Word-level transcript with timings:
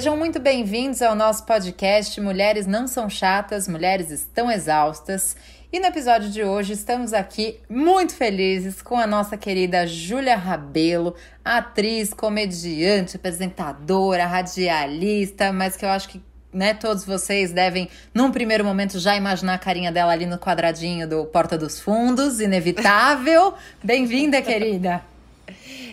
Sejam 0.00 0.16
muito 0.16 0.40
bem-vindos 0.40 1.02
ao 1.02 1.14
nosso 1.14 1.44
podcast 1.44 2.18
Mulheres 2.22 2.66
Não 2.66 2.86
São 2.86 3.10
Chatas, 3.10 3.68
Mulheres 3.68 4.10
Estão 4.10 4.50
Exaustas. 4.50 5.36
E 5.70 5.78
no 5.78 5.84
episódio 5.84 6.30
de 6.30 6.42
hoje 6.42 6.72
estamos 6.72 7.12
aqui 7.12 7.60
muito 7.68 8.14
felizes 8.14 8.80
com 8.80 8.96
a 8.96 9.06
nossa 9.06 9.36
querida 9.36 9.86
Júlia 9.86 10.36
Rabelo, 10.36 11.14
atriz, 11.44 12.14
comediante, 12.14 13.16
apresentadora, 13.16 14.24
radialista, 14.24 15.52
mas 15.52 15.76
que 15.76 15.84
eu 15.84 15.90
acho 15.90 16.08
que 16.08 16.22
né, 16.50 16.72
todos 16.72 17.04
vocês 17.04 17.52
devem, 17.52 17.86
num 18.14 18.30
primeiro 18.30 18.64
momento, 18.64 18.98
já 18.98 19.14
imaginar 19.14 19.52
a 19.52 19.58
carinha 19.58 19.92
dela 19.92 20.12
ali 20.12 20.24
no 20.24 20.38
quadradinho 20.38 21.06
do 21.06 21.26
Porta 21.26 21.58
dos 21.58 21.78
Fundos, 21.78 22.40
inevitável. 22.40 23.52
Bem-vinda, 23.84 24.40
querida! 24.40 25.02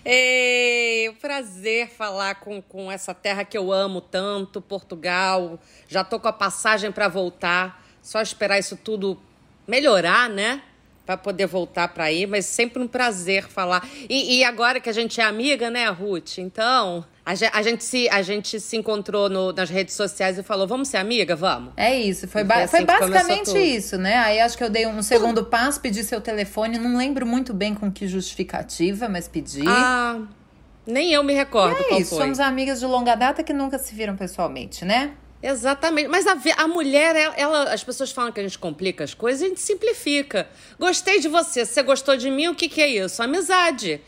Ei, 0.09 1.11
prazer 1.20 1.89
falar 1.89 2.35
com, 2.35 2.61
com 2.61 2.89
essa 2.89 3.13
terra 3.13 3.43
que 3.43 3.57
eu 3.57 3.73
amo 3.73 3.99
tanto, 3.99 4.61
Portugal. 4.61 5.59
Já 5.85 6.02
tô 6.02 6.17
com 6.17 6.30
a 6.30 6.31
passagem 6.31 6.93
para 6.93 7.09
voltar. 7.09 7.83
Só 8.02 8.21
esperar 8.21 8.57
isso 8.57 8.77
tudo 8.77 9.21
melhorar, 9.67 10.30
né? 10.30 10.63
Para 11.07 11.16
poder 11.16 11.47
voltar 11.47 11.88
para 11.88 12.03
aí, 12.03 12.27
mas 12.27 12.45
sempre 12.45 12.84
um 12.84 12.88
prazer 12.88 13.47
falar. 13.47 13.88
E, 14.09 14.39
e 14.39 14.43
agora 14.43 14.81
que 14.81 14.89
a 14.89 14.93
gente 14.93 15.21
é 15.21 15.23
amiga, 15.23 15.70
né, 15.70 15.88
Ruth? 15.88 16.38
Então, 16.38 17.05
a 17.25 17.33
gente, 17.33 17.52
a 17.53 17.61
gente, 17.61 17.83
se, 17.83 18.09
a 18.09 18.21
gente 18.21 18.59
se 18.59 18.75
encontrou 18.75 19.30
no, 19.30 19.53
nas 19.53 19.70
redes 19.70 19.95
sociais 19.95 20.38
e 20.38 20.43
falou: 20.43 20.67
vamos 20.67 20.89
ser 20.89 20.97
amiga? 20.97 21.33
Vamos. 21.33 21.71
É 21.77 21.97
isso, 21.97 22.27
foi, 22.27 22.43
ba 22.43 22.55
foi, 22.55 22.63
assim 22.63 22.77
foi 22.77 22.85
basicamente 22.85 23.57
isso, 23.57 23.97
né? 23.97 24.17
Aí 24.17 24.41
acho 24.41 24.58
que 24.58 24.63
eu 24.66 24.69
dei 24.69 24.85
um 24.85 25.02
segundo 25.02 25.45
passo, 25.45 25.80
pedi 25.80 26.03
seu 26.03 26.19
telefone, 26.19 26.78
não 26.78 26.97
lembro 26.97 27.25
muito 27.25 27.53
bem 27.53 27.73
com 27.73 27.89
que 27.89 28.05
justificativa, 28.05 29.08
mas 29.08 29.30
pedi. 29.30 29.63
Ah, 29.66 30.22
nem 30.85 31.13
eu 31.13 31.23
me 31.23 31.33
recordo. 31.33 31.78
E 31.89 31.95
é 31.95 32.00
isso, 32.00 32.11
foi. 32.11 32.19
somos 32.19 32.39
amigas 32.41 32.81
de 32.81 32.85
longa 32.85 33.16
data 33.16 33.41
que 33.44 33.53
nunca 33.53 33.80
se 33.80 33.95
viram 33.95 34.17
pessoalmente, 34.17 34.83
né? 34.83 35.11
Exatamente. 35.41 36.07
Mas 36.07 36.25
a, 36.25 36.35
a 36.57 36.67
mulher, 36.67 37.16
ela, 37.35 37.71
as 37.71 37.83
pessoas 37.83 38.11
falam 38.11 38.31
que 38.31 38.39
a 38.39 38.43
gente 38.43 38.57
complica 38.57 39.03
as 39.03 39.13
coisas, 39.13 39.44
a 39.44 39.47
gente 39.47 39.61
simplifica. 39.61 40.47
Gostei 40.79 41.19
de 41.19 41.27
você, 41.27 41.66
você 41.66 41.83
gostou 41.83 42.17
de 42.17 42.29
mim, 42.29 42.47
o 42.47 42.55
que, 42.55 42.67
que 42.67 42.81
é 42.81 42.88
isso? 42.88 43.21
Amizade. 43.21 44.02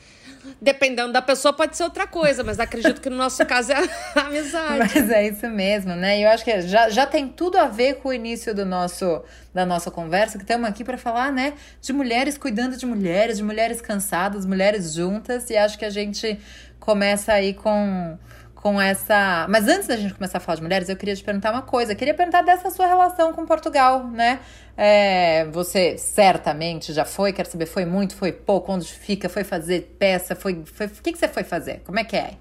Dependendo 0.62 1.12
da 1.12 1.22
pessoa, 1.22 1.54
pode 1.54 1.76
ser 1.76 1.84
outra 1.84 2.08
coisa, 2.08 2.44
mas 2.44 2.60
acredito 2.60 3.02
que 3.02 3.10
no 3.10 3.18
nosso 3.18 3.46
caso 3.46 3.72
é 3.72 3.76
a 4.16 4.22
amizade. 4.28 4.80
Mas 4.96 5.10
é 5.10 5.28
isso 5.28 5.48
mesmo, 5.50 5.94
né? 5.96 6.20
E 6.20 6.24
eu 6.24 6.30
acho 6.30 6.46
que 6.46 6.62
já, 6.62 6.90
já 6.90 7.06
tem 7.06 7.28
tudo 7.28 7.58
a 7.58 7.66
ver 7.66 7.96
com 7.96 8.10
o 8.10 8.14
início 8.14 8.56
do 8.56 8.66
nosso, 8.66 9.22
da 9.54 9.66
nossa 9.66 9.92
conversa, 9.92 10.38
que 10.38 10.44
estamos 10.46 10.68
aqui 10.68 10.84
para 10.84 10.98
falar, 10.98 11.32
né, 11.32 11.54
de 11.82 11.92
mulheres 11.92 12.38
cuidando 12.38 12.78
de 12.78 12.86
mulheres, 12.86 13.38
de 13.38 13.44
mulheres 13.44 13.82
cansadas, 13.82 14.46
mulheres 14.46 14.94
juntas, 14.94 15.50
e 15.50 15.58
acho 15.58 15.78
que 15.78 15.86
a 15.86 15.90
gente 15.90 16.40
começa 16.80 17.34
aí 17.34 17.54
com 17.54 18.18
com 18.62 18.80
essa. 18.80 19.48
Mas 19.50 19.68
antes 19.68 19.88
da 19.88 19.96
gente 19.96 20.14
começar 20.14 20.38
a 20.38 20.42
falar 20.42 20.58
de 20.58 20.64
mulheres, 20.64 20.90
eu 20.90 20.98
queria 20.98 21.16
te 21.16 21.24
perguntar 21.24 21.52
uma 21.52 21.62
coisa. 21.62 21.94
Eu 21.94 21.96
queria 21.96 22.14
perguntar 22.14 22.42
dessa 22.42 22.70
sua 22.70 22.88
relação 22.88 23.32
com 23.32 23.46
Portugal, 23.46 24.06
né? 24.06 24.42
É, 24.76 25.46
você 25.46 25.98
certamente 25.98 26.92
já 26.92 27.06
foi, 27.06 27.32
quero 27.32 27.50
saber, 27.50 27.66
foi 27.66 27.86
muito, 27.86 28.16
foi 28.16 28.34
pouco, 28.34 28.74
onde 28.74 28.92
fica, 28.92 29.30
foi 29.30 29.46
fazer 29.46 29.96
peça, 29.98 30.36
foi. 30.36 30.62
foi 30.66 30.88
o 30.88 30.90
que, 30.90 31.14
que 31.14 31.18
você 31.18 31.30
foi 31.30 31.44
fazer? 31.44 31.82
Como 31.86 32.00
é 32.00 32.04
que 32.04 32.18
é? 32.18 32.34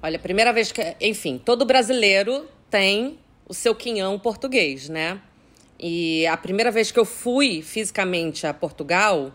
Olha, 0.00 0.18
primeira 0.18 0.52
vez 0.52 0.70
que. 0.70 0.94
Enfim, 1.00 1.42
todo 1.44 1.64
brasileiro 1.64 2.46
tem 2.70 3.18
o 3.48 3.54
seu 3.54 3.74
quinhão 3.74 4.16
português, 4.20 4.88
né? 4.88 5.20
E 5.78 6.24
a 6.28 6.36
primeira 6.36 6.70
vez 6.70 6.92
que 6.92 7.00
eu 7.00 7.04
fui 7.04 7.62
fisicamente 7.62 8.46
a 8.46 8.54
Portugal 8.54 9.32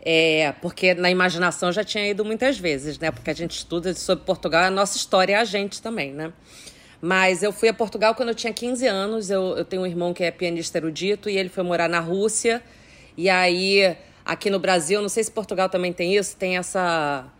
é, 0.00 0.52
porque 0.62 0.94
na 0.94 1.10
imaginação 1.10 1.72
já 1.72 1.82
tinha 1.82 2.06
ido 2.08 2.24
muitas 2.24 2.58
vezes, 2.58 2.98
né? 2.98 3.10
Porque 3.10 3.30
a 3.30 3.34
gente 3.34 3.56
estuda 3.56 3.92
sobre 3.94 4.24
Portugal, 4.24 4.64
a 4.64 4.70
nossa 4.70 4.96
história 4.96 5.34
é 5.34 5.36
a 5.36 5.44
gente 5.44 5.82
também, 5.82 6.12
né? 6.12 6.32
Mas 7.00 7.42
eu 7.42 7.52
fui 7.52 7.68
a 7.68 7.74
Portugal 7.74 8.14
quando 8.14 8.30
eu 8.30 8.34
tinha 8.34 8.52
15 8.52 8.86
anos. 8.86 9.30
Eu, 9.30 9.56
eu 9.56 9.64
tenho 9.64 9.82
um 9.82 9.86
irmão 9.86 10.14
que 10.14 10.24
é 10.24 10.30
pianista 10.30 10.78
erudito 10.78 11.28
e 11.28 11.36
ele 11.36 11.48
foi 11.48 11.62
morar 11.62 11.88
na 11.88 12.00
Rússia. 12.00 12.62
E 13.16 13.28
aí, 13.28 13.96
aqui 14.24 14.50
no 14.50 14.58
Brasil, 14.58 15.00
não 15.02 15.08
sei 15.08 15.22
se 15.24 15.30
Portugal 15.30 15.68
também 15.68 15.92
tem 15.92 16.16
isso, 16.16 16.36
tem 16.36 16.56
essa 16.56 17.30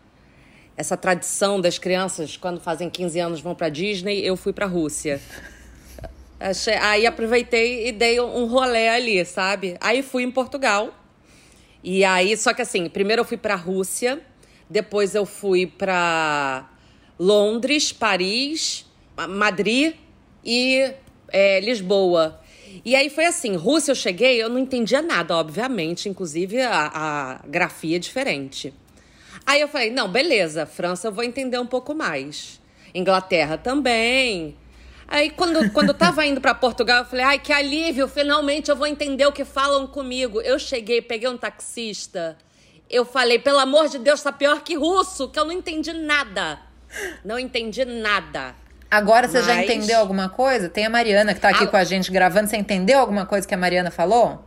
essa 0.77 0.95
tradição 0.95 1.59
das 1.59 1.79
crianças, 1.79 2.37
quando 2.37 2.61
fazem 2.61 2.91
15 2.91 3.19
anos, 3.19 3.41
vão 3.41 3.55
para 3.55 3.71
Disney. 3.71 4.21
Eu 4.21 4.37
fui 4.37 4.53
para 4.53 4.67
Rússia. 4.67 5.21
Aí 6.83 7.07
aproveitei 7.07 7.89
e 7.89 7.93
dei 7.93 8.21
um 8.21 8.45
rolê 8.47 8.89
ali, 8.89 9.25
sabe? 9.25 9.79
Aí 9.81 10.03
fui 10.03 10.23
em 10.23 10.31
Portugal 10.31 10.93
e 11.89 12.05
aí, 12.05 12.37
só 12.37 12.53
que 12.53 12.61
assim, 12.61 12.89
primeiro 12.89 13.21
eu 13.21 13.25
fui 13.25 13.37
para 13.37 13.55
a 13.55 13.57
Rússia, 13.57 14.21
depois 14.69 15.15
eu 15.15 15.25
fui 15.25 15.69
para 15.69 16.69
Londres, 17.17 17.93
Paris, 17.93 18.85
Madrid 19.29 19.95
e 20.45 20.93
é, 21.29 21.61
Lisboa. 21.61 22.41
E 22.85 22.97
aí 22.97 23.09
foi 23.09 23.27
assim, 23.27 23.55
Rússia 23.55 23.93
eu 23.93 23.95
cheguei, 23.95 24.43
eu 24.43 24.49
não 24.49 24.59
entendia 24.59 25.01
nada, 25.01 25.37
obviamente, 25.37 26.09
inclusive 26.09 26.61
a, 26.61 26.91
a 26.93 27.47
grafia 27.47 27.95
é 27.95 28.01
diferente. 28.01 28.75
Aí 29.47 29.61
eu 29.61 29.69
falei, 29.69 29.93
não, 29.93 30.11
beleza, 30.11 30.67
França 30.67 31.07
eu 31.07 31.13
vou 31.13 31.23
entender 31.23 31.61
um 31.61 31.67
pouco 31.67 31.95
mais. 31.95 32.61
Inglaterra 32.93 33.57
também. 33.57 34.57
Aí, 35.09 35.31
quando, 35.31 35.71
quando 35.71 35.89
eu 35.89 35.95
tava 35.95 36.27
indo 36.27 36.41
para 36.41 36.55
Portugal, 36.55 36.99
eu 36.99 37.05
falei, 37.05 37.25
ai, 37.25 37.39
que 37.39 37.53
alívio, 37.53 38.09
finalmente 38.09 38.71
eu 38.71 38.77
vou 38.77 38.87
entender 38.87 39.27
o 39.27 39.33
que 39.33 39.45
falam 39.45 39.87
comigo. 39.87 40.41
Eu 40.41 40.59
cheguei, 40.59 41.01
peguei 41.01 41.29
um 41.29 41.37
taxista, 41.37 42.37
eu 42.89 43.05
falei, 43.05 43.39
pelo 43.39 43.59
amor 43.59 43.89
de 43.89 43.99
Deus, 43.99 44.23
tá 44.23 44.33
pior 44.33 44.63
que 44.63 44.77
russo, 44.77 45.29
que 45.29 45.39
eu 45.39 45.45
não 45.45 45.53
entendi 45.53 45.93
nada. 45.93 46.61
Não 47.25 47.39
entendi 47.39 47.85
nada. 47.85 48.55
Agora 48.91 49.27
você 49.29 49.39
Mas... 49.39 49.47
já 49.47 49.63
entendeu 49.63 49.99
alguma 49.99 50.29
coisa? 50.29 50.69
Tem 50.69 50.87
a 50.87 50.91
Mariana 50.91 51.35
que 51.35 51.41
tá 51.41 51.49
aqui 51.49 51.65
a... 51.65 51.67
com 51.67 51.77
a 51.77 51.85
gente 51.85 52.11
gravando. 52.11 52.49
Você 52.49 52.57
entendeu 52.57 52.99
alguma 52.99 53.27
coisa 53.27 53.47
que 53.47 53.55
a 53.55 53.57
Mariana 53.59 53.91
falou? 53.91 54.45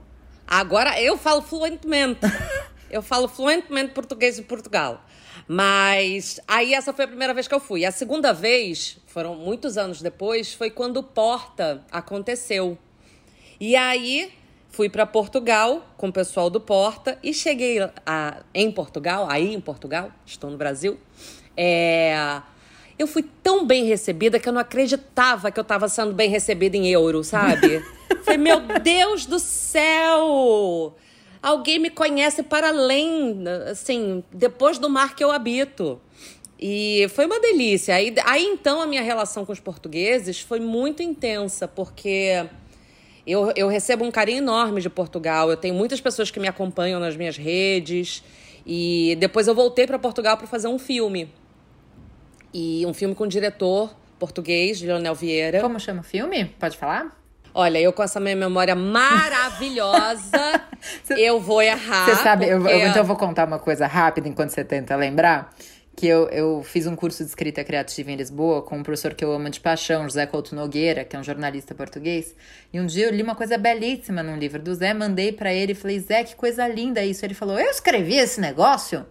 Agora 0.48 1.00
eu 1.00 1.18
falo 1.18 1.42
fluentemente. 1.42 2.22
eu 2.90 3.02
falo 3.02 3.28
fluentemente 3.28 3.94
português 3.94 4.38
de 4.38 4.42
Portugal. 4.42 5.04
Mas 5.52 6.40
aí 6.48 6.76
essa 6.76 6.94
foi 6.94 7.06
a 7.06 7.08
primeira 7.08 7.34
vez 7.34 7.48
que 7.48 7.56
eu 7.56 7.60
fui. 7.60 7.84
A 7.84 7.92
segunda 7.92 8.32
vez, 8.32 9.00
foram 9.08 9.34
muitos 9.34 9.80
anos 9.80 10.00
depois, 10.00 10.54
foi 10.54 10.70
quando 10.70 11.02
Porta 11.02 11.84
aconteceu. 11.92 12.78
E 13.60 13.76
aí 13.76 14.32
fui 14.70 14.90
para 14.90 15.08
Portugal 15.08 15.88
com 15.98 16.10
o 16.10 16.14
pessoal 16.14 16.52
do 16.52 16.62
Porta 16.62 17.18
e 17.24 17.34
cheguei 17.34 17.80
a, 18.06 18.44
em 18.54 18.72
Portugal, 18.72 19.26
aí 19.28 19.52
em 19.52 19.60
Portugal, 19.60 20.12
estou 20.24 20.52
no 20.52 20.56
Brasil. 20.56 21.00
É, 21.58 22.44
eu 23.00 23.08
fui 23.08 23.26
tão 23.42 23.66
bem 23.66 23.86
recebida 23.86 24.40
que 24.40 24.48
eu 24.48 24.54
não 24.54 24.62
acreditava 24.62 25.50
que 25.50 25.60
eu 25.60 25.64
estava 25.64 25.90
sendo 25.90 26.14
bem 26.14 26.30
recebida 26.30 26.78
em 26.78 26.90
euro, 26.90 27.24
sabe? 27.24 27.84
Falei, 28.22 28.38
meu 28.38 28.60
Deus 28.60 29.26
do 29.26 29.40
céu! 29.40 30.96
Alguém 31.42 31.80
me 31.80 31.90
conhece 31.90 32.44
para 32.44 32.70
além, 32.70 33.44
assim, 33.70 34.24
depois 34.32 34.78
do 34.78 34.90
mar 34.90 35.16
que 35.16 35.24
eu 35.24 35.32
habito. 35.32 36.00
E 36.60 37.08
foi 37.10 37.26
uma 37.26 37.40
delícia. 37.40 37.96
Aí, 37.96 38.14
aí 38.26 38.46
então 38.46 38.82
a 38.82 38.88
minha 38.88 39.02
relação 39.02 39.46
com 39.46 39.52
os 39.52 39.60
portugueses 39.60 40.42
foi 40.42 40.60
muito 40.60 41.02
intensa, 41.02 41.68
porque 41.68 42.46
eu, 43.26 43.52
eu 43.56 43.68
recebo 43.68 44.04
um 44.04 44.12
carinho 44.12 44.40
enorme 44.40 44.82
de 44.82 44.90
Portugal. 44.90 45.50
Eu 45.50 45.58
tenho 45.58 45.74
muitas 45.74 46.02
pessoas 46.02 46.30
que 46.30 46.40
me 46.40 46.48
acompanham 46.48 47.00
nas 47.00 47.16
minhas 47.16 47.38
redes. 47.38 48.24
E 48.66 49.16
depois 49.20 49.48
eu 49.48 49.56
voltei 49.56 49.88
para 49.88 49.98
Portugal 49.98 50.36
para 50.36 50.48
fazer 50.48 50.68
um 50.68 50.78
filme. 50.78 51.32
E 52.54 52.86
um 52.86 52.94
filme 52.94 53.16
com 53.16 53.24
um 53.24 53.28
diretor 53.28 53.96
português, 54.20 54.82
Leonel 54.82 55.16
Vieira. 55.16 55.62
Como 55.62 55.80
chama 55.80 56.02
o 56.02 56.04
filme? 56.04 56.46
Pode 56.60 56.78
falar? 56.78 57.19
Olha, 57.60 57.78
eu 57.78 57.92
com 57.92 58.02
essa 58.02 58.22
minha 58.22 58.38
memória 58.38 58.74
maravilhosa, 58.74 60.62
eu 61.18 61.42
vou 61.42 61.62
errar. 61.62 62.06
Você 62.06 62.16
sabe, 62.24 62.46
porque... 62.48 62.70
eu, 62.70 62.80
eu, 62.80 62.88
então 62.88 63.02
eu 63.02 63.04
vou 63.04 63.18
contar 63.18 63.46
uma 63.46 63.60
coisa 63.60 63.86
rápida 63.86 64.30
enquanto 64.30 64.52
você 64.52 64.64
tenta 64.64 64.96
lembrar. 64.96 65.54
Que 65.94 66.08
eu, 66.08 66.30
eu 66.30 66.64
fiz 66.64 66.88
um 66.88 66.96
curso 66.96 67.22
de 67.22 67.28
escrita 67.28 67.62
criativa 67.62 68.10
em 68.10 68.16
Lisboa 68.16 68.62
com 68.62 68.78
um 68.78 68.84
professor 68.84 69.14
que 69.14 69.26
eu 69.26 69.34
amo 69.34 69.50
de 69.50 69.60
paixão, 69.60 70.04
José 70.04 70.26
Couto 70.26 70.56
Nogueira, 70.56 71.04
que 71.04 71.18
é 71.18 71.20
um 71.20 71.24
jornalista 71.24 71.76
português. 71.76 72.34
E 72.72 72.80
um 72.80 72.86
dia 72.86 73.08
eu 73.08 73.12
li 73.14 73.22
uma 73.22 73.36
coisa 73.36 73.58
belíssima 73.58 74.24
num 74.24 74.38
livro 74.38 74.62
do 74.62 74.74
Zé, 74.74 74.94
mandei 74.94 75.34
para 75.34 75.54
ele 75.54 75.74
e 75.74 75.76
falei: 75.76 76.00
Zé, 76.00 76.24
que 76.24 76.38
coisa 76.38 76.66
linda 76.66 77.04
isso. 77.04 77.26
Ele 77.26 77.34
falou: 77.34 77.60
Eu 77.60 77.70
escrevi 77.70 78.16
esse 78.16 78.40
negócio? 78.40 79.06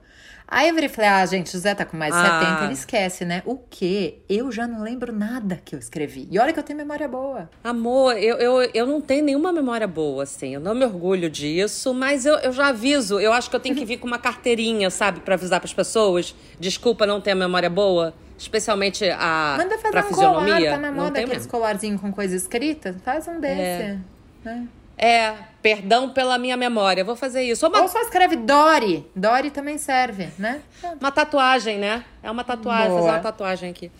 Aí 0.50 0.68
eu 0.68 0.74
virei 0.74 0.88
e 0.88 0.92
falei, 0.92 1.10
ah, 1.10 1.26
gente, 1.26 1.54
o 1.54 1.60
Zé 1.60 1.74
tá 1.74 1.84
com 1.84 1.96
mais 1.96 2.14
de 2.14 2.20
ah. 2.20 2.40
70, 2.40 2.64
ele 2.64 2.72
esquece, 2.72 3.24
né? 3.24 3.42
O 3.44 3.58
quê? 3.58 4.20
Eu 4.28 4.50
já 4.50 4.66
não 4.66 4.82
lembro 4.82 5.12
nada 5.12 5.60
que 5.62 5.74
eu 5.74 5.78
escrevi. 5.78 6.26
E 6.30 6.38
olha 6.38 6.54
que 6.54 6.58
eu 6.58 6.62
tenho 6.62 6.78
memória 6.78 7.06
boa. 7.06 7.50
Amor, 7.62 8.16
eu, 8.16 8.38
eu, 8.38 8.70
eu 8.72 8.86
não 8.86 9.00
tenho 9.00 9.22
nenhuma 9.24 9.52
memória 9.52 9.86
boa, 9.86 10.22
assim. 10.22 10.54
Eu 10.54 10.60
não 10.60 10.74
me 10.74 10.86
orgulho 10.86 11.28
disso, 11.28 11.92
mas 11.92 12.24
eu, 12.24 12.36
eu 12.36 12.50
já 12.50 12.68
aviso. 12.68 13.20
Eu 13.20 13.32
acho 13.32 13.50
que 13.50 13.56
eu 13.56 13.60
tenho 13.60 13.74
que 13.74 13.84
vir 13.84 13.98
com 13.98 14.06
uma 14.06 14.18
carteirinha, 14.18 14.88
sabe? 14.88 15.20
para 15.20 15.34
avisar 15.34 15.60
pras 15.60 15.74
pessoas. 15.74 16.34
Desculpa 16.58 17.06
não 17.06 17.20
ter 17.20 17.32
a 17.32 17.34
memória 17.34 17.68
boa. 17.68 18.14
Especialmente 18.38 19.04
a 19.10 19.56
Manda 19.58 19.76
fazer 19.76 19.90
pra 19.90 20.00
um 20.00 20.08
fisionomia. 20.08 20.54
colar, 20.54 20.70
tá 20.70 20.78
na 20.78 20.92
moda 20.92 21.20
aqueles 21.20 21.46
colarzinhos 21.46 22.00
com 22.00 22.12
coisa 22.12 22.36
escrita. 22.36 22.96
Faz 23.04 23.26
um 23.28 23.40
desse. 23.40 23.60
É. 23.60 23.98
Né? 24.44 24.68
É, 24.98 25.34
perdão 25.62 26.10
pela 26.10 26.36
minha 26.36 26.56
memória. 26.56 27.04
Vou 27.04 27.14
fazer 27.14 27.42
isso. 27.42 27.64
Ou, 27.64 27.72
uma... 27.72 27.82
Ou 27.82 27.88
só 27.88 28.00
escreve 28.00 28.36
Dori. 28.36 29.06
Dori 29.14 29.50
também 29.50 29.78
serve, 29.78 30.28
né? 30.38 30.60
Uma 31.00 31.12
tatuagem, 31.12 31.78
né? 31.78 32.04
É 32.22 32.30
uma 32.30 32.42
tatuagem, 32.42 32.88
Boa. 32.88 33.00
fazer 33.00 33.12
uma 33.12 33.22
tatuagem 33.22 33.70
aqui. 33.70 33.90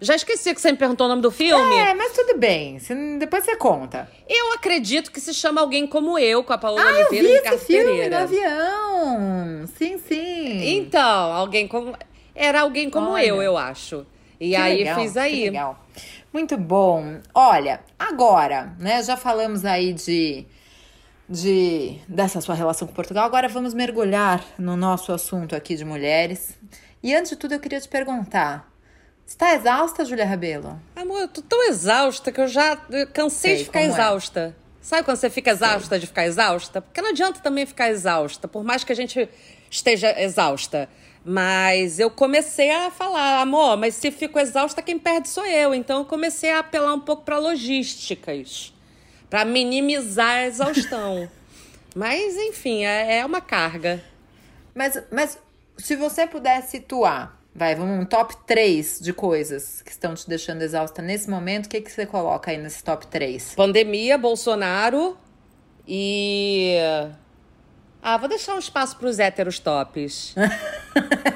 Já 0.00 0.14
esqueci 0.14 0.54
que 0.54 0.60
você 0.60 0.70
me 0.70 0.78
perguntou 0.78 1.06
o 1.06 1.10
nome 1.10 1.22
do 1.22 1.30
filme. 1.30 1.76
É, 1.76 1.92
mas 1.92 2.12
tudo 2.12 2.38
bem. 2.38 2.78
Depois 3.18 3.44
você 3.44 3.56
conta. 3.56 4.08
Eu 4.28 4.52
acredito 4.52 5.10
que 5.10 5.20
se 5.20 5.34
chama 5.34 5.60
Alguém 5.60 5.88
Como 5.88 6.16
Eu, 6.18 6.44
com 6.44 6.52
a 6.52 6.58
Paola 6.58 6.80
ah, 6.80 6.86
Oliveira 6.86 7.26
eu 7.26 7.42
vi 7.42 7.48
e 7.50 7.54
esse 7.54 7.66
filme 7.66 8.08
no 8.08 8.16
avião. 8.16 9.66
Sim, 9.76 9.98
sim. 9.98 10.76
Então, 10.76 11.32
alguém 11.32 11.66
como... 11.66 11.96
Era 12.32 12.60
alguém 12.60 12.88
como 12.88 13.10
Olha. 13.10 13.26
eu, 13.26 13.42
eu 13.42 13.58
acho. 13.58 14.06
E 14.40 14.50
que 14.50 14.56
aí 14.56 14.78
legal, 14.78 15.00
fiz 15.00 15.16
aí. 15.16 15.44
legal. 15.46 15.84
Muito 16.32 16.56
bom. 16.56 17.20
Olha, 17.34 17.80
agora, 17.98 18.74
né? 18.78 19.02
Já 19.02 19.16
falamos 19.16 19.64
aí 19.64 19.92
de, 19.92 20.46
de 21.28 21.98
dessa 22.06 22.40
sua 22.40 22.54
relação 22.54 22.86
com 22.86 22.94
Portugal. 22.94 23.24
Agora 23.24 23.48
vamos 23.48 23.72
mergulhar 23.72 24.44
no 24.58 24.76
nosso 24.76 25.12
assunto 25.12 25.56
aqui 25.56 25.74
de 25.74 25.84
mulheres. 25.84 26.56
E 27.02 27.14
antes 27.14 27.30
de 27.30 27.36
tudo, 27.36 27.54
eu 27.54 27.60
queria 27.60 27.80
te 27.80 27.88
perguntar: 27.88 28.70
está 29.26 29.54
exausta, 29.54 30.04
Julia 30.04 30.26
Rabelo? 30.26 30.78
Amor, 30.94 31.20
eu 31.20 31.28
tô 31.28 31.40
tão 31.40 31.66
exausta 31.68 32.30
que 32.30 32.40
eu 32.40 32.48
já 32.48 32.78
eu 32.90 33.06
cansei 33.06 33.50
Sei, 33.50 33.58
de 33.58 33.64
ficar 33.64 33.80
é. 33.80 33.86
exausta. 33.86 34.54
É. 34.64 34.68
Sabe 34.82 35.02
quando 35.04 35.16
você 35.16 35.28
fica 35.30 35.50
exausta 35.50 35.88
Sei. 35.88 35.98
de 35.98 36.06
ficar 36.06 36.26
exausta? 36.26 36.80
Porque 36.80 37.00
não 37.00 37.10
adianta 37.10 37.40
também 37.40 37.66
ficar 37.66 37.90
exausta, 37.90 38.46
por 38.48 38.64
mais 38.64 38.84
que 38.84 38.92
a 38.92 38.96
gente 38.96 39.28
esteja 39.70 40.18
exausta. 40.20 40.88
Mas 41.24 41.98
eu 41.98 42.10
comecei 42.10 42.70
a 42.70 42.90
falar, 42.90 43.40
amor, 43.40 43.76
mas 43.76 43.94
se 43.94 44.10
fico 44.10 44.38
exausta, 44.38 44.80
quem 44.80 44.98
perde 44.98 45.28
sou 45.28 45.44
eu. 45.46 45.74
Então 45.74 45.98
eu 45.98 46.04
comecei 46.04 46.50
a 46.50 46.60
apelar 46.60 46.94
um 46.94 47.00
pouco 47.00 47.24
para 47.24 47.38
logísticas, 47.38 48.72
para 49.28 49.44
minimizar 49.44 50.36
a 50.36 50.46
exaustão. 50.46 51.28
mas, 51.94 52.36
enfim, 52.36 52.84
é, 52.84 53.18
é 53.18 53.26
uma 53.26 53.40
carga. 53.40 54.02
Mas, 54.74 55.02
mas 55.10 55.38
se 55.76 55.96
você 55.96 56.26
puder 56.26 56.62
situar, 56.62 57.36
vai, 57.54 57.74
vamos 57.74 58.00
um 58.00 58.04
top 58.04 58.36
3 58.46 59.00
de 59.00 59.12
coisas 59.12 59.82
que 59.82 59.90
estão 59.90 60.14
te 60.14 60.28
deixando 60.28 60.62
exausta 60.62 61.02
nesse 61.02 61.28
momento, 61.28 61.66
o 61.66 61.68
que, 61.68 61.80
que 61.80 61.90
você 61.90 62.06
coloca 62.06 62.50
aí 62.50 62.58
nesse 62.58 62.82
top 62.82 63.06
3? 63.06 63.54
Pandemia, 63.54 64.16
Bolsonaro 64.16 65.18
e 65.86 66.76
ah, 68.14 68.16
vou 68.16 68.28
deixar 68.28 68.54
um 68.54 68.58
espaço 68.58 68.96
para 68.96 69.08
os 69.08 69.18
héteros 69.18 69.58
tops. 69.58 70.34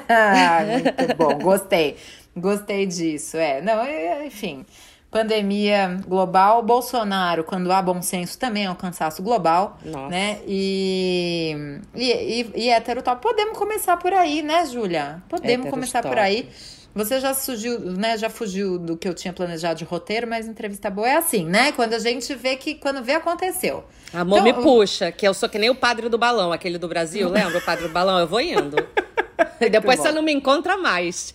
ah, 0.09 0.59
muito 0.97 1.17
bom, 1.17 1.37
gostei. 1.39 1.97
Gostei 2.35 2.85
disso. 2.85 3.37
É, 3.37 3.61
não, 3.61 3.81
é, 3.81 4.25
enfim. 4.25 4.65
Pandemia 5.11 5.99
global, 6.07 6.63
Bolsonaro, 6.63 7.43
quando 7.43 7.71
há 7.71 7.79
bom 7.79 8.01
senso, 8.01 8.39
também 8.39 8.65
é 8.65 8.71
um 8.71 8.75
cansaço 8.75 9.21
global, 9.21 9.77
Nossa. 9.85 10.09
né? 10.09 10.39
E, 10.47 11.55
e, 11.93 12.11
e, 12.11 12.51
e 12.63 12.69
hétero 12.69 13.03
top. 13.03 13.21
Podemos 13.21 13.55
começar 13.55 13.95
por 13.97 14.11
aí, 14.11 14.41
né, 14.41 14.65
Júlia? 14.65 15.21
Podemos 15.29 15.69
começar 15.69 16.01
por 16.01 16.17
aí. 16.17 16.49
Você 16.95 17.19
já 17.19 17.33
surgiu, 17.33 17.79
né? 17.79 18.17
Já 18.17 18.29
fugiu 18.29 18.77
do 18.77 18.95
que 18.95 19.07
eu 19.07 19.13
tinha 19.13 19.33
planejado 19.33 19.79
de 19.79 19.83
roteiro, 19.83 20.27
mas 20.27 20.47
entrevista 20.47 20.89
boa 20.89 21.07
é 21.07 21.15
assim, 21.15 21.45
né? 21.45 21.71
Quando 21.71 21.93
a 21.93 21.99
gente 21.99 22.35
vê 22.35 22.55
que 22.55 22.75
quando 22.75 23.03
vê 23.03 23.13
aconteceu. 23.13 23.83
Amor 24.13 24.39
então, 24.39 24.43
me 24.43 24.63
puxa, 24.63 25.11
que 25.11 25.27
eu 25.27 25.33
sou 25.33 25.49
que 25.49 25.57
nem 25.57 25.71
o 25.71 25.75
padre 25.75 26.07
do 26.07 26.17
balão, 26.17 26.51
aquele 26.51 26.77
do 26.77 26.87
Brasil, 26.87 27.27
lembra 27.29 27.57
o 27.57 27.61
padre 27.61 27.87
do 27.87 27.93
balão? 27.93 28.19
Eu 28.19 28.27
vou 28.27 28.41
indo. 28.41 28.75
E 29.59 29.69
depois 29.69 29.99
você 29.99 30.11
não 30.11 30.21
me 30.21 30.31
encontra 30.31 30.77
mais. 30.77 31.33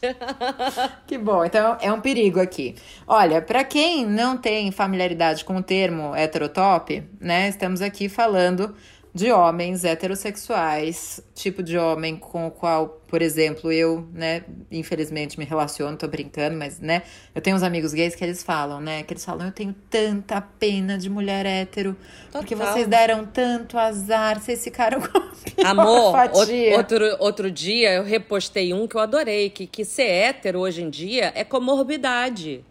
que 1.06 1.18
bom, 1.18 1.44
então 1.44 1.76
é 1.80 1.92
um 1.92 2.00
perigo 2.00 2.38
aqui. 2.38 2.74
Olha, 3.06 3.40
para 3.40 3.64
quem 3.64 4.06
não 4.06 4.36
tem 4.36 4.70
familiaridade 4.70 5.44
com 5.44 5.56
o 5.56 5.62
termo 5.62 6.14
heterotop, 6.14 7.02
né? 7.20 7.48
Estamos 7.48 7.80
aqui 7.80 8.08
falando 8.08 8.74
de 9.18 9.32
homens 9.32 9.84
heterossexuais, 9.84 11.20
tipo 11.34 11.60
de 11.60 11.76
homem 11.76 12.14
com 12.16 12.46
o 12.46 12.50
qual, 12.52 13.00
por 13.08 13.20
exemplo, 13.20 13.72
eu, 13.72 14.06
né, 14.12 14.44
infelizmente 14.70 15.36
me 15.36 15.44
relaciono, 15.44 15.96
tô 15.96 16.06
brincando, 16.06 16.56
mas, 16.56 16.78
né, 16.78 17.02
eu 17.34 17.42
tenho 17.42 17.56
uns 17.56 17.64
amigos 17.64 17.92
gays 17.92 18.14
que 18.14 18.22
eles 18.22 18.44
falam, 18.44 18.80
né, 18.80 19.02
que 19.02 19.12
eles 19.12 19.24
falam, 19.24 19.46
eu 19.46 19.52
tenho 19.52 19.74
tanta 19.90 20.40
pena 20.40 20.96
de 20.96 21.10
mulher 21.10 21.44
hétero, 21.44 21.96
Total. 22.26 22.42
porque 22.42 22.54
vocês 22.54 22.86
deram 22.86 23.26
tanto 23.26 23.76
azar, 23.76 24.40
vocês 24.40 24.62
ficaram 24.62 25.00
com 25.02 25.18
a 25.64 25.70
Amor, 25.70 26.12
fatia. 26.12 26.76
outro, 26.76 27.16
outro 27.18 27.50
dia 27.50 27.94
eu 27.94 28.04
repostei 28.04 28.72
um 28.72 28.86
que 28.86 28.94
eu 28.94 29.00
adorei, 29.00 29.50
que, 29.50 29.66
que 29.66 29.84
ser 29.84 30.06
hétero 30.06 30.60
hoje 30.60 30.80
em 30.80 30.88
dia 30.90 31.32
é 31.34 31.42
comorbidade. 31.42 32.64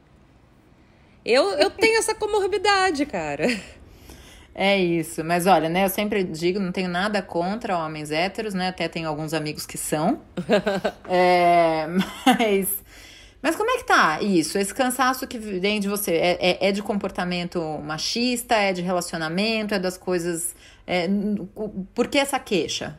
Eu, 1.25 1.49
eu 1.55 1.69
tenho 1.69 1.99
essa 1.99 2.15
comorbidade, 2.15 3.05
cara. 3.05 3.47
É 4.59 4.75
isso. 4.75 5.23
Mas 5.23 5.45
olha, 5.45 5.69
né? 5.69 5.85
Eu 5.85 5.89
sempre 5.89 6.23
digo, 6.23 6.59
não 6.59 6.71
tenho 6.71 6.89
nada 6.89 7.21
contra 7.21 7.77
homens 7.77 8.09
héteros, 8.09 8.55
né? 8.55 8.69
Até 8.69 8.87
tenho 8.87 9.07
alguns 9.07 9.31
amigos 9.31 9.67
que 9.67 9.77
são. 9.77 10.19
é, 11.07 11.85
mas. 12.25 12.83
Mas 13.39 13.55
como 13.55 13.69
é 13.69 13.77
que 13.77 13.83
tá 13.83 14.19
isso? 14.19 14.57
Esse 14.57 14.73
cansaço 14.73 15.27
que 15.27 15.37
vem 15.37 15.79
de 15.79 15.87
você 15.87 16.11
é, 16.13 16.37
é, 16.41 16.69
é 16.69 16.71
de 16.71 16.81
comportamento 16.81 17.61
machista? 17.83 18.55
É 18.55 18.73
de 18.73 18.81
relacionamento? 18.81 19.75
É 19.75 19.79
das 19.79 19.95
coisas. 19.95 20.55
É, 20.87 21.07
por 21.93 22.07
que 22.07 22.17
essa 22.17 22.39
queixa? 22.39 22.97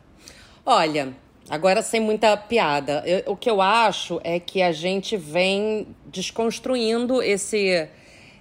Olha, 0.65 1.13
agora 1.49 1.81
sem 1.81 1.99
muita 1.99 2.37
piada. 2.37 3.03
Eu, 3.05 3.33
o 3.33 3.35
que 3.35 3.49
eu 3.49 3.61
acho 3.61 4.21
é 4.23 4.39
que 4.39 4.61
a 4.61 4.71
gente 4.71 5.17
vem 5.17 5.93
desconstruindo 6.05 7.21
esse, 7.21 7.89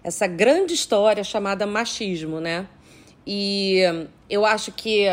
essa 0.04 0.28
grande 0.28 0.74
história 0.74 1.24
chamada 1.24 1.66
machismo, 1.66 2.38
né? 2.38 2.68
E 3.30 3.82
eu 4.30 4.46
acho 4.46 4.72
que, 4.72 5.04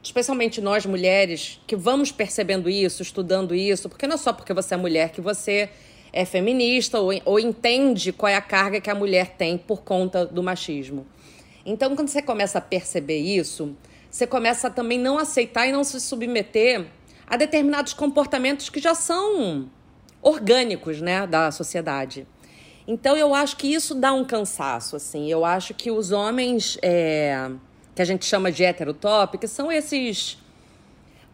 especialmente 0.00 0.60
nós 0.60 0.86
mulheres, 0.86 1.60
que 1.66 1.74
vamos 1.74 2.12
percebendo 2.12 2.70
isso, 2.70 3.02
estudando 3.02 3.56
isso, 3.56 3.88
porque 3.88 4.06
não 4.06 4.14
é 4.14 4.18
só 4.18 4.32
porque 4.32 4.54
você 4.54 4.74
é 4.74 4.76
mulher 4.76 5.10
que 5.10 5.20
você 5.20 5.68
é 6.12 6.24
feminista 6.24 7.00
ou, 7.00 7.10
ou 7.24 7.40
entende 7.40 8.12
qual 8.12 8.30
é 8.30 8.36
a 8.36 8.40
carga 8.40 8.80
que 8.80 8.88
a 8.88 8.94
mulher 8.94 9.30
tem 9.36 9.58
por 9.58 9.82
conta 9.82 10.24
do 10.24 10.44
machismo. 10.44 11.04
Então, 11.64 11.96
quando 11.96 12.06
você 12.06 12.22
começa 12.22 12.58
a 12.58 12.60
perceber 12.60 13.18
isso, 13.18 13.76
você 14.08 14.28
começa 14.28 14.68
a 14.68 14.70
também 14.70 14.96
não 14.96 15.18
aceitar 15.18 15.66
e 15.66 15.72
não 15.72 15.82
se 15.82 16.00
submeter 16.00 16.86
a 17.26 17.36
determinados 17.36 17.92
comportamentos 17.92 18.70
que 18.70 18.78
já 18.78 18.94
são 18.94 19.68
orgânicos, 20.22 21.00
né, 21.00 21.26
da 21.26 21.50
sociedade. 21.50 22.28
Então 22.86 23.16
eu 23.16 23.34
acho 23.34 23.56
que 23.56 23.72
isso 23.72 23.94
dá 23.94 24.12
um 24.12 24.24
cansaço, 24.24 24.96
assim. 24.96 25.30
Eu 25.30 25.44
acho 25.44 25.74
que 25.74 25.90
os 25.90 26.12
homens 26.12 26.78
é, 26.82 27.50
que 27.94 28.02
a 28.02 28.04
gente 28.04 28.24
chama 28.24 28.52
de 28.52 28.62
heterotop, 28.62 29.38
que 29.38 29.48
são 29.48 29.72
esses 29.72 30.38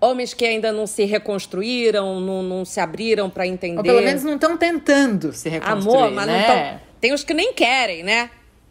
homens 0.01 0.33
que 0.33 0.45
ainda 0.45 0.73
não 0.73 0.87
se 0.87 1.05
reconstruíram, 1.05 2.21
não, 2.21 2.43
não 2.43 2.65
se 2.65 2.81
abriram 2.81 3.29
para 3.29 3.47
entender. 3.47 3.79
Ou 3.79 3.85
pelo 3.85 4.03
menos 4.03 4.25
não 4.25 4.35
estão 4.35 4.57
tentando 4.57 5.33
se 5.33 5.49
reconstruir, 5.49 5.97
Amor, 5.97 6.11
mas 6.11 6.27
né? 6.27 6.39
não 6.39 6.55
tão... 6.55 6.81
Tem 7.01 7.13
os 7.13 7.23
que 7.23 7.35
nem 7.35 7.53
querem, 7.53 8.03
né? 8.03 8.31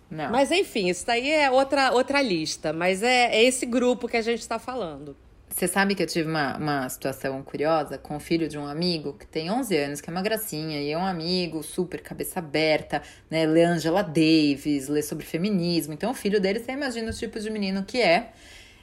Não. 0.10 0.30
Mas 0.30 0.52
enfim, 0.52 0.90
isso 0.90 1.06
daí 1.06 1.32
é 1.32 1.50
outra, 1.50 1.92
outra 1.94 2.22
lista. 2.22 2.74
Mas 2.74 3.02
é, 3.04 3.34
é 3.34 3.44
esse 3.44 3.66
grupo 3.66 4.08
que 4.08 4.18
a 4.18 4.22
gente 4.22 4.40
está 4.40 4.60
falando. 4.60 5.16
Você 5.54 5.68
sabe 5.68 5.96
que 5.96 6.02
eu 6.02 6.08
tive 6.08 6.30
uma, 6.30 6.58
uma 6.58 6.90
situação 6.90 7.44
curiosa 7.44 7.98
com 7.98 8.16
o 8.16 8.20
filho 8.20 8.48
de 8.48 8.58
um 8.58 8.66
amigo 8.66 9.14
que 9.14 9.28
tem 9.28 9.52
11 9.52 9.78
anos, 9.78 10.02
que 10.02 10.10
é 10.10 10.14
uma 10.14 10.22
gracinha, 10.22 10.82
e 10.82 10.90
é 10.92 10.98
um 10.98 11.06
amigo 11.06 11.62
super 11.62 12.02
cabeça 12.02 12.40
aberta, 12.40 13.02
né? 13.30 13.46
Lê 13.46 13.64
Angela 13.64 14.02
Davis, 14.02 14.88
lê 14.88 15.02
sobre 15.02 15.26
feminismo. 15.26 15.94
Então, 15.94 16.12
o 16.12 16.14
filho 16.14 16.40
dele, 16.40 16.60
você 16.60 16.72
imagina 16.72 17.12
o 17.12 17.14
tipo 17.14 17.40
de 17.40 17.50
menino 17.50 17.84
que 17.84 18.02
é. 18.02 18.32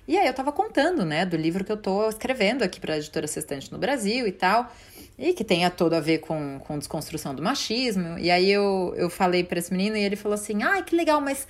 E 0.06 0.16
aí 0.16 0.26
eu 0.26 0.32
tava 0.32 0.52
contando, 0.52 1.04
né, 1.04 1.26
do 1.26 1.36
livro 1.36 1.64
que 1.64 1.72
eu 1.72 1.76
tô 1.76 2.08
escrevendo 2.08 2.62
aqui 2.62 2.80
para 2.80 2.94
a 2.94 2.96
editora 2.96 3.26
Sextante 3.26 3.70
no 3.70 3.76
Brasil 3.76 4.26
e 4.26 4.32
tal, 4.32 4.72
e 5.18 5.34
que 5.34 5.44
tenha 5.44 5.68
todo 5.68 5.92
a 5.92 6.00
ver 6.00 6.18
com, 6.18 6.58
com 6.60 6.78
desconstrução 6.78 7.34
do 7.34 7.42
machismo. 7.42 8.18
E 8.18 8.30
aí 8.30 8.50
eu, 8.50 8.94
eu 8.96 9.10
falei 9.10 9.44
para 9.44 9.58
esse 9.58 9.70
menino 9.70 9.96
e 9.96 10.02
ele 10.02 10.16
falou 10.16 10.34
assim: 10.34 10.62
ai, 10.62 10.82
que 10.82 10.96
legal, 10.96 11.20
mas 11.20 11.46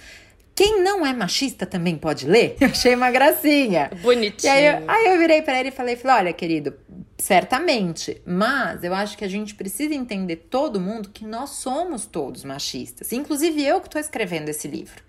quem 0.59 0.83
não 0.83 1.07
é 1.07 1.13
machista 1.13 1.65
também 1.65 1.97
pode 1.97 2.27
ler? 2.27 2.57
Eu 2.61 2.67
achei 2.67 2.93
uma 2.93 3.13
gracinha. 3.13 3.93
Bonitinho. 4.03 4.53
E 4.53 4.57
aí, 4.57 4.67
eu, 4.67 4.91
aí 4.91 5.07
eu 5.07 5.17
virei 5.17 5.41
para 5.41 5.61
ele 5.61 5.69
e 5.69 5.73
falei, 5.73 5.95
falei, 5.95 6.17
olha, 6.17 6.33
querido, 6.33 6.75
certamente, 7.17 8.21
mas 8.27 8.83
eu 8.83 8.93
acho 8.93 9.17
que 9.17 9.25
a 9.25 9.29
gente 9.29 9.55
precisa 9.55 9.95
entender 9.95 10.35
todo 10.51 10.81
mundo 10.81 11.11
que 11.11 11.25
nós 11.25 11.51
somos 11.51 12.07
todos 12.07 12.43
machistas. 12.43 13.13
Inclusive 13.13 13.65
eu 13.65 13.81
que 13.81 13.87
estou 13.87 14.01
escrevendo 14.01 14.49
esse 14.49 14.67
livro. 14.67 15.01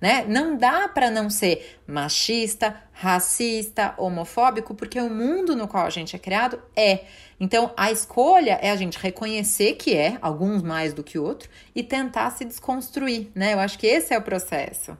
Né? 0.00 0.24
Não 0.28 0.56
dá 0.56 0.88
para 0.88 1.10
não 1.10 1.30
ser 1.30 1.78
machista, 1.86 2.82
racista, 2.92 3.94
homofóbico, 3.96 4.74
porque 4.74 5.00
o 5.00 5.08
mundo 5.08 5.56
no 5.56 5.66
qual 5.66 5.86
a 5.86 5.90
gente 5.90 6.14
é 6.14 6.18
criado 6.18 6.60
é. 6.74 7.00
Então, 7.40 7.72
a 7.76 7.90
escolha 7.90 8.58
é 8.62 8.70
a 8.70 8.76
gente 8.76 8.98
reconhecer 8.98 9.74
que 9.74 9.94
é, 9.94 10.18
alguns 10.20 10.62
mais 10.62 10.92
do 10.92 11.02
que 11.02 11.18
outro, 11.18 11.48
e 11.74 11.82
tentar 11.82 12.30
se 12.30 12.44
desconstruir, 12.44 13.30
né? 13.34 13.54
Eu 13.54 13.60
acho 13.60 13.78
que 13.78 13.86
esse 13.86 14.12
é 14.12 14.18
o 14.18 14.22
processo. 14.22 14.96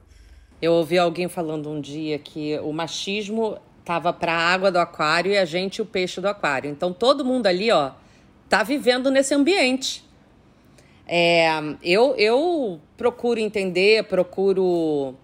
Eu 0.60 0.72
ouvi 0.72 0.98
alguém 0.98 1.28
falando 1.28 1.70
um 1.70 1.80
dia 1.80 2.18
que 2.18 2.58
o 2.60 2.72
machismo 2.72 3.58
tava 3.84 4.12
para 4.12 4.32
a 4.32 4.52
água 4.52 4.72
do 4.72 4.78
aquário 4.78 5.32
e 5.32 5.38
a 5.38 5.44
gente 5.44 5.80
o 5.82 5.86
peixe 5.86 6.20
do 6.20 6.28
aquário. 6.28 6.70
Então, 6.70 6.92
todo 6.92 7.24
mundo 7.24 7.46
ali, 7.46 7.70
ó, 7.70 7.92
tá 8.48 8.62
vivendo 8.62 9.10
nesse 9.10 9.34
ambiente. 9.34 10.05
É, 11.06 11.48
eu, 11.82 12.14
eu 12.16 12.80
procuro 12.96 13.38
entender, 13.38 14.04
procuro. 14.04 15.14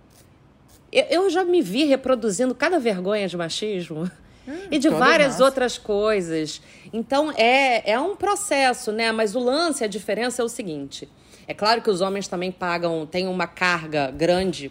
Eu, 0.93 1.05
eu 1.11 1.31
já 1.31 1.45
me 1.45 1.61
vi 1.61 1.85
reproduzindo 1.85 2.55
cada 2.55 2.79
vergonha 2.79 3.27
de 3.27 3.37
machismo. 3.37 4.11
Hum, 4.47 4.53
e 4.71 4.79
de 4.79 4.89
várias 4.89 5.41
outras 5.41 5.79
coisas. 5.79 6.63
Então 6.93 7.33
é, 7.33 7.91
é 7.91 8.01
um 8.01 8.15
processo, 8.15 8.93
né? 8.93 9.11
Mas 9.11 9.35
o 9.35 9.41
lance, 9.41 9.83
a 9.83 9.89
diferença 9.89 10.43
é 10.43 10.45
o 10.45 10.49
seguinte: 10.49 11.09
É 11.49 11.55
claro 11.55 11.83
que 11.83 11.91
os 11.91 12.01
homens 12.01 12.29
também 12.29 12.53
pagam, 12.53 13.05
têm 13.07 13.27
uma 13.27 13.47
carga 13.47 14.11
grande 14.11 14.71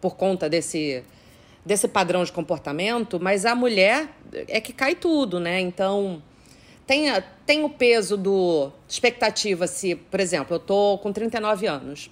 por 0.00 0.16
conta 0.16 0.48
desse, 0.48 1.04
desse 1.64 1.86
padrão 1.86 2.24
de 2.24 2.32
comportamento, 2.32 3.20
mas 3.20 3.46
a 3.46 3.54
mulher 3.54 4.08
é 4.32 4.60
que 4.60 4.72
cai 4.72 4.94
tudo, 4.94 5.38
né? 5.38 5.60
Então, 5.60 6.22
tem, 6.86 7.06
tem 7.46 7.64
o 7.64 7.70
peso 7.70 8.16
do 8.16 8.70
expectativa 8.88 9.66
se, 9.66 9.94
por 9.94 10.20
exemplo, 10.20 10.56
eu 10.56 10.60
tô 10.60 10.98
com 10.98 11.12
39 11.12 11.66
anos. 11.66 12.10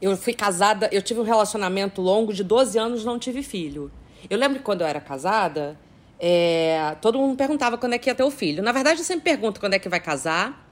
Eu 0.00 0.16
fui 0.16 0.32
casada, 0.32 0.88
eu 0.92 1.02
tive 1.02 1.20
um 1.20 1.24
relacionamento 1.24 2.00
longo 2.00 2.32
de 2.32 2.42
12 2.42 2.78
anos, 2.78 3.04
não 3.04 3.18
tive 3.18 3.42
filho. 3.42 3.90
Eu 4.28 4.38
lembro 4.38 4.58
que 4.58 4.64
quando 4.64 4.80
eu 4.80 4.86
era 4.86 5.00
casada, 5.00 5.78
é, 6.18 6.96
todo 7.00 7.18
mundo 7.18 7.36
perguntava 7.36 7.78
quando 7.78 7.94
é 7.94 7.98
que 7.98 8.08
ia 8.10 8.14
ter 8.14 8.22
o 8.22 8.30
filho. 8.30 8.62
Na 8.62 8.72
verdade, 8.72 9.00
eu 9.00 9.04
sempre 9.04 9.24
pergunto 9.24 9.60
quando 9.60 9.74
é 9.74 9.78
que 9.78 9.88
vai 9.88 10.00
casar. 10.00 10.66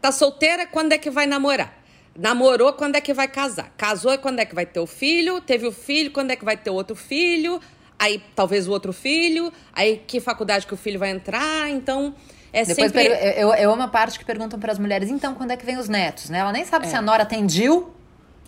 Tá 0.00 0.12
solteira, 0.12 0.66
quando 0.66 0.92
é 0.92 0.98
que 0.98 1.10
vai 1.10 1.26
namorar? 1.26 1.78
Namorou, 2.16 2.72
quando 2.72 2.96
é 2.96 3.00
que 3.00 3.12
vai 3.12 3.28
casar? 3.28 3.72
Casou, 3.76 4.16
quando 4.18 4.40
é 4.40 4.44
que 4.44 4.54
vai 4.54 4.66
ter 4.66 4.80
o 4.80 4.86
filho? 4.86 5.40
Teve 5.40 5.66
o 5.66 5.72
filho, 5.72 6.10
quando 6.10 6.30
é 6.30 6.36
que 6.36 6.44
vai 6.44 6.56
ter 6.56 6.70
outro 6.70 6.96
filho? 6.96 7.60
Aí 8.00 8.22
talvez 8.34 8.66
o 8.66 8.70
outro 8.70 8.94
filho. 8.94 9.52
Aí 9.74 10.02
que 10.06 10.18
faculdade 10.20 10.66
que 10.66 10.72
o 10.72 10.76
filho 10.76 10.98
vai 10.98 11.10
entrar? 11.10 11.70
Então. 11.70 12.14
É 12.52 12.64
Depois 12.64 12.90
sempre... 12.90 13.06
eu, 13.36 13.54
eu 13.54 13.72
amo 13.72 13.82
a 13.82 13.88
parte 13.88 14.18
que 14.18 14.24
perguntam 14.24 14.58
para 14.58 14.72
as 14.72 14.78
mulheres, 14.78 15.08
então, 15.08 15.36
quando 15.36 15.52
é 15.52 15.56
que 15.56 15.64
vem 15.64 15.76
os 15.76 15.88
netos, 15.88 16.28
né? 16.28 16.40
Ela 16.40 16.50
nem 16.50 16.64
sabe 16.64 16.86
é. 16.86 16.88
se 16.88 16.96
a 16.96 17.00
Nora 17.00 17.22
atendeu, 17.22 17.94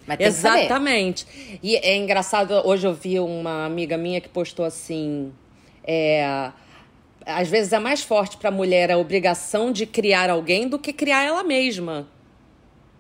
mas 0.07 0.19
tem 0.19 0.27
Exatamente. 0.27 1.25
E 1.63 1.77
é 1.77 1.97
engraçado, 1.97 2.53
hoje 2.67 2.85
eu 2.87 2.93
vi 2.93 3.21
uma 3.21 3.65
amiga 3.65 3.97
minha 3.97 4.21
que 4.21 4.29
postou 4.29 4.65
assim. 4.65 5.33
É, 5.85 6.51
às 7.25 7.49
vezes 7.49 7.73
é 7.73 7.79
mais 7.79 8.03
forte 8.03 8.37
para 8.37 8.49
a 8.49 8.53
mulher 8.53 8.91
a 8.91 8.99
obrigação 8.99 9.71
de 9.71 9.87
criar 9.87 10.31
alguém 10.31 10.69
do 10.69 10.79
que 10.79 10.93
criar 10.93 11.23
ela 11.23 11.45
mesma. 11.45 12.09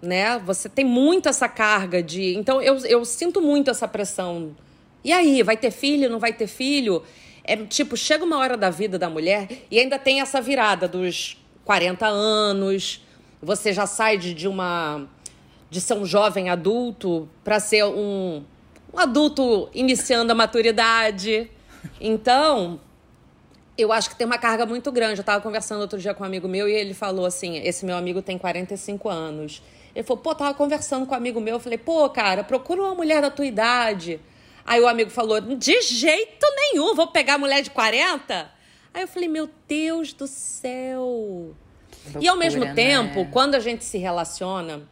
Né? 0.00 0.38
Você 0.40 0.68
tem 0.68 0.84
muito 0.84 1.28
essa 1.28 1.48
carga 1.48 2.02
de. 2.02 2.36
Então 2.36 2.62
eu, 2.62 2.76
eu 2.86 3.04
sinto 3.04 3.40
muito 3.40 3.70
essa 3.70 3.88
pressão. 3.88 4.54
E 5.04 5.12
aí, 5.12 5.42
vai 5.42 5.56
ter 5.56 5.70
filho, 5.70 6.08
não 6.08 6.18
vai 6.18 6.32
ter 6.32 6.46
filho? 6.46 7.02
É 7.44 7.56
tipo, 7.56 7.96
chega 7.96 8.24
uma 8.24 8.38
hora 8.38 8.56
da 8.56 8.70
vida 8.70 8.98
da 8.98 9.10
mulher 9.10 9.48
e 9.70 9.78
ainda 9.78 9.98
tem 9.98 10.20
essa 10.20 10.40
virada 10.40 10.86
dos 10.86 11.36
40 11.64 12.06
anos. 12.06 13.04
Você 13.42 13.72
já 13.72 13.86
sai 13.86 14.16
de, 14.16 14.32
de 14.32 14.46
uma 14.46 15.06
de 15.68 15.80
ser 15.80 15.94
um 15.94 16.04
jovem 16.04 16.50
adulto 16.50 17.26
para 17.42 17.58
ser 17.58 17.82
um, 17.84 18.44
um 18.92 18.98
adulto 18.98 19.70
iniciando 19.72 20.30
a 20.30 20.34
maturidade. 20.34 21.50
Então, 21.98 22.78
eu 23.76 23.90
acho 23.90 24.10
que 24.10 24.16
tem 24.16 24.26
uma 24.26 24.36
carga 24.36 24.66
muito 24.66 24.92
grande. 24.92 25.18
Eu 25.18 25.22
estava 25.22 25.42
conversando 25.42 25.80
outro 25.80 25.98
dia 25.98 26.12
com 26.12 26.22
um 26.22 26.26
amigo 26.26 26.46
meu 26.46 26.68
e 26.68 26.72
ele 26.72 26.92
falou 26.92 27.24
assim: 27.24 27.56
esse 27.56 27.86
meu 27.86 27.96
amigo 27.96 28.20
tem 28.20 28.36
45 28.36 29.08
anos. 29.08 29.62
Ele 29.94 30.02
falou, 30.04 30.22
pô, 30.22 30.34
tava 30.34 30.54
conversando 30.54 31.06
com 31.06 31.14
um 31.14 31.16
amigo 31.16 31.40
meu. 31.40 31.54
Eu 31.54 31.60
falei, 31.60 31.78
pô, 31.78 32.08
cara, 32.10 32.44
procura 32.44 32.82
uma 32.82 32.94
mulher 32.94 33.20
da 33.20 33.30
tua 33.30 33.46
idade. 33.46 34.20
Aí 34.64 34.80
o 34.80 34.88
amigo 34.88 35.10
falou, 35.10 35.40
de 35.40 35.82
jeito 35.82 36.46
nenhum, 36.56 36.94
vou 36.94 37.08
pegar 37.08 37.38
mulher 37.38 37.62
de 37.62 37.70
40? 37.70 38.50
Aí 38.94 39.02
eu 39.02 39.08
falei, 39.08 39.28
meu 39.28 39.48
Deus 39.66 40.12
do 40.12 40.26
céu. 40.26 41.54
Loucura, 42.04 42.24
e 42.24 42.28
ao 42.28 42.36
mesmo 42.36 42.64
né? 42.64 42.74
tempo, 42.74 43.26
quando 43.30 43.54
a 43.54 43.60
gente 43.60 43.84
se 43.84 43.98
relaciona, 43.98 44.82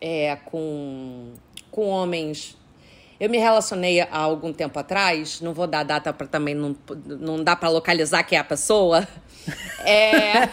é, 0.00 0.36
com, 0.44 1.34
com 1.70 1.88
homens. 1.88 2.56
Eu 3.18 3.30
me 3.30 3.38
relacionei 3.38 4.00
há 4.00 4.18
algum 4.18 4.52
tempo 4.52 4.78
atrás, 4.78 5.40
não 5.40 5.54
vou 5.54 5.66
dar 5.66 5.82
data 5.82 6.12
para 6.12 6.26
também 6.26 6.54
não, 6.54 6.76
não 7.04 7.42
dá 7.42 7.56
para 7.56 7.70
localizar 7.70 8.22
quem 8.24 8.36
é 8.36 8.40
a 8.40 8.44
pessoa. 8.44 9.06
É, 9.88 10.48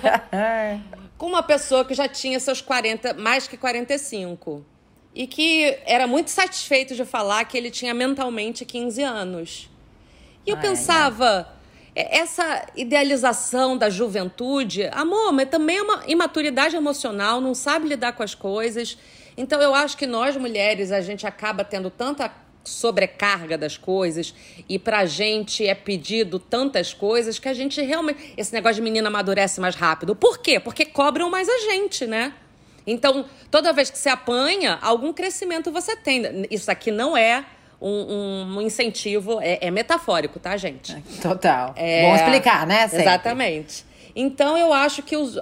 com 1.17 1.25
uma 1.25 1.41
pessoa 1.41 1.83
que 1.83 1.95
já 1.95 2.07
tinha 2.07 2.39
seus 2.39 2.61
40, 2.61 3.15
mais 3.15 3.47
que 3.47 3.57
45. 3.57 4.63
E 5.15 5.27
que 5.27 5.77
era 5.85 6.07
muito 6.07 6.29
satisfeito 6.29 6.95
de 6.95 7.05
falar 7.05 7.45
que 7.45 7.57
ele 7.57 7.69
tinha 7.69 7.93
mentalmente 7.93 8.65
15 8.65 9.03
anos. 9.03 9.69
E 10.45 10.49
eu 10.49 10.55
Ai, 10.55 10.61
pensava, 10.61 11.47
essa 11.95 12.65
idealização 12.75 13.77
da 13.77 13.89
juventude, 13.89 14.89
amor, 14.91 15.31
mas 15.31 15.49
também 15.49 15.77
é 15.77 15.81
uma 15.81 16.03
imaturidade 16.07 16.75
emocional, 16.75 17.39
não 17.39 17.53
sabe 17.53 17.87
lidar 17.87 18.13
com 18.13 18.23
as 18.23 18.33
coisas. 18.33 18.97
Então 19.37 19.61
eu 19.61 19.73
acho 19.73 19.95
que 19.95 20.07
nós 20.07 20.35
mulheres 20.35 20.91
a 20.91 21.01
gente 21.01 21.27
acaba 21.27 21.63
tendo 21.63 21.89
tanta 21.89 22.31
sobrecarga 22.63 23.57
das 23.57 23.77
coisas 23.77 24.33
e 24.69 24.79
pra 24.79 25.05
gente 25.05 25.67
é 25.67 25.75
pedido 25.75 26.39
tantas 26.39 26.93
coisas 26.93 27.37
que 27.37 27.49
a 27.49 27.53
gente 27.53 27.81
realmente 27.81 28.33
esse 28.37 28.53
negócio 28.53 28.75
de 28.75 28.81
menina 28.81 29.09
amadurece 29.09 29.59
mais 29.59 29.75
rápido. 29.75 30.15
Por 30.15 30.39
quê? 30.39 30.59
Porque 30.59 30.85
cobram 30.85 31.29
mais 31.29 31.47
a 31.49 31.59
gente, 31.59 32.07
né? 32.07 32.33
Então, 32.85 33.25
toda 33.49 33.71
vez 33.71 33.89
que 33.89 33.97
você 33.97 34.09
apanha, 34.09 34.77
algum 34.81 35.13
crescimento 35.13 35.71
você 35.71 35.95
tem. 35.95 36.45
Isso 36.51 36.69
aqui 36.69 36.91
não 36.91 37.15
é 37.15 37.45
um, 37.81 38.55
um 38.57 38.61
incentivo, 38.61 39.39
é, 39.41 39.59
é, 39.61 39.71
metafórico, 39.71 40.39
tá, 40.39 40.55
gente? 40.55 40.95
Total. 41.21 41.73
É, 41.75 42.03
Bom 42.03 42.15
explicar, 42.15 42.65
né? 42.65 42.87
Sempre. 42.87 43.05
Exatamente. 43.05 43.85
Então, 44.15 44.57
eu 44.57 44.71
acho 44.71 45.01
que 45.01 45.17
os, 45.17 45.39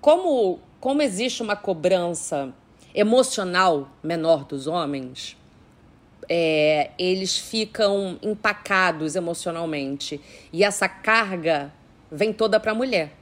como, 0.00 0.60
como 0.80 1.02
existe 1.02 1.42
uma 1.42 1.56
cobrança 1.56 2.52
emocional 2.94 3.88
menor 4.02 4.44
dos 4.44 4.66
homens, 4.66 5.36
é, 6.28 6.90
eles 6.98 7.36
ficam 7.36 8.18
empacados 8.22 9.16
emocionalmente. 9.16 10.20
E 10.52 10.64
essa 10.64 10.88
carga 10.88 11.72
vem 12.10 12.32
toda 12.32 12.60
para 12.60 12.72
a 12.72 12.74
mulher. 12.74 13.12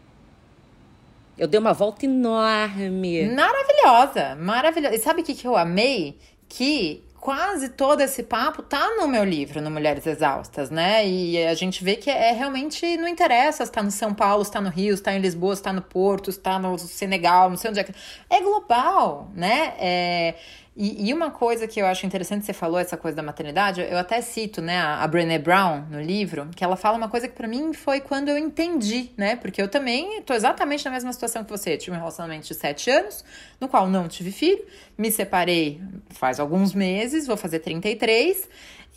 Eu 1.38 1.48
dei 1.48 1.58
uma 1.58 1.72
volta 1.72 2.04
enorme. 2.04 3.28
Maravilhosa, 3.30 4.36
maravilhosa. 4.36 4.94
E 4.94 4.98
sabe 4.98 5.22
o 5.22 5.24
que, 5.24 5.34
que 5.34 5.46
eu 5.46 5.56
amei? 5.56 6.18
Que 6.48 7.02
quase 7.20 7.68
todo 7.68 8.00
esse 8.00 8.22
papo 8.22 8.62
tá 8.62 8.96
no 8.96 9.06
meu 9.06 9.22
livro, 9.22 9.60
no 9.60 9.70
Mulheres 9.70 10.06
Exaustas, 10.06 10.70
né? 10.70 11.06
E 11.06 11.46
a 11.46 11.54
gente 11.54 11.84
vê 11.84 11.94
que 11.96 12.10
é, 12.10 12.32
realmente 12.32 12.96
não 12.96 13.06
interessa 13.06 13.64
se 13.64 13.70
tá 13.70 13.82
no 13.82 13.90
São 13.90 14.14
Paulo, 14.14 14.44
se 14.44 14.50
tá 14.50 14.60
no 14.60 14.70
Rio, 14.70 14.96
se 14.96 15.02
tá 15.02 15.12
em 15.12 15.20
Lisboa, 15.20 15.54
se 15.54 15.62
tá 15.62 15.72
no 15.72 15.82
Porto, 15.82 16.32
se 16.32 16.40
tá 16.40 16.58
no 16.58 16.78
Senegal, 16.78 17.50
não 17.50 17.56
sei 17.56 17.70
onde 17.70 17.80
é 17.80 17.84
que. 17.84 17.94
É 18.28 18.40
global, 18.40 19.30
né? 19.34 19.74
É, 19.78 20.34
e, 20.76 21.08
e, 21.08 21.12
uma 21.12 21.30
coisa 21.30 21.66
que 21.66 21.80
eu 21.80 21.86
acho 21.86 22.06
interessante, 22.06 22.46
você 22.46 22.52
falou 22.52 22.78
essa 22.78 22.96
coisa 22.96 23.16
da 23.16 23.22
maternidade, 23.22 23.80
eu 23.80 23.98
até 23.98 24.20
cito, 24.20 24.62
né, 24.62 24.78
a, 24.78 25.02
a 25.02 25.08
Brené 25.08 25.36
Brown 25.36 25.84
no 25.90 26.00
livro, 26.00 26.48
que 26.54 26.62
ela 26.62 26.76
fala 26.76 26.96
uma 26.96 27.08
coisa 27.08 27.26
que 27.26 27.34
para 27.34 27.48
mim 27.48 27.72
foi 27.72 28.00
quando 28.00 28.28
eu 28.28 28.38
entendi, 28.38 29.10
né, 29.16 29.34
porque 29.34 29.60
eu 29.60 29.68
também 29.68 30.22
tô 30.22 30.32
exatamente 30.32 30.84
na 30.84 30.92
mesma 30.92 31.12
situação 31.12 31.42
que 31.42 31.50
você, 31.50 31.76
tive 31.76 31.96
um 31.96 31.98
relacionamento 31.98 32.46
de 32.46 32.54
sete 32.54 32.88
anos, 32.88 33.24
no 33.60 33.68
qual 33.68 33.88
não 33.88 34.06
tive 34.06 34.30
filho, 34.30 34.64
me 34.96 35.10
separei 35.10 35.80
faz 36.10 36.38
alguns 36.38 36.72
meses, 36.72 37.26
vou 37.26 37.36
fazer 37.36 37.58
33, 37.58 38.48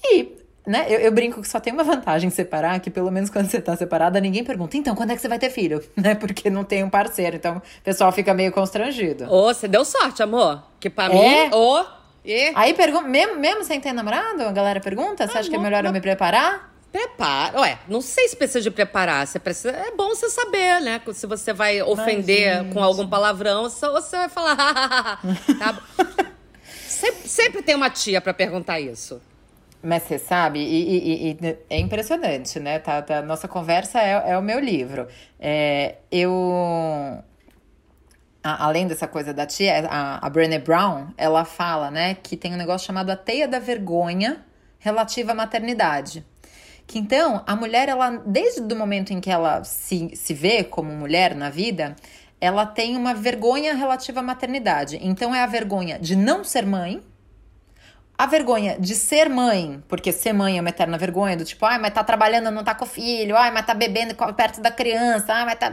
e 0.03 0.42
né? 0.65 0.85
Eu, 0.87 0.99
eu, 0.99 1.11
brinco 1.11 1.41
que 1.41 1.47
só 1.47 1.59
tem 1.59 1.73
uma 1.73 1.83
vantagem 1.83 2.29
separar, 2.29 2.79
que 2.79 2.89
pelo 2.89 3.11
menos 3.11 3.29
quando 3.29 3.49
você 3.49 3.61
tá 3.61 3.75
separada, 3.75 4.19
ninguém 4.19 4.43
pergunta, 4.43 4.77
então, 4.77 4.95
quando 4.95 5.11
é 5.11 5.15
que 5.15 5.21
você 5.21 5.27
vai 5.27 5.39
ter 5.39 5.49
filho? 5.49 5.83
Né? 5.95 6.15
Porque 6.15 6.49
não 6.49 6.63
tem 6.63 6.83
um 6.83 6.89
parceiro, 6.89 7.37
então 7.37 7.57
o 7.57 7.83
pessoal 7.83 8.11
fica 8.11 8.33
meio 8.33 8.51
constrangido. 8.51 9.25
Ô, 9.25 9.49
oh, 9.49 9.53
você 9.53 9.67
deu 9.67 9.85
sorte, 9.85 10.21
amor. 10.21 10.61
Que 10.79 10.89
pra 10.89 11.05
é? 11.05 11.47
mim, 11.47 11.55
ô. 11.55 11.79
Oh, 11.79 11.85
e... 12.25 12.51
Aí 12.55 12.73
pergunta, 12.73 13.07
mesmo, 13.07 13.35
mesmo 13.35 13.63
sem 13.63 13.79
ter 13.79 13.93
namorado, 13.93 14.43
a 14.43 14.51
galera 14.51 14.79
pergunta, 14.79 15.27
você 15.27 15.37
ah, 15.37 15.39
acha 15.41 15.49
que 15.49 15.55
é 15.55 15.59
melhor 15.59 15.85
eu 15.85 15.93
me 15.93 16.01
preparar? 16.01 16.73
Prepara. 16.91 17.59
Ué, 17.59 17.79
não 17.87 18.01
sei 18.01 18.27
se 18.27 18.35
precisa 18.35 18.61
de 18.61 18.69
preparar. 18.69 19.25
Você 19.25 19.39
precisa... 19.39 19.71
É 19.71 19.91
bom 19.91 20.09
você 20.09 20.29
saber, 20.29 20.79
né? 20.81 21.01
Se 21.13 21.25
você 21.25 21.51
vai 21.51 21.81
ofender 21.81 22.63
Mas, 22.63 22.73
com 22.73 22.83
algum 22.83 23.07
palavrão, 23.07 23.67
só 23.69 23.91
você 23.91 24.15
vai 24.15 24.29
falar. 24.29 25.19
tá? 25.57 25.81
sempre, 26.87 27.27
sempre 27.27 27.61
tem 27.63 27.75
uma 27.75 27.89
tia 27.89 28.21
para 28.21 28.33
perguntar 28.33 28.79
isso. 28.79 29.19
Mas 29.83 30.03
você 30.03 30.17
sabe, 30.17 30.59
e, 30.59 31.31
e, 31.31 31.31
e, 31.31 31.57
é 31.69 31.77
impressionante, 31.77 32.57
né? 32.57 32.79
Tá, 32.79 33.01
tá, 33.01 33.21
nossa 33.21 33.49
conversa 33.49 33.99
é, 33.99 34.31
é 34.31 34.37
o 34.37 34.41
meu 34.41 34.57
livro. 34.57 35.07
É, 35.37 35.95
eu. 36.09 37.21
A, 38.41 38.65
além 38.65 38.87
dessa 38.87 39.07
coisa 39.07 39.33
da 39.33 39.45
tia, 39.45 39.85
a, 39.89 40.25
a 40.25 40.29
Brené 40.29 40.57
Brown, 40.57 41.07
ela 41.17 41.43
fala, 41.43 41.91
né, 41.91 42.15
que 42.15 42.37
tem 42.37 42.53
um 42.53 42.57
negócio 42.57 42.87
chamado 42.87 43.09
a 43.09 43.15
teia 43.17 43.45
da 43.45 43.59
vergonha 43.59 44.45
relativa 44.79 45.33
à 45.33 45.35
maternidade. 45.35 46.25
Que 46.87 46.97
então, 46.97 47.43
a 47.45 47.55
mulher, 47.55 47.89
ela, 47.89 48.21
desde 48.25 48.61
o 48.61 48.77
momento 48.77 49.11
em 49.11 49.19
que 49.19 49.29
ela 49.29 49.65
se, 49.65 50.15
se 50.15 50.33
vê 50.33 50.63
como 50.63 50.93
mulher 50.93 51.35
na 51.35 51.49
vida, 51.49 51.95
ela 52.39 52.65
tem 52.65 52.95
uma 52.95 53.13
vergonha 53.13 53.73
relativa 53.73 54.21
à 54.21 54.23
maternidade. 54.23 54.97
Então, 55.01 55.35
é 55.35 55.41
a 55.41 55.47
vergonha 55.47 55.99
de 55.99 56.15
não 56.15 56.43
ser 56.43 56.65
mãe, 56.65 57.01
a 58.23 58.25
vergonha 58.25 58.77
de 58.79 58.95
ser 58.95 59.29
mãe, 59.29 59.83
porque 59.85 60.13
ser 60.13 60.31
mãe 60.31 60.57
é 60.57 60.61
uma 60.61 60.69
eterna 60.69 60.97
vergonha, 60.97 61.35
do 61.35 61.43
tipo, 61.43 61.65
ai, 61.65 61.77
mas 61.77 61.93
tá 61.93 62.01
trabalhando, 62.05 62.49
não 62.49 62.63
tá 62.63 62.73
com 62.73 62.85
o 62.85 62.87
filho, 62.87 63.35
ai, 63.35 63.51
mas 63.51 63.65
tá 63.65 63.73
bebendo 63.73 64.15
perto 64.33 64.61
da 64.61 64.71
criança, 64.71 65.33
ai, 65.33 65.45
mas 65.45 65.55
tá. 65.59 65.69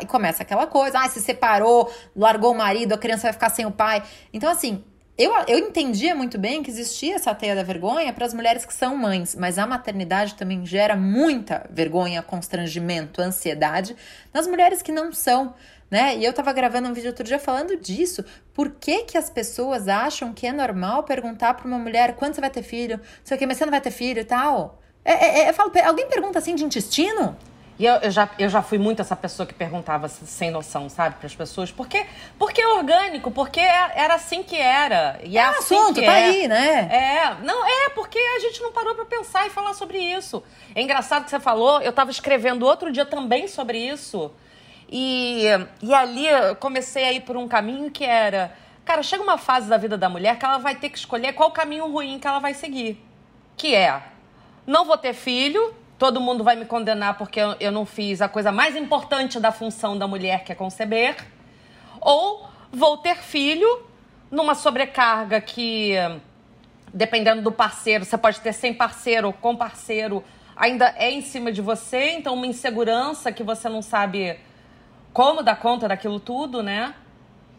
E 0.00 0.06
começa 0.06 0.42
aquela 0.42 0.66
coisa, 0.66 0.98
ai, 0.98 1.10
se 1.10 1.20
separou, 1.20 1.92
largou 2.16 2.52
o 2.52 2.56
marido, 2.56 2.94
a 2.94 2.98
criança 2.98 3.24
vai 3.24 3.34
ficar 3.34 3.50
sem 3.50 3.66
o 3.66 3.70
pai. 3.70 4.02
Então, 4.32 4.50
assim, 4.50 4.82
eu, 5.18 5.30
eu 5.46 5.58
entendia 5.58 6.14
muito 6.14 6.38
bem 6.38 6.62
que 6.62 6.70
existia 6.70 7.16
essa 7.16 7.34
teia 7.34 7.54
da 7.54 7.62
vergonha 7.62 8.14
para 8.14 8.24
as 8.24 8.32
mulheres 8.32 8.64
que 8.64 8.72
são 8.72 8.96
mães, 8.96 9.36
mas 9.36 9.58
a 9.58 9.66
maternidade 9.66 10.36
também 10.36 10.64
gera 10.64 10.96
muita 10.96 11.68
vergonha, 11.70 12.22
constrangimento, 12.22 13.20
ansiedade 13.20 13.94
nas 14.32 14.46
mulheres 14.46 14.80
que 14.80 14.90
não 14.90 15.12
são. 15.12 15.54
Né? 15.94 16.16
E 16.16 16.24
eu 16.24 16.32
tava 16.32 16.52
gravando 16.52 16.88
um 16.88 16.92
vídeo 16.92 17.10
outro 17.10 17.22
dia 17.22 17.38
falando 17.38 17.76
disso. 17.76 18.24
Por 18.52 18.68
que 18.68 19.04
que 19.04 19.16
as 19.16 19.30
pessoas 19.30 19.86
acham 19.86 20.32
que 20.32 20.44
é 20.44 20.50
normal 20.50 21.04
perguntar 21.04 21.54
pra 21.54 21.68
uma 21.68 21.78
mulher 21.78 22.16
quando 22.16 22.34
você 22.34 22.40
vai 22.40 22.50
ter 22.50 22.64
filho? 22.64 22.96
Não 22.96 23.04
sei 23.22 23.36
o 23.36 23.38
que, 23.38 23.46
mas 23.46 23.58
você 23.58 23.64
não 23.64 23.70
vai 23.70 23.80
ter 23.80 23.92
filho 23.92 24.18
e 24.18 24.24
tal? 24.24 24.80
É, 25.04 25.12
é, 25.12 25.38
é, 25.44 25.50
eu 25.50 25.54
falo, 25.54 25.70
alguém 25.84 26.08
pergunta 26.08 26.36
assim 26.36 26.56
de 26.56 26.64
intestino? 26.64 27.36
E 27.78 27.86
eu, 27.86 27.94
eu, 27.94 28.10
já, 28.10 28.28
eu 28.40 28.48
já 28.48 28.60
fui 28.60 28.76
muito 28.76 29.02
essa 29.02 29.14
pessoa 29.14 29.46
que 29.46 29.54
perguntava 29.54 30.08
sem 30.08 30.50
noção, 30.50 30.88
sabe, 30.88 31.14
para 31.14 31.26
as 31.28 31.34
pessoas. 31.36 31.70
Por 31.70 31.86
que, 31.86 32.04
porque 32.40 32.60
é 32.60 32.66
orgânico, 32.66 33.30
porque 33.30 33.60
é, 33.60 33.92
era 33.94 34.14
assim 34.14 34.42
que 34.42 34.56
era. 34.56 35.20
E 35.22 35.38
é, 35.38 35.42
é 35.42 35.44
assim 35.44 35.76
assunto, 35.76 36.00
tá 36.00 36.12
é. 36.18 36.24
aí, 36.24 36.48
né? 36.48 36.88
É, 36.90 37.44
não, 37.44 37.64
é 37.64 37.90
porque 37.90 38.18
a 38.18 38.40
gente 38.40 38.60
não 38.60 38.72
parou 38.72 38.96
para 38.96 39.04
pensar 39.04 39.46
e 39.46 39.50
falar 39.50 39.74
sobre 39.74 39.98
isso. 39.98 40.42
É 40.74 40.82
engraçado 40.82 41.22
que 41.22 41.30
você 41.30 41.38
falou, 41.38 41.80
eu 41.82 41.90
estava 41.90 42.10
escrevendo 42.10 42.66
outro 42.66 42.90
dia 42.90 43.06
também 43.06 43.46
sobre 43.46 43.78
isso. 43.78 44.32
E, 44.88 45.44
e 45.82 45.94
ali 45.94 46.26
eu 46.26 46.56
comecei 46.56 47.04
a 47.04 47.12
ir 47.12 47.20
por 47.20 47.36
um 47.36 47.48
caminho 47.48 47.90
que 47.90 48.04
era. 48.04 48.52
Cara, 48.84 49.02
chega 49.02 49.22
uma 49.22 49.38
fase 49.38 49.68
da 49.68 49.76
vida 49.76 49.96
da 49.96 50.08
mulher 50.08 50.38
que 50.38 50.44
ela 50.44 50.58
vai 50.58 50.74
ter 50.74 50.90
que 50.90 50.98
escolher 50.98 51.32
qual 51.32 51.50
caminho 51.50 51.90
ruim 51.90 52.18
que 52.18 52.26
ela 52.26 52.38
vai 52.38 52.54
seguir. 52.54 53.02
Que 53.56 53.74
é, 53.74 54.02
não 54.66 54.84
vou 54.84 54.98
ter 54.98 55.14
filho, 55.14 55.74
todo 55.98 56.20
mundo 56.20 56.44
vai 56.44 56.56
me 56.56 56.64
condenar 56.64 57.16
porque 57.16 57.40
eu, 57.40 57.56
eu 57.60 57.72
não 57.72 57.86
fiz 57.86 58.20
a 58.20 58.28
coisa 58.28 58.52
mais 58.52 58.76
importante 58.76 59.40
da 59.40 59.52
função 59.52 59.96
da 59.96 60.06
mulher, 60.06 60.44
que 60.44 60.52
é 60.52 60.54
conceber. 60.54 61.16
Ou 62.00 62.48
vou 62.70 62.98
ter 62.98 63.16
filho 63.16 63.86
numa 64.30 64.54
sobrecarga 64.54 65.40
que, 65.40 65.94
dependendo 66.92 67.40
do 67.42 67.52
parceiro, 67.52 68.04
você 68.04 68.18
pode 68.18 68.40
ter 68.40 68.52
sem 68.52 68.74
parceiro 68.74 69.28
ou 69.28 69.32
com 69.32 69.56
parceiro, 69.56 70.24
ainda 70.56 70.94
é 70.96 71.10
em 71.10 71.22
cima 71.22 71.52
de 71.52 71.60
você, 71.62 72.10
então 72.10 72.34
uma 72.34 72.46
insegurança 72.46 73.32
que 73.32 73.42
você 73.42 73.68
não 73.68 73.80
sabe 73.80 74.38
como 75.14 75.42
dar 75.42 75.56
conta 75.56 75.86
daquilo 75.88 76.18
tudo, 76.18 76.62
né? 76.62 76.92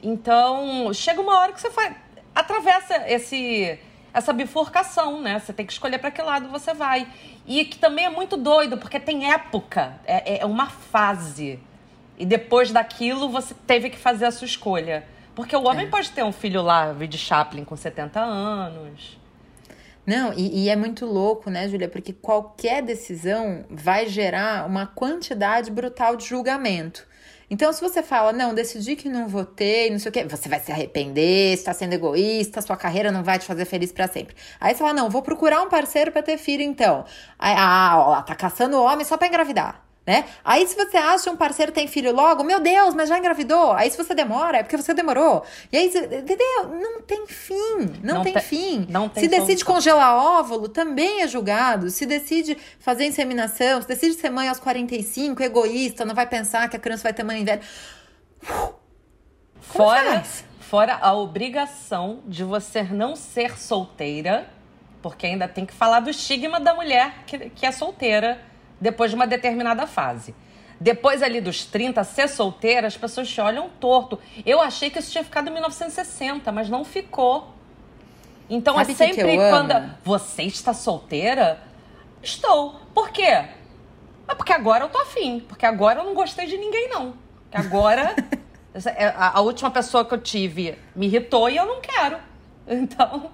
Então, 0.03 0.93
chega 0.93 1.21
uma 1.21 1.39
hora 1.39 1.53
que 1.53 1.61
você 1.61 1.71
faz, 1.71 1.95
atravessa 2.35 3.09
esse 3.09 3.79
essa 4.13 4.31
bifurcação, 4.31 5.19
né? 5.19 5.39
Você 5.39 5.51
tem 5.51 5.65
que 5.65 5.73
escolher 5.73 5.97
para 5.97 6.09
que 6.09 6.21
lado 6.21 6.47
você 6.47 6.73
vai. 6.73 7.05
E 7.45 7.65
que 7.65 7.77
também 7.77 8.05
é 8.05 8.09
muito 8.09 8.37
doido, 8.37 8.77
porque 8.77 8.97
tem 8.97 9.31
época, 9.31 9.99
é, 10.05 10.39
é 10.39 10.45
uma 10.45 10.67
fase. 10.67 11.59
E 12.17 12.25
depois 12.25 12.71
daquilo 12.71 13.27
você 13.27 13.53
teve 13.67 13.89
que 13.89 13.97
fazer 13.97 14.25
a 14.25 14.31
sua 14.31 14.45
escolha. 14.45 15.05
Porque 15.33 15.53
o 15.53 15.63
homem 15.63 15.87
é. 15.87 15.89
pode 15.89 16.11
ter 16.11 16.23
um 16.23 16.31
filho 16.31 16.61
lá, 16.61 16.93
de 16.93 17.17
Chaplin, 17.17 17.65
com 17.65 17.75
70 17.75 18.21
anos. 18.21 19.19
Não, 20.05 20.31
e, 20.31 20.63
e, 20.63 20.69
é 20.69 20.75
muito 20.77 21.05
louco, 21.05 21.49
né, 21.49 21.67
Julia? 21.67 21.89
Porque 21.89 22.13
qualquer 22.13 22.81
decisão 22.81 23.65
vai 23.69 24.07
gerar 24.07 24.65
uma 24.65 24.85
quantidade 24.85 25.69
brutal 25.69 26.15
de 26.15 26.25
julgamento. 26.25 27.05
Então, 27.49 27.71
se 27.71 27.81
você 27.81 28.01
fala, 28.01 28.33
não, 28.33 28.53
decidi 28.53 28.95
que 28.95 29.07
não 29.09 29.27
votei, 29.27 29.89
não 29.91 29.99
sei 29.99 30.09
o 30.09 30.11
quê, 30.11 30.23
você 30.25 30.49
vai 30.49 30.59
se 30.59 30.71
arrepender, 30.71 31.53
está 31.53 31.73
sendo 31.73 31.93
egoísta, 31.93 32.61
sua 32.61 32.77
carreira 32.77 33.11
não 33.11 33.23
vai 33.23 33.37
te 33.39 33.45
fazer 33.45 33.65
feliz 33.65 33.91
para 33.91 34.07
sempre. 34.07 34.35
Aí 34.59 34.73
você 34.73 34.79
fala, 34.79 34.93
não, 34.93 35.09
vou 35.09 35.21
procurar 35.21 35.61
um 35.61 35.69
parceiro 35.69 36.11
para 36.11 36.23
ter 36.23 36.37
filho, 36.37 36.63
então. 36.63 37.05
Ah, 37.39 37.95
ó, 37.97 38.21
tá 38.21 38.35
caçando 38.35 38.81
homem 38.81 39.05
só 39.05 39.17
para 39.17 39.27
engravidar 39.27 39.84
né? 40.05 40.25
Aí 40.43 40.67
se 40.67 40.75
você 40.75 40.97
acha 40.97 41.31
um 41.31 41.35
parceiro 41.35 41.71
tem 41.71 41.87
filho 41.87 42.13
logo, 42.13 42.43
meu 42.43 42.59
Deus, 42.59 42.93
mas 42.93 43.09
já 43.09 43.17
engravidou. 43.17 43.71
Aí 43.71 43.89
se 43.89 43.97
você 43.97 44.13
demora, 44.13 44.59
é 44.59 44.63
porque 44.63 44.77
você 44.77 44.93
demorou. 44.93 45.43
E 45.71 45.77
aí, 45.77 45.87
entendeu? 45.87 46.67
Não 46.79 47.01
tem 47.01 47.25
fim, 47.25 47.55
não, 48.03 48.15
não 48.15 48.23
tem 48.23 48.33
te, 48.33 48.39
fim. 48.41 48.85
Não 48.87 49.09
tem 49.09 49.23
se 49.23 49.29
decide 49.29 49.61
solução. 49.61 49.73
congelar 49.73 50.15
óvulo, 50.15 50.69
também 50.69 51.23
é 51.23 51.27
julgado. 51.27 51.89
Se 51.89 52.05
decide 52.05 52.55
fazer 52.79 53.05
inseminação, 53.05 53.81
se 53.81 53.87
decide 53.87 54.13
ser 54.13 54.29
mãe 54.29 54.47
aos 54.47 54.59
45, 54.59 55.41
egoísta, 55.41 56.05
não 56.05 56.13
vai 56.13 56.27
pensar 56.27 56.69
que 56.69 56.77
a 56.77 56.79
criança 56.79 57.01
vai 57.01 57.13
ter 57.13 57.23
mãe 57.23 57.43
velha. 57.43 57.61
Fora, 59.59 60.23
fora 60.59 60.99
a 61.01 61.13
obrigação 61.15 62.21
de 62.27 62.43
você 62.43 62.83
não 62.83 63.15
ser 63.15 63.57
solteira, 63.57 64.47
porque 65.01 65.25
ainda 65.25 65.47
tem 65.47 65.65
que 65.65 65.73
falar 65.73 65.99
do 65.99 66.11
estigma 66.11 66.59
da 66.59 66.75
mulher 66.75 67.23
que, 67.25 67.49
que 67.49 67.65
é 67.65 67.71
solteira 67.71 68.39
depois 68.85 69.09
de 69.09 69.15
uma 69.15 69.25
determinada 69.25 69.87
fase. 69.87 70.35
Depois 70.79 71.23
ali 71.23 71.41
dos 71.41 71.65
30, 71.65 72.03
ser 72.03 72.27
solteira, 72.29 72.85
as 72.85 72.95
pessoas 72.95 73.27
te 73.27 73.41
olham 73.41 73.67
torto. 73.79 74.19
Eu 74.45 74.61
achei 74.61 74.91
que 74.91 74.99
isso 74.99 75.11
tinha 75.11 75.23
ficado 75.23 75.47
em 75.47 75.53
1960, 75.53 76.51
mas 76.51 76.69
não 76.69 76.85
ficou. 76.85 77.51
Então 78.47 78.75
Sabe 78.75 78.91
é 78.91 78.95
sempre 78.95 79.23
que 79.23 79.31
que 79.31 79.49
quando 79.49 79.71
amo? 79.71 79.89
você 80.03 80.43
está 80.43 80.71
solteira, 80.71 81.59
estou. 82.21 82.79
Por 82.93 83.09
quê? 83.09 83.23
É 84.27 84.35
porque 84.37 84.53
agora 84.53 84.83
eu 84.83 84.89
tô 84.89 84.99
afim. 84.99 85.39
Porque 85.39 85.65
agora 85.65 86.01
eu 86.01 86.05
não 86.05 86.13
gostei 86.13 86.45
de 86.45 86.55
ninguém, 86.55 86.87
não. 86.89 87.15
Porque 87.41 87.57
agora 87.57 88.15
é, 88.95 89.07
a, 89.07 89.39
a 89.39 89.41
última 89.41 89.71
pessoa 89.71 90.05
que 90.05 90.13
eu 90.13 90.21
tive 90.21 90.77
me 90.95 91.07
irritou 91.07 91.49
e 91.49 91.57
eu 91.57 91.65
não 91.65 91.81
quero. 91.81 92.17
Então. 92.67 93.31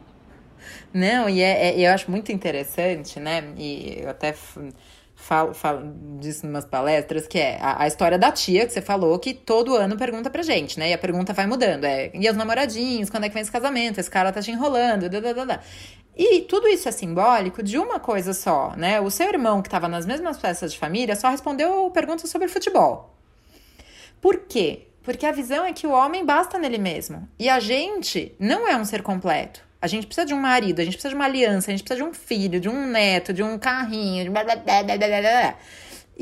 Não, 0.93 1.27
e 1.27 1.41
é, 1.41 1.69
é, 1.69 1.79
eu 1.79 1.93
acho 1.93 2.09
muito 2.09 2.31
interessante, 2.31 3.19
né? 3.19 3.43
E 3.57 3.99
eu 4.01 4.09
até 4.09 4.33
falo, 5.21 5.53
falo 5.53 5.81
em 6.21 6.47
umas 6.47 6.65
palestras, 6.65 7.27
que 7.27 7.37
é 7.37 7.57
a, 7.61 7.83
a, 7.83 7.87
história 7.87 8.17
da 8.17 8.31
tia 8.31 8.65
que 8.65 8.73
você 8.73 8.81
falou, 8.81 9.17
que 9.19 9.33
todo 9.33 9.75
ano 9.75 9.95
pergunta 9.95 10.29
pra 10.29 10.41
gente, 10.41 10.79
né? 10.79 10.89
E 10.89 10.93
a 10.93 10.97
pergunta 10.97 11.31
vai 11.33 11.47
mudando. 11.47 11.85
É, 11.85 12.11
e 12.13 12.29
os 12.29 12.35
namoradinhos, 12.35 13.09
quando 13.09 13.25
é 13.25 13.29
que 13.29 13.33
vem 13.33 13.41
esse 13.41 13.51
casamento? 13.51 13.99
Esse 13.99 14.09
cara 14.09 14.31
tá 14.31 14.41
te 14.41 14.51
enrolando, 14.51 15.07
da. 15.09 15.59
E 16.17 16.41
tudo 16.41 16.67
isso 16.67 16.89
é 16.89 16.91
simbólico 16.91 17.63
de 17.63 17.77
uma 17.77 17.99
coisa 17.99 18.33
só, 18.33 18.73
né? 18.75 18.99
O 18.99 19.09
seu 19.09 19.27
irmão, 19.27 19.61
que 19.61 19.67
estava 19.67 19.87
nas 19.87 20.05
mesmas 20.05 20.39
festas 20.39 20.73
de 20.73 20.79
família, 20.79 21.15
só 21.15 21.29
respondeu 21.29 21.89
perguntas 21.91 22.29
sobre 22.29 22.47
futebol. 22.47 23.15
Por 24.19 24.39
quê? 24.39 24.87
Porque 25.03 25.25
a 25.25 25.31
visão 25.31 25.65
é 25.65 25.73
que 25.73 25.87
o 25.87 25.91
homem 25.91 26.25
basta 26.25 26.59
nele 26.59 26.77
mesmo. 26.77 27.27
E 27.39 27.49
a 27.49 27.59
gente 27.59 28.35
não 28.39 28.67
é 28.67 28.75
um 28.75 28.85
ser 28.85 29.01
completo. 29.01 29.70
A 29.81 29.87
gente 29.87 30.05
precisa 30.05 30.27
de 30.27 30.33
um 30.33 30.39
marido, 30.39 30.79
a 30.79 30.83
gente 30.83 30.93
precisa 30.93 31.09
de 31.09 31.15
uma 31.15 31.25
aliança, 31.25 31.71
a 31.71 31.73
gente 31.73 31.83
precisa 31.83 32.05
de 32.05 32.09
um 32.09 32.13
filho, 32.13 32.59
de 32.59 32.69
um 32.69 32.85
neto, 32.85 33.33
de 33.33 33.41
um 33.41 33.57
carrinho, 33.57 34.23
de 34.23 34.29
blá 34.29 34.43
blá 34.43 34.55
blá 34.55 34.83
blá 34.83 34.97
blá 34.97 35.07
blá. 35.21 35.55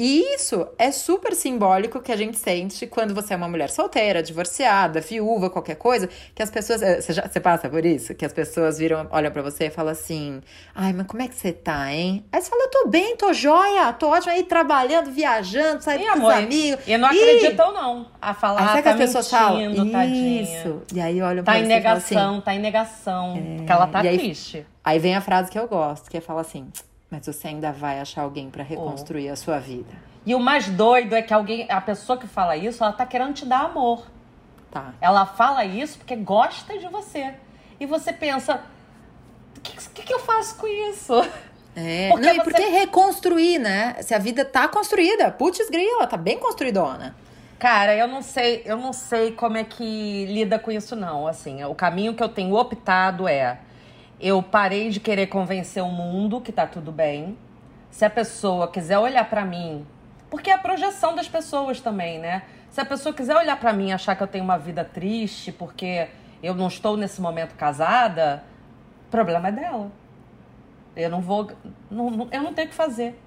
E 0.01 0.33
isso 0.33 0.65
é 0.77 0.91
super 0.91 1.35
simbólico 1.35 1.99
que 1.99 2.09
a 2.09 2.15
gente 2.15 2.37
sente 2.37 2.87
quando 2.87 3.13
você 3.13 3.33
é 3.33 3.35
uma 3.35 3.49
mulher 3.49 3.69
solteira, 3.69 4.23
divorciada, 4.23 5.01
viúva, 5.01 5.49
qualquer 5.49 5.75
coisa, 5.75 6.07
que 6.33 6.41
as 6.41 6.49
pessoas. 6.49 6.81
Eh, 6.81 7.01
você, 7.01 7.11
já, 7.11 7.27
você 7.27 7.37
passa 7.41 7.67
por 7.67 7.85
isso? 7.85 8.15
Que 8.15 8.23
as 8.23 8.31
pessoas 8.31 8.77
viram, 8.77 9.09
olham 9.11 9.29
para 9.29 9.41
você 9.41 9.65
e 9.65 9.69
falam 9.69 9.91
assim: 9.91 10.41
ai, 10.73 10.93
mas 10.93 11.05
como 11.05 11.21
é 11.21 11.27
que 11.27 11.35
você 11.35 11.51
tá, 11.51 11.91
hein? 11.91 12.23
Aí 12.31 12.41
você 12.41 12.49
fala: 12.49 12.63
eu 12.63 12.69
tô 12.69 12.87
bem, 12.87 13.17
tô 13.17 13.33
joia, 13.33 13.91
tô 13.91 14.07
ótima 14.07 14.31
aí 14.31 14.43
trabalhando, 14.43 15.11
viajando, 15.11 15.83
saindo 15.83 16.09
com 16.13 16.27
os 16.27 16.33
amigos. 16.33 16.87
E 16.87 16.97
não 16.97 17.09
acreditam, 17.09 17.73
não. 17.73 18.05
A 18.21 18.33
falar, 18.33 18.71
ah, 18.71 18.77
que 18.77 18.83
tá 18.83 18.91
as 18.91 18.95
pessoas 18.95 19.29
falam? 19.29 19.91
Tadinha. 19.91 20.43
Isso. 20.43 20.81
E 20.95 21.01
aí 21.01 21.21
olham 21.21 21.43
tá 21.43 21.51
pra 21.51 21.59
em 21.59 21.65
negação, 21.65 21.99
e 21.99 22.13
falam 22.13 22.31
assim, 22.31 22.41
tá 22.41 22.55
em 22.55 22.59
negação. 22.59 23.35
É... 23.35 23.57
Porque 23.57 23.71
ela 23.73 23.87
tá 23.87 23.99
aí, 23.99 24.17
triste. 24.17 24.65
Aí 24.81 24.97
vem 24.97 25.13
a 25.13 25.19
frase 25.19 25.51
que 25.51 25.59
eu 25.59 25.67
gosto, 25.67 26.09
que 26.09 26.15
é 26.15 26.21
falar 26.21 26.39
assim 26.39 26.69
mas 27.09 27.25
você 27.25 27.47
ainda 27.47 27.71
vai 27.71 27.99
achar 27.99 28.21
alguém 28.21 28.49
para 28.49 28.63
reconstruir 28.63 29.29
oh. 29.29 29.33
a 29.33 29.35
sua 29.35 29.59
vida. 29.59 29.91
E 30.25 30.35
o 30.35 30.39
mais 30.39 30.67
doido 30.67 31.15
é 31.15 31.21
que 31.21 31.33
alguém, 31.33 31.65
a 31.69 31.81
pessoa 31.81 32.17
que 32.17 32.27
fala 32.27 32.55
isso, 32.55 32.83
ela 32.83 32.93
tá 32.93 33.05
querendo 33.05 33.33
te 33.33 33.45
dar 33.45 33.61
amor. 33.61 34.05
Tá. 34.69 34.93
Ela 35.01 35.25
fala 35.25 35.65
isso 35.65 35.97
porque 35.97 36.15
gosta 36.15 36.77
de 36.77 36.87
você. 36.87 37.33
E 37.79 37.85
você 37.85 38.13
pensa, 38.13 38.61
o 39.57 39.61
que, 39.61 39.75
que, 39.93 40.03
que, 40.03 40.13
eu 40.13 40.19
faço 40.19 40.57
com 40.57 40.67
isso? 40.67 41.13
É, 41.75 42.09
porque 42.09 42.25
não, 42.27 42.35
e 42.35 42.43
porque 42.43 42.65
reconstruir, 42.65 43.57
né? 43.57 43.95
Se 44.01 44.13
a 44.13 44.19
vida 44.19 44.45
tá 44.45 44.67
construída, 44.67 45.31
putz 45.31 45.69
grila, 45.69 46.05
tá 46.05 46.17
bem 46.17 46.37
construidona. 46.37 47.15
Cara, 47.57 47.95
eu 47.95 48.07
não 48.07 48.21
sei, 48.21 48.61
eu 48.65 48.77
não 48.77 48.93
sei 48.93 49.31
como 49.31 49.57
é 49.57 49.63
que 49.63 50.25
lida 50.27 50.57
com 50.57 50.71
isso 50.71 50.95
não, 50.95 51.27
assim, 51.27 51.61
o 51.65 51.75
caminho 51.75 52.13
que 52.13 52.23
eu 52.23 52.29
tenho 52.29 52.55
optado 52.55 53.27
é 53.27 53.59
eu 54.19 54.43
parei 54.43 54.89
de 54.89 54.99
querer 54.99 55.27
convencer 55.27 55.81
o 55.81 55.89
mundo 55.89 56.41
que 56.41 56.51
tá 56.51 56.67
tudo 56.67 56.91
bem. 56.91 57.37
Se 57.89 58.03
a 58.03 58.09
pessoa 58.09 58.67
quiser 58.67 58.97
olhar 58.97 59.29
para 59.29 59.45
mim, 59.45 59.85
porque 60.29 60.49
é 60.49 60.53
a 60.53 60.57
projeção 60.57 61.15
das 61.15 61.27
pessoas 61.27 61.79
também, 61.79 62.19
né? 62.19 62.43
Se 62.69 62.81
a 62.81 62.85
pessoa 62.85 63.13
quiser 63.13 63.35
olhar 63.35 63.59
para 63.59 63.73
mim 63.73 63.89
e 63.89 63.91
achar 63.91 64.15
que 64.15 64.21
eu 64.21 64.27
tenho 64.27 64.43
uma 64.43 64.57
vida 64.57 64.83
triste 64.83 65.51
porque 65.51 66.07
eu 66.43 66.53
não 66.53 66.67
estou 66.67 66.95
nesse 66.95 67.19
momento 67.19 67.55
casada, 67.55 68.43
o 69.07 69.11
problema 69.11 69.47
é 69.47 69.51
dela. 69.51 69.91
Eu 70.95 71.09
não 71.09 71.21
vou, 71.21 71.49
não, 71.89 72.27
eu 72.31 72.43
não 72.43 72.53
tenho 72.53 72.67
o 72.67 72.69
que 72.69 72.75
fazer. 72.75 73.19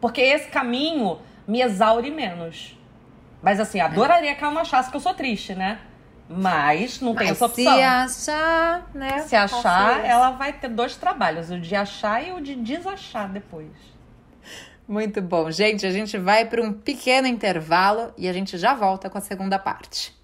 Porque 0.00 0.20
esse 0.20 0.48
caminho 0.50 1.18
me 1.46 1.62
exaure 1.62 2.10
menos. 2.10 2.78
Mas 3.42 3.60
assim, 3.60 3.80
adoraria 3.80 4.34
que 4.34 4.42
ela 4.42 4.52
não 4.52 4.60
achasse 4.60 4.90
que 4.90 4.96
eu 4.96 5.00
sou 5.00 5.14
triste, 5.14 5.54
né? 5.54 5.80
Mas 6.28 7.00
não 7.00 7.14
tem 7.14 7.28
Mas 7.28 7.36
essa 7.36 7.46
opção. 7.46 7.76
Se 7.76 7.82
achar, 7.82 8.90
né? 8.92 9.18
Se 9.20 9.36
achar, 9.36 10.04
ela 10.04 10.30
vai 10.30 10.52
ter 10.52 10.68
dois 10.68 10.96
trabalhos: 10.96 11.50
o 11.50 11.60
de 11.60 11.74
achar 11.74 12.26
e 12.26 12.32
o 12.32 12.40
de 12.40 12.56
desachar 12.56 13.30
depois. 13.30 13.70
Muito 14.88 15.20
bom. 15.20 15.50
Gente, 15.50 15.84
a 15.84 15.90
gente 15.90 16.16
vai 16.16 16.44
para 16.44 16.62
um 16.62 16.72
pequeno 16.72 17.26
intervalo 17.26 18.12
e 18.16 18.28
a 18.28 18.32
gente 18.32 18.56
já 18.56 18.74
volta 18.74 19.10
com 19.10 19.18
a 19.18 19.20
segunda 19.20 19.58
parte. 19.58 20.14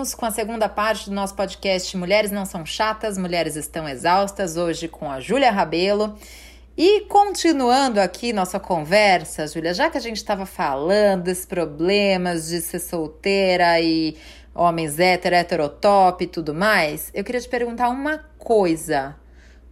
Com 0.00 0.24
a 0.24 0.30
segunda 0.30 0.66
parte 0.66 1.10
do 1.10 1.14
nosso 1.14 1.34
podcast 1.34 1.94
Mulheres 1.94 2.30
Não 2.30 2.46
São 2.46 2.64
Chatas, 2.64 3.18
Mulheres 3.18 3.54
Estão 3.54 3.86
Exaustas, 3.86 4.56
hoje 4.56 4.88
com 4.88 5.10
a 5.10 5.20
Júlia 5.20 5.50
Rabelo. 5.50 6.16
E 6.74 7.02
continuando 7.02 8.00
aqui 8.00 8.32
nossa 8.32 8.58
conversa, 8.58 9.46
Júlia, 9.46 9.74
já 9.74 9.90
que 9.90 9.98
a 9.98 10.00
gente 10.00 10.16
estava 10.16 10.46
falando 10.46 11.24
desses 11.24 11.44
problemas 11.44 12.48
de 12.48 12.62
ser 12.62 12.78
solteira 12.78 13.78
e 13.78 14.16
homens 14.54 14.98
hétero, 14.98 15.36
heterotop 15.36 16.24
e 16.24 16.26
tudo 16.26 16.54
mais, 16.54 17.10
eu 17.12 17.22
queria 17.22 17.40
te 17.42 17.48
perguntar 17.48 17.90
uma 17.90 18.24
coisa. 18.38 19.14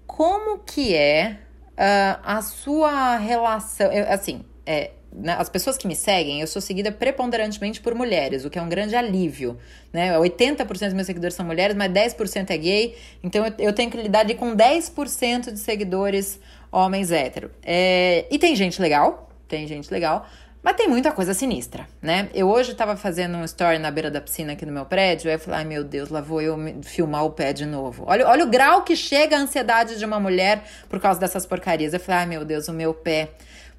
Como 0.07 0.59
que 0.59 0.95
é 0.95 1.39
uh, 1.71 2.21
a 2.23 2.43
sua 2.43 3.17
relação? 3.17 3.91
Eu, 3.91 4.13
assim, 4.13 4.45
é, 4.67 4.91
né, 5.19 5.37
as 5.39 5.49
pessoas 5.49 5.77
que 5.77 5.87
me 5.87 5.97
seguem, 5.97 6.41
eu 6.41 6.47
sou 6.47 6.63
seguida 6.63 6.93
preponderantemente 6.93 7.81
por 7.81 7.95
mulheres, 7.95 8.45
o 8.45 8.51
que 8.51 8.59
é 8.59 8.63
um 8.63 8.69
grande 8.69 8.95
alívio. 8.95 9.59
Né? 9.93 10.17
80% 10.17 10.65
dos 10.67 10.95
meus 10.95 11.07
seguidores 11.07 11.35
são 11.35 11.45
mulheres, 11.45 11.77
mas 11.77 11.91
10% 11.91 12.51
é 12.51 12.57
gay, 12.57 12.97
então 13.23 13.45
eu, 13.45 13.53
eu 13.59 13.73
tenho 13.73 13.91
que 13.91 13.97
lidar 13.97 14.21
ali 14.21 14.35
com 14.35 14.57
10% 14.57 15.53
de 15.53 15.59
seguidores 15.59 16.39
homens 16.71 17.11
hétero. 17.11 17.51
É, 17.63 18.27
e 18.31 18.39
tem 18.39 18.55
gente 18.55 18.81
legal, 18.81 19.31
tem 19.49 19.67
gente 19.67 19.91
legal, 19.91 20.27
mas 20.63 20.77
tem 20.77 20.89
muita 20.89 21.13
coisa 21.13 21.33
sinistra, 21.33 21.89
né? 22.03 22.29
Eu 22.35 22.49
hoje 22.49 22.75
tava 22.75 22.97
fazendo 22.97 23.39
um 23.39 23.45
story 23.45 23.79
na 23.79 23.91
beira 23.91 24.11
da 24.11 24.21
piscina 24.21 24.53
aqui 24.53 24.67
no 24.67 24.73
meu 24.73 24.85
prédio, 24.85 25.31
aí 25.31 25.37
eu 25.37 25.39
falei, 25.41 25.61
ai 25.61 25.65
meu 25.65 25.85
Deus, 25.85 26.11
lá 26.11 26.21
vou 26.21 26.43
eu 26.43 26.57
filmar 26.83 27.25
o 27.25 27.31
pé 27.31 27.53
de 27.53 27.65
novo. 27.65 28.05
Olha, 28.07 28.29
olha 28.29 28.45
o 28.45 28.49
grau 28.49 28.83
que 28.83 28.97
chega 28.97 29.37
a 29.37 29.41
ansiedade 29.41 29.99
de 29.99 30.05
uma 30.05 30.19
mulher 30.19 30.65
por 30.89 31.01
causa 31.01 31.19
dessas 31.19 31.47
porcarias. 31.47 31.95
Eu 31.95 32.01
falei, 32.01 32.21
ai 32.21 32.27
meu 32.27 32.45
Deus, 32.45 32.69
o 32.69 32.73
meu 32.73 32.93
pé 32.93 33.31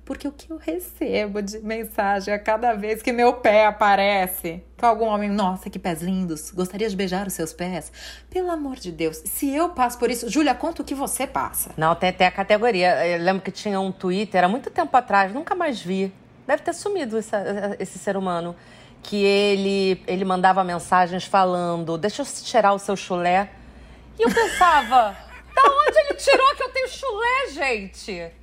porque 0.10 0.28
o 0.28 0.32
que 0.32 0.50
eu 0.52 0.58
recebo 0.58 1.40
de 1.40 1.60
mensagem 1.60 2.34
a 2.34 2.40
cada 2.40 2.74
vez 2.74 3.00
que 3.00 3.12
meu 3.12 3.32
pé 3.34 3.68
aparece, 3.68 4.64
que 4.76 4.84
algum 4.84 5.06
homem, 5.06 5.30
nossa, 5.30 5.70
que 5.70 5.78
pés 5.78 6.02
lindos, 6.02 6.50
gostaria 6.50 6.90
de 6.90 6.96
beijar 6.96 7.28
os 7.28 7.34
seus 7.34 7.54
pés. 7.54 7.92
Pelo 8.28 8.50
amor 8.50 8.78
de 8.78 8.92
Deus, 8.92 9.22
se 9.24 9.54
eu 9.54 9.70
passo 9.70 10.00
por 10.00 10.10
isso, 10.10 10.28
Júlia, 10.28 10.56
conta 10.56 10.82
o 10.82 10.86
que 10.86 10.96
você 10.96 11.28
passa. 11.28 11.74
Não, 11.78 11.94
tem 11.94 12.10
até 12.10 12.26
a 12.26 12.32
categoria. 12.32 13.06
Eu 13.06 13.24
lembro 13.24 13.44
que 13.44 13.52
tinha 13.52 13.80
um 13.80 13.92
Twitter 13.92 14.44
há 14.44 14.48
muito 14.48 14.72
tempo 14.72 14.98
atrás, 14.98 15.32
nunca 15.32 15.54
mais 15.54 15.80
vi. 15.80 16.12
Deve 16.48 16.64
ter 16.64 16.74
sumido 16.74 17.16
esse, 17.16 17.36
esse 17.78 18.00
ser 18.00 18.18
humano. 18.18 18.56
Que 19.04 19.24
ele, 19.24 20.04
ele 20.08 20.26
mandava 20.26 20.64
mensagens 20.64 21.26
falando: 21.26 22.00
Deixa 22.00 22.24
eu 22.24 22.26
tirar 22.26 22.74
o 22.74 22.80
seu 22.80 22.96
chulé. 22.96 23.52
E 24.18 24.24
eu 24.24 24.30
pensava: 24.34 25.16
Da 25.54 25.62
onde 25.62 26.00
ele 26.00 26.16
tirou 26.16 26.56
que 26.56 26.64
eu 26.64 26.70
tenho 26.70 26.90
chulé, 26.90 27.50
gente? 27.52 28.39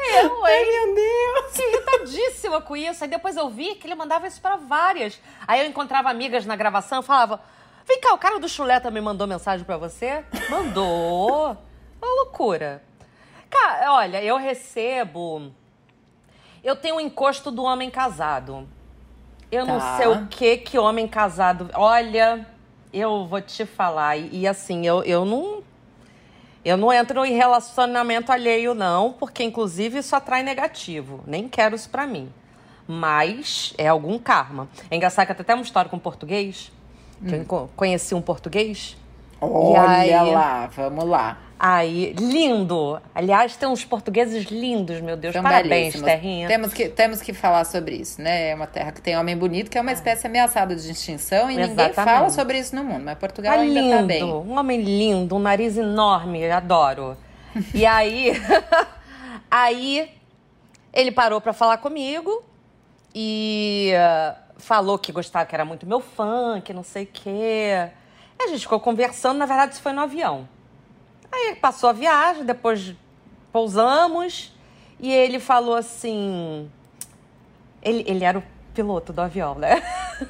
Eu, 0.00 0.46
hein? 0.46 0.64
Ai, 0.64 0.64
meu 0.64 0.94
Deus! 0.94 1.58
Irritadíssima 1.58 2.60
com 2.60 2.76
isso. 2.76 3.04
Aí 3.04 3.10
depois 3.10 3.36
eu 3.36 3.48
vi 3.48 3.74
que 3.74 3.86
ele 3.86 3.94
mandava 3.94 4.26
isso 4.26 4.40
para 4.40 4.56
várias. 4.56 5.20
Aí 5.46 5.60
eu 5.60 5.66
encontrava 5.66 6.10
amigas 6.10 6.46
na 6.46 6.56
gravação 6.56 7.00
e 7.00 7.04
falava: 7.04 7.40
Vem 7.86 8.00
cá, 8.00 8.14
o 8.14 8.18
cara 8.18 8.38
do 8.38 8.48
chulé 8.48 8.80
também 8.80 9.02
mandou 9.02 9.26
mensagem 9.26 9.64
para 9.64 9.76
você? 9.76 10.24
Mandou! 10.48 11.56
Uma 12.00 12.14
loucura. 12.22 12.82
Cara, 13.50 13.92
olha, 13.92 14.22
eu 14.22 14.36
recebo. 14.36 15.52
Eu 16.62 16.76
tenho 16.76 16.96
um 16.96 17.00
encosto 17.00 17.50
do 17.50 17.62
homem 17.62 17.90
casado. 17.90 18.68
Eu 19.50 19.66
tá. 19.66 19.72
não 19.72 19.96
sei 19.96 20.06
o 20.06 20.26
que 20.28 20.58
que 20.58 20.78
homem 20.78 21.08
casado. 21.08 21.68
Olha, 21.74 22.46
eu 22.92 23.26
vou 23.26 23.40
te 23.40 23.66
falar. 23.66 24.16
E, 24.16 24.40
e 24.40 24.46
assim, 24.46 24.86
eu, 24.86 25.02
eu 25.02 25.24
não 25.24 25.62
eu 26.64 26.76
não 26.76 26.92
entro 26.92 27.24
em 27.24 27.32
relacionamento 27.32 28.30
alheio, 28.30 28.74
não, 28.74 29.12
porque 29.12 29.42
inclusive 29.42 29.98
isso 29.98 30.14
atrai 30.14 30.42
negativo. 30.42 31.20
Nem 31.26 31.48
quero 31.48 31.74
isso 31.74 31.88
pra 31.88 32.06
mim. 32.06 32.32
Mas 32.86 33.72
é 33.78 33.88
algum 33.88 34.18
karma. 34.18 34.68
É 34.90 34.96
engraçado 34.96 35.26
que 35.26 35.32
até 35.32 35.54
uma 35.54 35.62
história 35.62 35.90
com 35.90 35.98
português. 35.98 36.72
Que 37.26 37.34
hum. 37.34 37.46
eu 37.50 37.70
conheci 37.76 38.14
um 38.14 38.22
português. 38.22 38.96
Olha 39.40 39.90
aí, 39.90 40.10
lá, 40.10 40.66
vamos 40.66 41.04
lá. 41.06 41.38
Aí, 41.62 42.14
lindo! 42.18 42.98
Aliás, 43.14 43.54
tem 43.54 43.68
uns 43.68 43.84
portugueses 43.84 44.46
lindos, 44.46 44.98
meu 45.02 45.14
Deus. 45.14 45.34
São 45.34 45.42
Parabéns, 45.42 46.00
terrinha. 46.00 46.48
Temos 46.48 46.72
que, 46.72 46.88
temos 46.88 47.20
que 47.20 47.34
falar 47.34 47.66
sobre 47.66 47.96
isso, 47.96 48.22
né? 48.22 48.48
É 48.48 48.54
uma 48.54 48.66
terra 48.66 48.90
que 48.92 49.02
tem 49.02 49.14
homem 49.18 49.36
bonito, 49.36 49.70
que 49.70 49.76
é 49.76 49.80
uma 49.82 49.90
é. 49.90 49.92
espécie 49.92 50.26
ameaçada 50.26 50.74
de 50.74 50.90
extinção 50.90 51.50
e 51.50 51.60
Exatamente. 51.60 51.76
ninguém 51.76 51.92
fala 51.92 52.30
sobre 52.30 52.58
isso 52.58 52.74
no 52.74 52.82
mundo. 52.82 53.04
Mas 53.04 53.18
Portugal 53.18 53.56
tá 53.56 53.60
ainda 53.60 53.78
lindo, 53.78 53.94
tá 53.94 54.02
bem. 54.04 54.24
Um 54.24 54.58
homem 54.58 54.80
lindo, 54.80 55.36
um 55.36 55.38
nariz 55.38 55.76
enorme, 55.76 56.50
adoro. 56.50 57.14
e 57.74 57.84
aí, 57.84 58.32
aí 59.50 60.10
ele 60.94 61.12
parou 61.12 61.42
para 61.42 61.52
falar 61.52 61.76
comigo 61.76 62.42
e 63.14 63.92
uh, 63.92 64.34
falou 64.56 64.98
que 64.98 65.12
gostava, 65.12 65.44
que 65.44 65.54
era 65.54 65.66
muito 65.66 65.86
meu 65.86 66.00
fã, 66.00 66.58
que 66.58 66.72
não 66.72 66.82
sei 66.82 67.02
o 67.02 67.08
quê. 67.12 67.90
E 68.38 68.44
a 68.44 68.46
gente 68.46 68.60
ficou 68.60 68.80
conversando, 68.80 69.36
na 69.36 69.44
verdade, 69.44 69.74
isso 69.74 69.82
foi 69.82 69.92
no 69.92 70.00
avião. 70.00 70.48
Aí 71.32 71.54
passou 71.56 71.90
a 71.90 71.92
viagem, 71.92 72.44
depois 72.44 72.94
pousamos 73.52 74.52
e 74.98 75.12
ele 75.12 75.38
falou 75.38 75.74
assim. 75.74 76.70
Ele, 77.82 78.04
ele 78.06 78.24
era 78.24 78.38
o 78.38 78.42
piloto 78.74 79.12
do 79.12 79.20
avião, 79.20 79.54
né? 79.54 79.82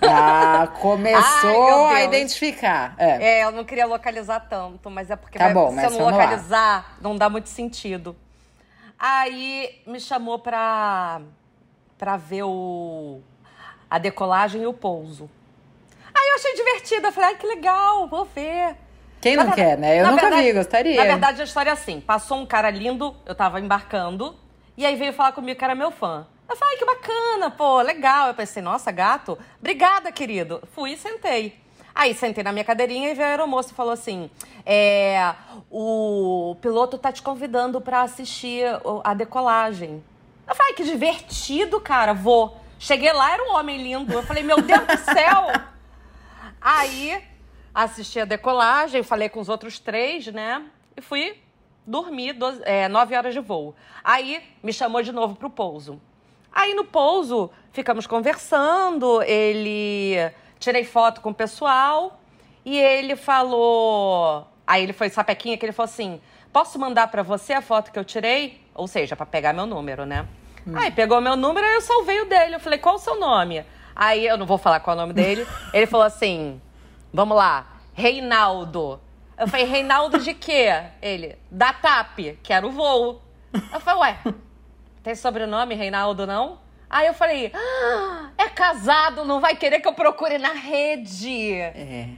Ah, 0.02 0.68
começou 0.80 1.86
Ai, 1.86 2.02
a 2.02 2.04
identificar. 2.04 2.94
É. 2.98 3.40
é. 3.40 3.44
eu 3.44 3.50
não 3.50 3.64
queria 3.64 3.86
localizar 3.86 4.40
tanto, 4.40 4.90
mas 4.90 5.10
é 5.10 5.16
porque 5.16 5.38
tá 5.38 5.44
vai, 5.46 5.54
bom, 5.54 5.72
se 5.72 5.84
eu 5.84 5.90
não 5.90 6.10
localizar, 6.10 6.58
lá. 6.58 6.96
não 7.00 7.16
dá 7.16 7.28
muito 7.28 7.48
sentido. 7.48 8.16
Aí 8.98 9.82
me 9.86 9.98
chamou 9.98 10.38
pra, 10.38 11.22
pra 11.96 12.16
ver 12.16 12.42
o, 12.42 13.20
a 13.90 13.98
decolagem 13.98 14.62
e 14.62 14.66
o 14.66 14.72
pouso. 14.72 15.28
Aí 16.14 16.28
eu 16.28 16.34
achei 16.34 16.54
divertido, 16.54 17.06
eu 17.06 17.12
falei, 17.12 17.30
ai, 17.30 17.36
que 17.36 17.46
legal, 17.46 18.06
vou 18.08 18.24
ver. 18.24 18.76
Quem 19.20 19.36
não 19.36 19.44
verdade, 19.44 19.62
quer, 19.62 19.78
né? 19.78 20.00
Eu 20.00 20.06
nunca 20.06 20.22
verdade, 20.22 20.46
vi, 20.46 20.52
gostaria. 20.52 20.96
Na 20.96 21.04
verdade, 21.04 21.40
a 21.40 21.44
história 21.44 21.70
é 21.70 21.72
assim: 21.72 22.00
passou 22.00 22.38
um 22.38 22.46
cara 22.46 22.70
lindo, 22.70 23.14
eu 23.26 23.34
tava 23.34 23.60
embarcando, 23.60 24.34
e 24.76 24.86
aí 24.86 24.96
veio 24.96 25.12
falar 25.12 25.32
comigo 25.32 25.58
que 25.58 25.64
era 25.64 25.74
meu 25.74 25.90
fã. 25.90 26.26
Eu 26.48 26.56
falei, 26.56 26.74
ai, 26.74 26.78
que 26.78 26.84
bacana, 26.84 27.50
pô, 27.50 27.80
legal. 27.80 28.28
Eu 28.28 28.34
pensei, 28.34 28.60
nossa, 28.60 28.90
gato, 28.90 29.38
obrigada, 29.60 30.10
querido. 30.10 30.60
Fui 30.74 30.92
e 30.92 30.96
sentei. 30.96 31.60
Aí 31.94 32.14
sentei 32.14 32.42
na 32.42 32.50
minha 32.50 32.64
cadeirinha 32.64 33.10
e 33.10 33.14
veio 33.14 33.28
a 33.28 33.30
aeromoça 33.30 33.72
e 33.72 33.74
falou 33.74 33.92
assim: 33.92 34.30
é, 34.64 35.34
o 35.70 36.56
piloto 36.60 36.96
tá 36.98 37.12
te 37.12 37.22
convidando 37.22 37.80
para 37.80 38.02
assistir 38.02 38.64
a 39.04 39.14
decolagem. 39.14 40.02
Eu 40.48 40.54
falei, 40.54 40.72
que 40.72 40.82
divertido, 40.82 41.80
cara, 41.80 42.12
vou. 42.12 42.56
Cheguei 42.78 43.12
lá, 43.12 43.32
era 43.32 43.44
um 43.44 43.54
homem 43.54 43.80
lindo. 43.82 44.12
Eu 44.12 44.22
falei, 44.22 44.42
meu 44.42 44.60
Deus 44.60 44.80
do 44.80 44.96
céu! 44.98 45.46
Aí 46.60 47.22
assisti 47.74 48.20
a 48.20 48.24
decolagem, 48.24 49.02
falei 49.02 49.28
com 49.28 49.40
os 49.40 49.48
outros 49.48 49.78
três, 49.78 50.26
né? 50.26 50.64
E 50.96 51.00
fui 51.00 51.38
dormir 51.86 52.34
12, 52.34 52.62
é, 52.64 52.88
9 52.88 53.16
horas 53.16 53.34
de 53.34 53.40
voo. 53.40 53.74
Aí 54.02 54.42
me 54.62 54.72
chamou 54.72 55.02
de 55.02 55.12
novo 55.12 55.34
pro 55.34 55.50
pouso. 55.50 56.00
Aí 56.52 56.74
no 56.74 56.84
pouso 56.84 57.50
ficamos 57.72 58.06
conversando, 58.06 59.22
ele 59.22 60.16
tirei 60.58 60.84
foto 60.84 61.20
com 61.20 61.30
o 61.30 61.34
pessoal 61.34 62.20
e 62.64 62.76
ele 62.76 63.16
falou, 63.16 64.46
aí 64.66 64.82
ele 64.82 64.92
foi 64.92 65.08
sapequinha 65.08 65.56
que 65.56 65.64
ele 65.64 65.72
falou 65.72 65.88
assim: 65.88 66.20
"Posso 66.52 66.78
mandar 66.78 67.08
para 67.08 67.22
você 67.22 67.52
a 67.52 67.62
foto 67.62 67.92
que 67.92 67.98
eu 67.98 68.04
tirei?" 68.04 68.60
Ou 68.74 68.86
seja, 68.88 69.14
para 69.14 69.26
pegar 69.26 69.52
meu 69.52 69.66
número, 69.66 70.04
né? 70.04 70.26
Hum. 70.66 70.72
Aí 70.76 70.90
pegou 70.90 71.20
meu 71.20 71.36
número 71.36 71.66
e 71.66 71.74
eu 71.74 71.80
salvei 71.80 72.20
o 72.20 72.28
dele. 72.28 72.56
Eu 72.56 72.60
falei: 72.60 72.78
"Qual 72.78 72.96
o 72.96 72.98
seu 72.98 73.18
nome?" 73.18 73.64
Aí 73.94 74.26
eu 74.26 74.36
não 74.36 74.46
vou 74.46 74.58
falar 74.58 74.80
qual 74.80 74.96
é 74.96 74.98
o 74.98 75.00
nome 75.02 75.12
dele. 75.12 75.46
ele 75.72 75.86
falou 75.86 76.06
assim: 76.06 76.60
Vamos 77.12 77.36
lá. 77.36 77.66
Reinaldo. 77.92 79.00
Eu 79.36 79.48
falei, 79.48 79.66
Reinaldo 79.66 80.18
de 80.18 80.34
quê? 80.34 80.68
Ele, 81.00 81.38
da 81.50 81.72
TAP, 81.72 82.38
que 82.42 82.52
era 82.52 82.66
o 82.66 82.70
voo. 82.70 83.22
Eu 83.72 83.80
falei, 83.80 84.00
ué, 84.02 84.34
tem 85.02 85.14
sobrenome 85.14 85.74
Reinaldo, 85.74 86.26
não? 86.26 86.60
Aí 86.88 87.06
eu 87.06 87.14
falei, 87.14 87.52
ah, 87.54 88.30
é 88.36 88.48
casado, 88.48 89.24
não 89.24 89.40
vai 89.40 89.56
querer 89.56 89.80
que 89.80 89.88
eu 89.88 89.94
procure 89.94 90.38
na 90.38 90.52
rede. 90.52 91.54
É. 91.54 92.10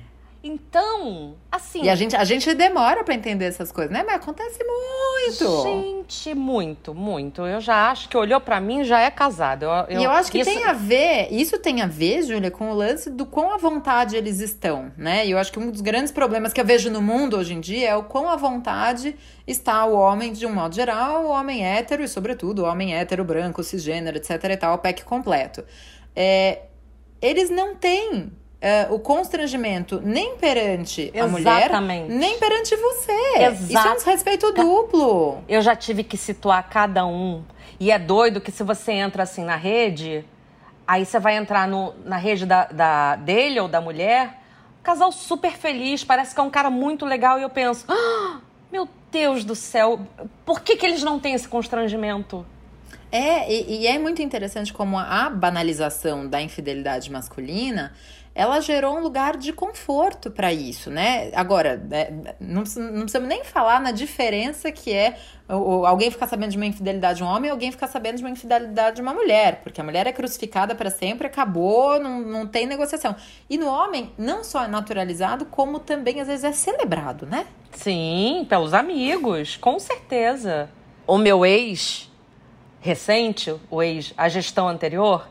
Então, 0.45 1.37
assim. 1.53 1.85
E 1.85 1.89
a 1.89 1.95
gente, 1.95 2.17
a 2.17 2.25
gente 2.25 2.53
demora 2.53 3.05
para 3.05 3.15
entender 3.15 3.45
essas 3.45 3.71
coisas, 3.71 3.93
né? 3.93 4.03
Mas 4.05 4.17
acontece 4.17 4.59
muito. 4.65 5.63
Gente, 5.63 6.35
muito, 6.35 6.93
muito. 6.93 7.47
Eu 7.47 7.61
já 7.61 7.93
acho 7.93 8.09
que 8.09 8.17
olhou 8.17 8.41
para 8.41 8.61
mim 8.61 8.83
já 8.83 9.01
é 9.01 9.11
casado. 9.11 9.65
Eu, 9.65 9.71
eu, 9.71 10.01
e 10.01 10.05
eu 10.05 10.11
acho 10.11 10.33
que 10.33 10.41
isso... 10.41 10.51
tem 10.51 10.65
a 10.65 10.73
ver, 10.73 11.29
isso 11.31 11.59
tem 11.59 11.81
a 11.81 11.87
ver, 11.87 12.23
Júlia, 12.23 12.51
com 12.51 12.73
o 12.73 12.75
lance 12.75 13.09
do 13.09 13.25
quão 13.25 13.55
à 13.55 13.57
vontade 13.57 14.17
eles 14.17 14.41
estão, 14.41 14.91
né? 14.97 15.25
E 15.25 15.31
eu 15.31 15.39
acho 15.39 15.53
que 15.53 15.61
um 15.61 15.71
dos 15.71 15.81
grandes 15.81 16.11
problemas 16.11 16.53
que 16.53 16.61
eu 16.61 16.65
vejo 16.65 16.91
no 16.91 17.01
mundo 17.01 17.37
hoje 17.37 17.55
em 17.55 17.61
dia 17.61 17.91
é 17.91 17.97
o 17.97 18.03
quão 18.03 18.29
à 18.29 18.35
vontade 18.35 19.15
está 19.47 19.85
o 19.85 19.95
homem, 19.95 20.33
de 20.33 20.45
um 20.45 20.53
modo 20.53 20.75
geral, 20.75 21.25
o 21.25 21.29
homem 21.29 21.65
hétero 21.65 22.03
e, 22.03 22.09
sobretudo, 22.09 22.63
o 22.63 22.65
homem 22.65 22.97
hétero, 22.97 23.25
branco, 23.25 23.63
cisgênero, 23.63 24.17
etc 24.17 24.43
e 24.43 24.57
tal, 24.57 24.75
o 24.75 24.79
pack 24.79 25.05
completo. 25.05 25.65
É, 26.17 26.63
eles 27.21 27.49
não 27.49 27.77
têm 27.77 28.33
uh, 28.63 28.95
o 28.95 28.99
constrangimento 28.99 30.01
nem 30.03 30.37
perante 30.37 31.11
Exatamente. 31.13 31.75
a 31.75 31.81
mulher, 31.81 32.09
nem 32.09 32.39
perante 32.39 32.77
você. 32.77 33.13
Exato. 33.39 33.73
Isso 33.73 33.79
é 33.79 33.91
um 33.91 33.97
desrespeito 33.97 34.53
duplo. 34.53 35.43
Eu 35.49 35.61
já 35.61 35.75
tive 35.75 36.05
que 36.05 36.17
situar 36.17 36.69
cada 36.69 37.05
um. 37.05 37.43
E 37.81 37.91
é 37.91 37.99
doido 37.99 38.41
que 38.41 38.53
se 38.53 38.63
você 38.63 38.93
entra 38.93 39.25
assim 39.25 39.45
na 39.45 39.57
rede, 39.57 40.25
aí 40.87 41.05
você 41.05 41.19
vai 41.19 41.37
entrar 41.37 41.67
no, 41.67 41.93
na 42.05 42.17
rede 42.17 42.47
da, 42.47 42.67
da, 42.67 43.17
dele 43.17 43.59
ou 43.59 43.67
da 43.67 43.81
mulher, 43.81 44.41
Casal 44.83 45.13
super 45.13 45.53
feliz, 45.53 46.03
parece 46.03 46.35
que 46.35 46.41
é 46.41 46.43
um 46.43 46.51
cara 46.51 46.69
muito 46.69 47.07
legal. 47.07 47.39
E 47.39 47.43
eu 47.43 47.51
penso, 47.51 47.85
ah, 47.89 48.41
meu 48.71 48.89
Deus 49.13 49.45
do 49.45 49.55
céu, 49.55 50.01
por 50.45 50.61
que, 50.61 50.77
que 50.77 50.85
eles 50.85 51.05
não 51.05 51.21
têm 51.21 51.35
esse 51.35 51.47
constrangimento? 51.47 52.45
É, 53.13 53.53
e, 53.53 53.83
e 53.83 53.87
é 53.87 53.97
muito 53.99 54.23
interessante 54.23 54.73
como 54.73 54.99
a 54.99 55.31
banalização 55.31 56.27
da 56.27 56.43
infidelidade 56.43 57.13
masculina 57.13 57.93
ela 58.35 58.61
gerou 58.61 58.97
um 58.97 59.01
lugar 59.01 59.37
de 59.37 59.53
conforto 59.53 60.31
para 60.31 60.53
isso, 60.53 60.91
né? 60.91 61.31
Agora, 61.35 61.87
é, 61.91 62.11
não, 62.41 62.63
não 62.63 63.03
precisamos 63.03 63.29
nem 63.29 63.45
falar 63.45 63.81
na 63.81 63.91
diferença 63.91 64.73
que 64.73 64.93
é 64.93 65.17
alguém 65.49 66.11
ficar 66.11 66.27
sabendo 66.27 66.51
de 66.51 66.57
uma 66.57 66.65
infidelidade 66.65 67.19
de 67.19 67.25
um 67.25 67.27
homem 67.27 67.49
e 67.49 67.51
alguém 67.51 67.71
ficar 67.71 67.89
sabendo 67.89 68.17
de 68.17 68.23
uma 68.23 68.31
infidelidade 68.31 68.97
de 68.97 69.03
uma 69.03 69.13
mulher, 69.13 69.61
porque 69.63 69.81
a 69.81 69.85
mulher 69.85 70.07
é 70.07 70.13
crucificada 70.13 70.75
para 70.75 70.89
sempre, 70.89 71.27
acabou, 71.27 72.01
não, 72.01 72.21
não 72.21 72.47
tem 72.47 72.67
negociação. 72.67 73.15
E 73.51 73.59
no 73.59 73.69
homem, 73.69 74.11
não 74.17 74.43
só 74.43 74.65
é 74.65 74.69
naturalizado, 74.69 75.45
como 75.47 75.79
também 75.79 76.21
às 76.21 76.29
vezes 76.29 76.45
é 76.45 76.53
celebrado, 76.53 77.27
né? 77.27 77.47
Sim, 77.73 78.47
pelos 78.49 78.73
amigos, 78.73 79.57
com 79.57 79.79
certeza. 79.79 80.71
O 81.07 81.19
meu 81.19 81.45
ex 81.45 82.11
recente, 82.81 83.55
o 83.71 83.83
ex, 83.83 84.13
a 84.17 84.29
gestão 84.29 84.69
anterior, 84.69 85.29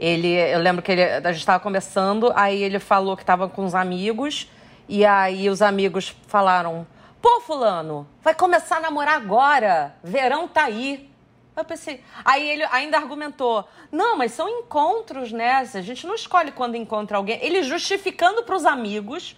ele, 0.00 0.32
eu 0.32 0.58
lembro 0.58 0.82
que 0.82 0.90
ele, 0.90 1.02
a 1.02 1.30
gente 1.30 1.40
estava 1.40 1.60
conversando, 1.62 2.32
aí 2.34 2.62
ele 2.62 2.78
falou 2.78 3.14
que 3.14 3.22
estava 3.22 3.50
com 3.50 3.66
os 3.66 3.74
amigos, 3.74 4.50
e 4.88 5.04
aí 5.04 5.50
os 5.50 5.60
amigos 5.60 6.16
falaram: 6.26 6.86
Pô, 7.20 7.42
Fulano, 7.42 8.08
vai 8.22 8.34
começar 8.34 8.78
a 8.78 8.80
namorar 8.80 9.16
agora, 9.16 9.94
verão 10.02 10.48
tá 10.48 10.64
aí. 10.64 11.10
Eu 11.54 11.64
pensei. 11.66 12.02
Aí 12.24 12.48
ele 12.48 12.64
ainda 12.64 12.96
argumentou: 12.96 13.68
não, 13.92 14.16
mas 14.16 14.32
são 14.32 14.48
encontros, 14.48 15.32
né? 15.32 15.56
A 15.56 15.82
gente 15.82 16.06
não 16.06 16.14
escolhe 16.14 16.50
quando 16.50 16.76
encontra 16.76 17.18
alguém. 17.18 17.38
Ele 17.42 17.62
justificando 17.62 18.42
para 18.42 18.56
os 18.56 18.64
amigos 18.64 19.36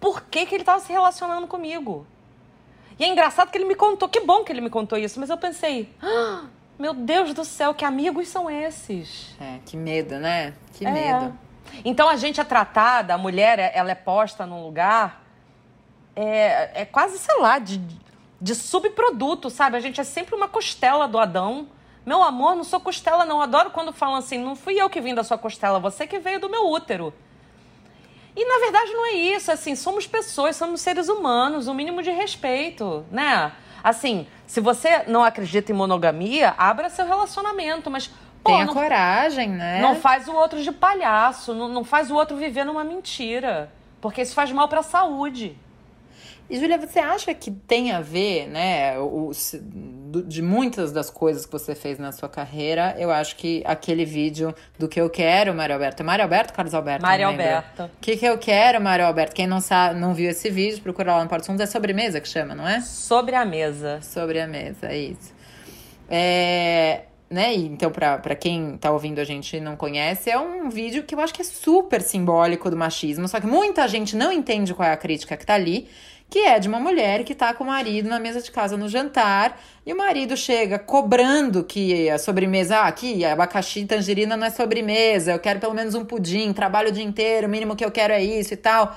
por 0.00 0.22
que, 0.22 0.44
que 0.44 0.56
ele 0.56 0.62
estava 0.62 0.80
se 0.80 0.90
relacionando 0.92 1.46
comigo. 1.46 2.04
E 2.98 3.04
é 3.04 3.08
engraçado 3.08 3.50
que 3.50 3.58
ele 3.58 3.64
me 3.64 3.76
contou, 3.76 4.08
que 4.08 4.20
bom 4.20 4.42
que 4.42 4.50
ele 4.50 4.60
me 4.60 4.70
contou 4.70 4.98
isso, 4.98 5.20
mas 5.20 5.30
eu 5.30 5.38
pensei: 5.38 5.88
ah, 6.02 6.46
meu 6.80 6.94
Deus 6.94 7.34
do 7.34 7.44
céu, 7.44 7.74
que 7.74 7.84
amigos 7.84 8.28
são 8.28 8.50
esses? 8.50 9.36
É, 9.38 9.58
que 9.66 9.76
medo, 9.76 10.18
né? 10.18 10.54
Que 10.72 10.86
é. 10.86 10.90
medo. 10.90 11.38
Então 11.84 12.08
a 12.08 12.16
gente 12.16 12.40
é 12.40 12.44
tratada, 12.44 13.14
a 13.14 13.18
mulher, 13.18 13.70
ela 13.74 13.90
é 13.90 13.94
posta 13.94 14.46
num 14.46 14.64
lugar, 14.64 15.22
é, 16.16 16.82
é 16.82 16.84
quase, 16.86 17.18
sei 17.18 17.38
lá, 17.38 17.58
de, 17.58 17.80
de 18.40 18.54
subproduto, 18.54 19.50
sabe? 19.50 19.76
A 19.76 19.80
gente 19.80 20.00
é 20.00 20.04
sempre 20.04 20.34
uma 20.34 20.48
costela 20.48 21.06
do 21.06 21.18
Adão. 21.18 21.68
Meu 22.04 22.22
amor, 22.22 22.56
não 22.56 22.64
sou 22.64 22.80
costela, 22.80 23.26
não. 23.26 23.42
Adoro 23.42 23.70
quando 23.70 23.92
falam 23.92 24.16
assim, 24.16 24.38
não 24.38 24.56
fui 24.56 24.80
eu 24.80 24.88
que 24.88 25.02
vim 25.02 25.14
da 25.14 25.22
sua 25.22 25.36
costela, 25.36 25.78
você 25.78 26.06
que 26.06 26.18
veio 26.18 26.40
do 26.40 26.48
meu 26.48 26.66
útero. 26.66 27.12
E 28.34 28.44
na 28.44 28.58
verdade 28.58 28.90
não 28.92 29.06
é 29.06 29.12
isso, 29.12 29.52
assim, 29.52 29.76
somos 29.76 30.06
pessoas, 30.06 30.56
somos 30.56 30.80
seres 30.80 31.08
humanos, 31.08 31.68
o 31.68 31.72
um 31.72 31.74
mínimo 31.74 32.02
de 32.02 32.10
respeito, 32.10 33.04
né? 33.10 33.52
Assim, 33.82 34.26
se 34.46 34.60
você 34.60 35.04
não 35.06 35.24
acredita 35.24 35.72
em 35.72 35.74
monogamia, 35.74 36.54
abra 36.56 36.90
seu 36.90 37.06
relacionamento, 37.06 37.90
mas. 37.90 38.08
Pô, 38.42 38.52
Tenha 38.52 38.64
não, 38.64 38.72
coragem, 38.72 39.50
né? 39.50 39.82
Não 39.82 39.94
faz 39.94 40.26
o 40.26 40.32
outro 40.32 40.62
de 40.62 40.72
palhaço, 40.72 41.52
não, 41.52 41.68
não 41.68 41.84
faz 41.84 42.10
o 42.10 42.14
outro 42.14 42.36
viver 42.36 42.64
numa 42.64 42.82
mentira. 42.82 43.70
Porque 44.00 44.22
isso 44.22 44.34
faz 44.34 44.50
mal 44.50 44.66
para 44.66 44.80
a 44.80 44.82
saúde. 44.82 45.56
E, 46.48 46.58
Júlia, 46.58 46.78
você 46.78 46.98
acha 46.98 47.32
que 47.32 47.50
tem 47.50 47.92
a 47.92 48.00
ver, 48.00 48.48
né, 48.48 48.98
o, 48.98 49.30
de 50.26 50.42
muitas 50.42 50.92
das 50.92 51.10
coisas 51.10 51.46
que 51.46 51.52
você 51.52 51.74
fez 51.74 51.98
na 51.98 52.12
sua 52.12 52.28
carreira, 52.28 52.94
eu 52.98 53.10
acho 53.10 53.36
que 53.36 53.62
aquele 53.64 54.04
vídeo 54.04 54.54
do 54.78 54.88
que 54.88 55.00
eu 55.00 55.08
quero, 55.08 55.54
Mário 55.54 55.74
Alberto. 55.74 56.02
É 56.02 56.04
Mário 56.04 56.24
Alberto 56.24 56.52
Carlos 56.52 56.74
Alberto? 56.74 57.02
Mário 57.02 57.26
Alberto. 57.26 57.84
O 57.84 57.90
que, 58.00 58.16
que 58.16 58.26
eu 58.26 58.36
quero, 58.38 58.80
Mário 58.80 59.06
Alberto? 59.06 59.34
Quem 59.34 59.46
não, 59.46 59.60
sabe, 59.60 59.98
não 59.98 60.14
viu 60.14 60.30
esse 60.30 60.50
vídeo, 60.50 60.82
procura 60.82 61.14
lá 61.14 61.22
no 61.22 61.28
Porto 61.28 61.46
Fundos. 61.46 61.60
É 61.60 61.66
sobremesa 61.66 62.20
que 62.20 62.28
chama, 62.28 62.54
não 62.54 62.66
é? 62.66 62.80
Sobre 62.80 63.34
a 63.34 63.44
mesa. 63.44 64.00
Sobre 64.02 64.40
a 64.40 64.46
mesa, 64.46 64.86
é 64.86 64.98
isso. 64.98 65.32
É, 66.08 67.02
né? 67.30 67.54
Então, 67.54 67.92
para 67.92 68.34
quem 68.34 68.76
tá 68.76 68.90
ouvindo 68.90 69.20
a 69.20 69.24
gente 69.24 69.56
e 69.56 69.60
não 69.60 69.76
conhece, 69.76 70.28
é 70.28 70.38
um 70.38 70.68
vídeo 70.68 71.04
que 71.04 71.14
eu 71.14 71.20
acho 71.20 71.32
que 71.32 71.42
é 71.42 71.44
super 71.44 72.02
simbólico 72.02 72.68
do 72.68 72.76
machismo, 72.76 73.28
só 73.28 73.40
que 73.40 73.46
muita 73.46 73.86
gente 73.86 74.16
não 74.16 74.32
entende 74.32 74.74
qual 74.74 74.88
é 74.88 74.92
a 74.92 74.96
crítica 74.96 75.36
que 75.36 75.46
tá 75.46 75.54
ali 75.54 75.88
que 76.30 76.38
é 76.38 76.60
de 76.60 76.68
uma 76.68 76.78
mulher 76.78 77.24
que 77.24 77.32
está 77.32 77.52
com 77.52 77.64
o 77.64 77.66
marido 77.66 78.08
na 78.08 78.20
mesa 78.20 78.40
de 78.40 78.52
casa 78.52 78.76
no 78.76 78.88
jantar 78.88 79.60
e 79.84 79.92
o 79.92 79.96
marido 79.96 80.36
chega 80.36 80.78
cobrando 80.78 81.64
que 81.64 82.08
a 82.08 82.18
sobremesa, 82.18 82.78
ah, 82.78 82.86
aqui, 82.86 83.24
abacaxi 83.24 83.80
e 83.80 83.86
tangerina 83.86 84.36
não 84.36 84.46
é 84.46 84.50
sobremesa, 84.50 85.32
eu 85.32 85.40
quero 85.40 85.58
pelo 85.58 85.74
menos 85.74 85.96
um 85.96 86.04
pudim, 86.04 86.52
trabalho 86.52 86.90
o 86.90 86.92
dia 86.92 87.02
inteiro, 87.02 87.48
o 87.48 87.50
mínimo 87.50 87.74
que 87.74 87.84
eu 87.84 87.90
quero 87.90 88.12
é 88.12 88.22
isso 88.22 88.54
e 88.54 88.56
tal. 88.56 88.96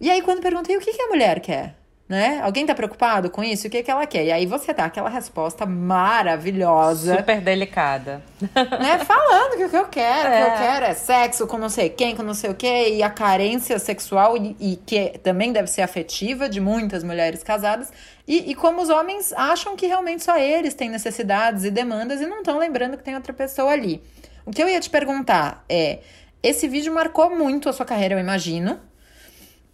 E 0.00 0.08
aí 0.08 0.22
quando 0.22 0.40
perguntei 0.40 0.76
o 0.76 0.80
que, 0.80 0.92
que 0.92 1.02
a 1.02 1.08
mulher 1.08 1.40
quer? 1.40 1.79
Né? 2.10 2.40
Alguém 2.42 2.66
tá 2.66 2.74
preocupado 2.74 3.30
com 3.30 3.40
isso? 3.40 3.68
O 3.68 3.70
que, 3.70 3.84
que 3.84 3.90
ela 3.90 4.04
quer? 4.04 4.24
E 4.24 4.32
aí 4.32 4.44
você 4.44 4.74
dá 4.74 4.86
aquela 4.86 5.08
resposta 5.08 5.64
maravilhosa. 5.64 7.18
Super 7.18 7.40
delicada. 7.40 8.20
Né? 8.80 8.98
Falando 9.04 9.56
que 9.56 9.64
o 9.64 9.68
que 9.68 9.76
eu 9.76 9.86
quero, 9.86 10.28
é. 10.28 10.42
o 10.42 10.44
que 10.44 10.50
eu 10.50 10.54
é. 10.54 10.58
quero 10.58 10.86
é 10.86 10.94
sexo 10.94 11.46
com 11.46 11.58
não 11.58 11.68
sei 11.68 11.90
quem, 11.90 12.16
com 12.16 12.22
não 12.22 12.32
sei 12.34 12.50
o 12.50 12.54
quê, 12.54 12.94
e 12.94 13.02
a 13.02 13.10
carência 13.10 13.78
sexual, 13.78 14.36
e, 14.36 14.56
e 14.58 14.76
que 14.76 15.18
também 15.22 15.52
deve 15.52 15.68
ser 15.68 15.82
afetiva 15.82 16.48
de 16.48 16.60
muitas 16.60 17.04
mulheres 17.04 17.42
casadas. 17.42 17.92
E, 18.26 18.50
e 18.50 18.54
como 18.54 18.80
os 18.80 18.88
homens 18.88 19.32
acham 19.34 19.76
que 19.76 19.86
realmente 19.86 20.24
só 20.24 20.38
eles 20.38 20.74
têm 20.74 20.88
necessidades 20.88 21.64
e 21.64 21.70
demandas 21.70 22.20
e 22.20 22.26
não 22.26 22.38
estão 22.38 22.58
lembrando 22.58 22.96
que 22.96 23.04
tem 23.04 23.14
outra 23.14 23.32
pessoa 23.32 23.70
ali. 23.70 24.02
O 24.46 24.50
que 24.50 24.62
eu 24.62 24.68
ia 24.68 24.80
te 24.80 24.88
perguntar 24.88 25.64
é: 25.68 25.98
esse 26.42 26.66
vídeo 26.66 26.92
marcou 26.92 27.30
muito 27.30 27.68
a 27.68 27.72
sua 27.72 27.84
carreira, 27.86 28.14
eu 28.14 28.18
imagino. 28.18 28.80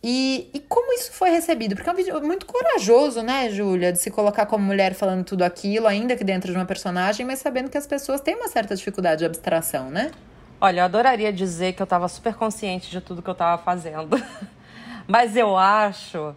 E, 0.08 0.48
e 0.54 0.60
como 0.60 0.92
isso 0.92 1.10
foi 1.10 1.30
recebido? 1.30 1.74
Porque 1.74 1.90
é 1.90 1.92
um 1.92 1.96
vídeo 1.96 2.20
muito 2.22 2.46
corajoso, 2.46 3.22
né, 3.22 3.50
Júlia? 3.50 3.90
De 3.90 3.98
se 3.98 4.08
colocar 4.08 4.46
como 4.46 4.64
mulher 4.64 4.94
falando 4.94 5.24
tudo 5.24 5.42
aquilo, 5.42 5.88
ainda 5.88 6.14
que 6.14 6.22
dentro 6.22 6.52
de 6.52 6.56
uma 6.56 6.64
personagem, 6.64 7.26
mas 7.26 7.40
sabendo 7.40 7.68
que 7.68 7.76
as 7.76 7.88
pessoas 7.88 8.20
têm 8.20 8.36
uma 8.36 8.46
certa 8.46 8.76
dificuldade 8.76 9.18
de 9.18 9.24
abstração, 9.24 9.90
né? 9.90 10.12
Olha, 10.60 10.82
eu 10.82 10.84
adoraria 10.84 11.32
dizer 11.32 11.72
que 11.72 11.82
eu 11.82 11.84
estava 11.84 12.06
super 12.06 12.34
consciente 12.34 12.88
de 12.88 13.00
tudo 13.00 13.20
que 13.20 13.28
eu 13.28 13.32
estava 13.32 13.60
fazendo. 13.60 14.16
mas 15.08 15.36
eu 15.36 15.56
acho. 15.56 16.36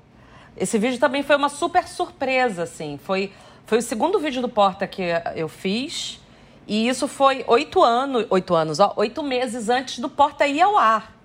Esse 0.58 0.80
vídeo 0.80 1.00
também 1.00 1.22
foi 1.22 1.36
uma 1.36 1.50
super 1.50 1.88
surpresa, 1.88 2.64
assim. 2.64 3.00
Foi, 3.04 3.32
foi 3.68 3.78
o 3.78 3.84
segundo 3.84 4.20
vídeo 4.20 4.42
do 4.42 4.50
Porta 4.50 4.88
que 4.88 5.04
eu 5.36 5.48
fiz. 5.48 6.20
E 6.66 6.90
isso 6.90 7.08
foi 7.08 7.46
oito 7.46 7.84
anos, 7.84 8.26
oito 8.32 8.56
anos, 8.56 8.80
ó, 8.80 8.94
oito 8.96 9.22
meses 9.22 9.70
antes 9.70 10.00
do 10.00 10.10
Porta 10.10 10.48
ir 10.48 10.60
ao 10.60 10.76
ar. 10.76 11.16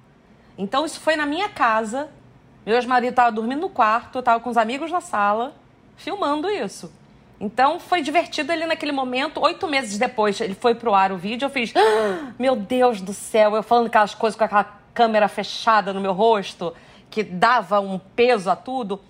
Então 0.59 0.85
isso 0.85 1.01
foi 1.01 1.17
na 1.17 1.25
minha 1.25 1.49
casa, 1.49 2.11
meu 2.65 2.77
ex-marido 2.77 3.11
estava 3.11 3.31
dormindo 3.31 3.61
no 3.61 3.69
quarto, 3.69 4.17
eu 4.17 4.21
estava 4.21 4.41
com 4.41 4.51
os 4.51 4.57
amigos 4.57 4.91
na 4.91 5.01
sala, 5.01 5.55
filmando 5.97 6.51
isso. 6.51 6.93
Então 7.41 7.79
foi 7.79 8.01
divertido 8.01 8.53
ali 8.53 8.65
naquele 8.65 8.93
momento. 8.93 9.41
Oito 9.41 9.67
meses 9.69 9.99
depois 9.99 10.41
ele 10.41 10.55
foi 10.55 10.75
pro 10.75 10.95
ar 10.95 11.13
o 11.13 11.17
vídeo, 11.17 11.47
eu 11.47 11.51
fiz, 11.51 11.73
ah, 11.77 12.33
meu 12.39 12.57
Deus 12.57 13.01
do 13.01 13.13
céu, 13.13 13.55
eu 13.55 13.63
falando 13.63 13.87
aquelas 13.87 14.15
coisas 14.15 14.37
com 14.37 14.45
aquela 14.45 14.65
câmera 14.95 15.29
fechada 15.29 15.93
no 15.93 16.01
meu 16.01 16.13
rosto, 16.13 16.73
que 17.11 17.23
dava 17.23 17.81
um 17.81 17.99
peso 17.99 18.51
a 18.51 18.57
tudo. 18.57 19.01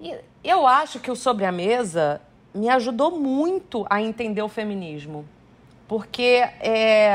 E 0.00 0.14
eu 0.44 0.66
acho 0.66 1.00
que 1.00 1.10
o 1.10 1.16
Sobre 1.16 1.44
a 1.44 1.52
Mesa 1.52 2.20
me 2.54 2.68
ajudou 2.68 3.18
muito 3.18 3.86
a 3.88 4.02
entender 4.02 4.42
o 4.42 4.48
feminismo. 4.48 5.24
Porque 5.86 6.44
é, 6.60 7.14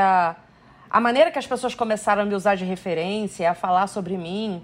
a 0.90 1.00
maneira 1.00 1.30
que 1.30 1.38
as 1.38 1.46
pessoas 1.46 1.74
começaram 1.74 2.22
a 2.22 2.24
me 2.24 2.34
usar 2.34 2.56
de 2.56 2.64
referência, 2.64 3.50
a 3.50 3.54
falar 3.54 3.86
sobre 3.86 4.16
mim, 4.16 4.62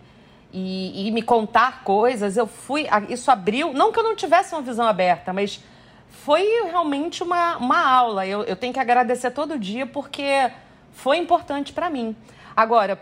e, 0.53 1.09
e 1.09 1.11
me 1.11 1.23
contar 1.23 1.83
coisas, 1.85 2.37
eu 2.37 2.47
fui. 2.47 2.87
Isso 3.09 3.31
abriu. 3.31 3.73
Não 3.73 3.93
que 3.93 3.99
eu 3.99 4.03
não 4.03 4.17
tivesse 4.17 4.55
uma 4.55 4.63
visão 4.63 4.87
aberta, 4.87 5.33
mas 5.33 5.63
foi 6.09 6.43
realmente 6.65 7.23
uma, 7.23 7.57
uma 7.57 7.85
aula. 7.87 8.27
Eu, 8.27 8.43
eu 8.43 8.57
tenho 8.57 8.73
que 8.73 8.81
agradecer 8.81 9.31
todo 9.31 9.59
dia 9.59 9.87
porque 9.87 10.51
foi 10.93 11.19
importante 11.19 11.73
para 11.73 11.89
mim. 11.89 12.17
Agora, 12.57 13.01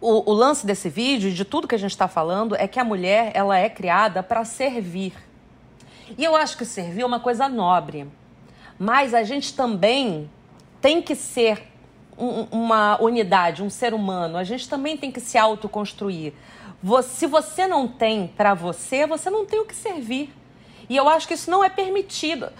o, 0.00 0.30
o, 0.30 0.32
lance 0.32 0.64
desse 0.64 0.88
vídeo, 0.88 1.32
de 1.32 1.44
tudo 1.44 1.68
que 1.68 1.74
a 1.74 1.78
gente 1.78 1.90
está 1.90 2.08
falando, 2.08 2.54
é 2.54 2.66
que 2.66 2.78
a 2.78 2.84
mulher 2.84 3.32
ela 3.34 3.58
é 3.58 3.68
criada 3.68 4.22
para 4.22 4.44
servir. 4.44 5.12
E 6.16 6.24
eu 6.24 6.34
acho 6.34 6.56
que 6.56 6.64
servir 6.64 7.02
é 7.02 7.06
uma 7.06 7.20
coisa 7.20 7.48
nobre. 7.48 8.08
Mas 8.78 9.12
a 9.12 9.22
gente 9.22 9.54
também 9.54 10.30
tem 10.80 11.02
que 11.02 11.14
ser 11.14 11.68
um, 12.16 12.46
uma 12.50 13.00
unidade, 13.02 13.62
um 13.62 13.70
ser 13.70 13.92
humano. 13.92 14.38
A 14.38 14.44
gente 14.44 14.68
também 14.68 14.96
tem 14.96 15.10
que 15.10 15.20
se 15.20 15.36
autoconstruir 15.36 16.32
se 17.02 17.26
você 17.26 17.66
não 17.66 17.86
tem 17.86 18.26
para 18.28 18.54
você, 18.54 19.06
você 19.06 19.28
não 19.30 19.44
tem 19.44 19.60
o 19.60 19.66
que 19.66 19.74
servir. 19.74 20.32
E 20.88 20.96
eu 20.96 21.08
acho 21.08 21.28
que 21.28 21.34
isso 21.34 21.50
não 21.50 21.62
é 21.62 21.68
permitido. 21.68 22.50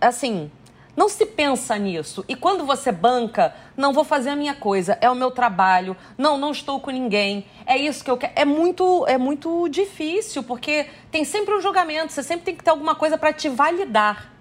Assim, 0.00 0.50
não 0.98 1.08
se 1.08 1.24
pensa 1.24 1.78
nisso. 1.78 2.24
E 2.28 2.34
quando 2.34 2.66
você 2.66 2.90
banca, 2.90 3.54
não 3.76 3.92
vou 3.92 4.02
fazer 4.02 4.30
a 4.30 4.36
minha 4.36 4.54
coisa, 4.54 4.98
é 5.00 5.08
o 5.08 5.14
meu 5.14 5.30
trabalho, 5.30 5.96
não, 6.18 6.36
não 6.36 6.50
estou 6.50 6.80
com 6.80 6.90
ninguém, 6.90 7.46
é 7.64 7.78
isso 7.78 8.04
que 8.04 8.10
eu 8.10 8.16
quero. 8.16 8.32
É 8.34 8.44
muito, 8.44 9.06
é 9.06 9.16
muito 9.16 9.68
difícil, 9.68 10.42
porque 10.42 10.86
tem 11.10 11.24
sempre 11.24 11.54
um 11.54 11.60
julgamento, 11.60 12.12
você 12.12 12.22
sempre 12.22 12.44
tem 12.46 12.56
que 12.56 12.64
ter 12.64 12.70
alguma 12.70 12.96
coisa 12.96 13.16
para 13.16 13.32
te 13.32 13.48
validar. 13.48 14.32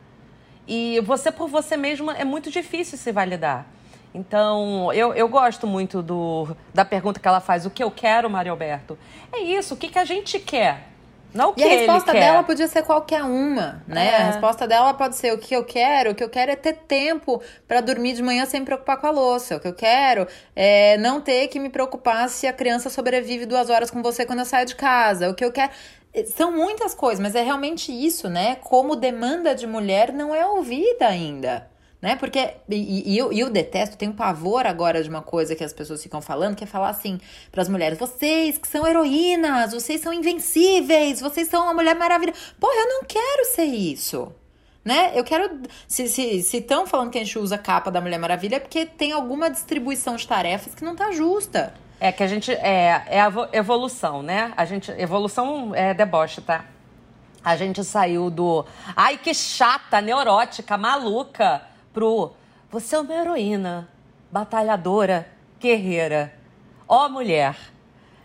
E 0.68 1.00
você 1.02 1.32
por 1.32 1.48
você 1.48 1.78
mesma 1.78 2.14
é 2.14 2.26
muito 2.26 2.50
difícil 2.50 2.98
se 2.98 3.12
validar. 3.12 3.68
Então, 4.18 4.92
eu, 4.94 5.14
eu 5.14 5.30
gosto 5.30 5.68
muito 5.68 6.02
do, 6.02 6.48
da 6.74 6.84
pergunta 6.84 7.20
que 7.20 7.28
ela 7.28 7.40
faz: 7.40 7.66
o 7.68 7.70
que 7.70 7.84
eu 7.84 7.92
quero, 7.92 8.28
Maria 8.28 8.52
Alberto? 8.52 8.98
É 9.32 9.40
isso, 9.40 9.76
o 9.76 9.78
que, 9.78 9.90
que 9.90 10.00
a 10.00 10.06
gente 10.06 10.40
quer? 10.40 10.88
Não 11.34 11.50
o 11.50 11.54
que 11.54 11.62
e 11.62 11.64
a 11.64 11.68
resposta 11.68 12.14
dela 12.14 12.42
podia 12.42 12.68
ser 12.68 12.82
qualquer 12.84 13.22
uma, 13.22 13.84
né? 13.88 14.08
É. 14.08 14.16
A 14.16 14.26
resposta 14.32 14.68
dela 14.68 14.94
pode 14.94 15.16
ser 15.18 15.34
o 15.34 15.38
que 15.38 15.56
eu 15.56 15.64
quero. 15.64 16.12
O 16.12 16.16
que 16.16 16.24
eu 16.24 16.30
quero 16.30 16.50
é 16.50 16.56
ter 16.56 16.74
tempo 16.74 17.42
para 17.68 17.80
dormir 17.80 18.14
de 18.14 18.24
manhã 18.24 18.46
sem 18.46 18.62
me 18.62 18.66
preocupar 18.66 18.98
com 18.98 19.06
a 19.06 19.12
louça. 19.12 19.58
O 19.58 19.60
que 19.60 19.68
eu 19.68 19.74
quero 19.74 20.26
é 20.56 20.98
não 20.98 21.22
ter 21.22 21.48
que 21.50 21.60
me 21.60 21.70
preocupar 21.70 22.28
se 22.30 22.48
a 22.48 22.54
criança 22.54 22.90
sobrevive 22.90 23.46
duas 23.46 23.70
horas 23.70 23.92
com 23.92 24.02
você 24.02 24.26
quando 24.26 24.40
eu 24.40 24.46
saio 24.46 24.66
de 24.66 24.76
casa. 24.76 25.30
O 25.30 25.36
que 25.36 25.46
eu 25.46 25.52
quero. 25.52 25.72
São 26.36 26.52
muitas 26.52 26.96
coisas, 26.96 27.20
mas 27.20 27.36
é 27.36 27.44
realmente 27.44 27.92
isso, 27.92 28.30
né? 28.30 28.56
Como 28.56 28.96
demanda 28.96 29.54
de 29.54 29.68
mulher 29.68 30.12
não 30.12 30.34
é 30.34 30.44
ouvida 30.48 31.08
ainda 31.08 31.68
né? 32.02 32.16
Porque, 32.16 32.54
e, 32.70 33.14
e, 33.14 33.18
eu, 33.18 33.32
eu 33.34 33.50
detesto, 33.50 33.98
tenho 33.98 34.14
pavor 34.14 34.68
agora 34.68 35.02
de 35.02 35.10
uma 35.10 35.22
coisa 35.22 35.56
que 35.56 35.64
as 35.64 35.74
pessoas 35.74 36.02
ficam 36.02 36.22
falando, 36.22 36.56
que 36.56 36.64
é 36.64 36.68
falar 36.68 36.90
assim 36.90 37.20
para 37.52 37.62
as 37.62 37.70
mulheres: 37.70 37.98
vocês 37.98 38.58
que 38.58 38.68
são 38.68 38.86
heroínas, 38.86 39.74
vocês 39.74 40.02
são 40.02 40.14
invencíveis, 40.14 41.20
vocês 41.20 41.48
são 41.48 41.64
uma 41.64 41.74
mulher 41.74 41.96
maravilhosa. 41.96 42.38
Porra, 42.60 42.76
eu 42.76 42.88
não 42.88 43.04
quero 43.04 43.46
ser 43.46 43.66
isso. 43.66 44.32
Né? 44.86 45.12
Eu 45.16 45.24
quero. 45.24 45.62
Se 45.88 46.04
estão 46.04 46.86
se, 46.86 46.86
se 46.86 46.90
falando 46.90 47.10
que 47.10 47.18
a 47.18 47.24
gente 47.24 47.38
usa 47.38 47.56
a 47.56 47.58
capa 47.58 47.92
da 47.92 48.00
Mulher 48.00 48.20
Maravilha, 48.20 48.56
é 48.56 48.60
porque 48.60 48.86
tem 48.86 49.12
alguma 49.12 49.50
distribuição 49.50 50.16
de 50.16 50.26
tarefas 50.26 50.74
que 50.74 50.86
não 50.86 50.96
tá 50.96 51.12
justa. 51.12 51.74
É 52.00 52.10
que 52.10 52.24
a 52.24 52.28
gente. 52.28 52.54
É, 52.54 53.04
é 53.08 53.20
a 53.20 53.30
evolução, 53.52 54.24
né? 54.24 54.54
A 54.56 54.64
gente. 54.64 54.90
Evolução 54.92 55.76
é 55.76 55.94
deboche, 55.94 56.40
tá? 56.40 56.64
A 57.44 57.58
gente 57.58 57.84
saiu 57.84 58.30
do. 58.30 58.66
Ai, 58.96 59.18
que 59.18 59.34
chata, 59.34 60.00
neurótica, 60.00 60.78
maluca 60.78 61.62
pro 61.98 62.32
você 62.70 62.96
é 62.96 63.00
uma 63.00 63.12
heroína, 63.12 63.90
batalhadora, 64.32 65.28
guerreira, 65.60 66.32
ó 66.88 67.10
mulher. 67.10 67.58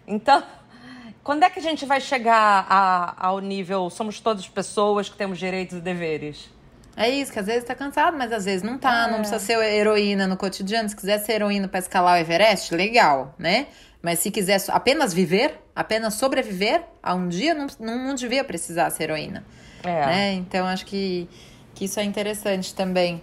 Então, 0.06 0.42
quando 1.24 1.44
é 1.44 1.48
que 1.48 1.58
a 1.58 1.62
gente 1.62 1.86
vai 1.86 1.98
chegar 1.98 2.66
a, 2.68 3.14
ao 3.16 3.38
nível 3.38 3.88
somos 3.88 4.20
todas 4.20 4.46
pessoas 4.46 5.08
que 5.08 5.16
temos 5.16 5.38
direitos 5.38 5.78
e 5.78 5.80
deveres? 5.80 6.50
É 6.94 7.08
isso, 7.08 7.32
que 7.32 7.38
às 7.38 7.46
vezes 7.46 7.64
tá 7.64 7.74
cansado, 7.74 8.14
mas 8.18 8.30
às 8.30 8.44
vezes 8.44 8.62
não 8.62 8.76
tá. 8.76 9.06
É. 9.08 9.10
Não 9.10 9.20
precisa 9.20 9.38
ser 9.38 9.56
heroína 9.58 10.26
no 10.26 10.36
cotidiano. 10.36 10.86
Se 10.86 10.94
quiser 10.94 11.18
ser 11.20 11.36
heroína 11.36 11.66
para 11.66 11.80
escalar 11.80 12.18
o 12.18 12.20
Everest, 12.20 12.74
legal, 12.74 13.34
né? 13.38 13.68
Mas 14.02 14.18
se 14.18 14.30
quiser 14.30 14.62
apenas 14.68 15.14
viver, 15.14 15.58
apenas 15.74 16.12
sobreviver 16.12 16.82
a 17.02 17.14
um 17.14 17.26
dia, 17.26 17.54
não, 17.54 17.66
não, 17.80 18.08
não 18.08 18.14
devia 18.14 18.44
precisar 18.44 18.90
ser 18.90 19.04
heroína. 19.04 19.42
É. 19.82 20.06
Né? 20.06 20.32
Então, 20.34 20.66
acho 20.66 20.84
que, 20.84 21.26
que 21.74 21.86
isso 21.86 21.98
é 21.98 22.04
interessante 22.04 22.74
também. 22.74 23.22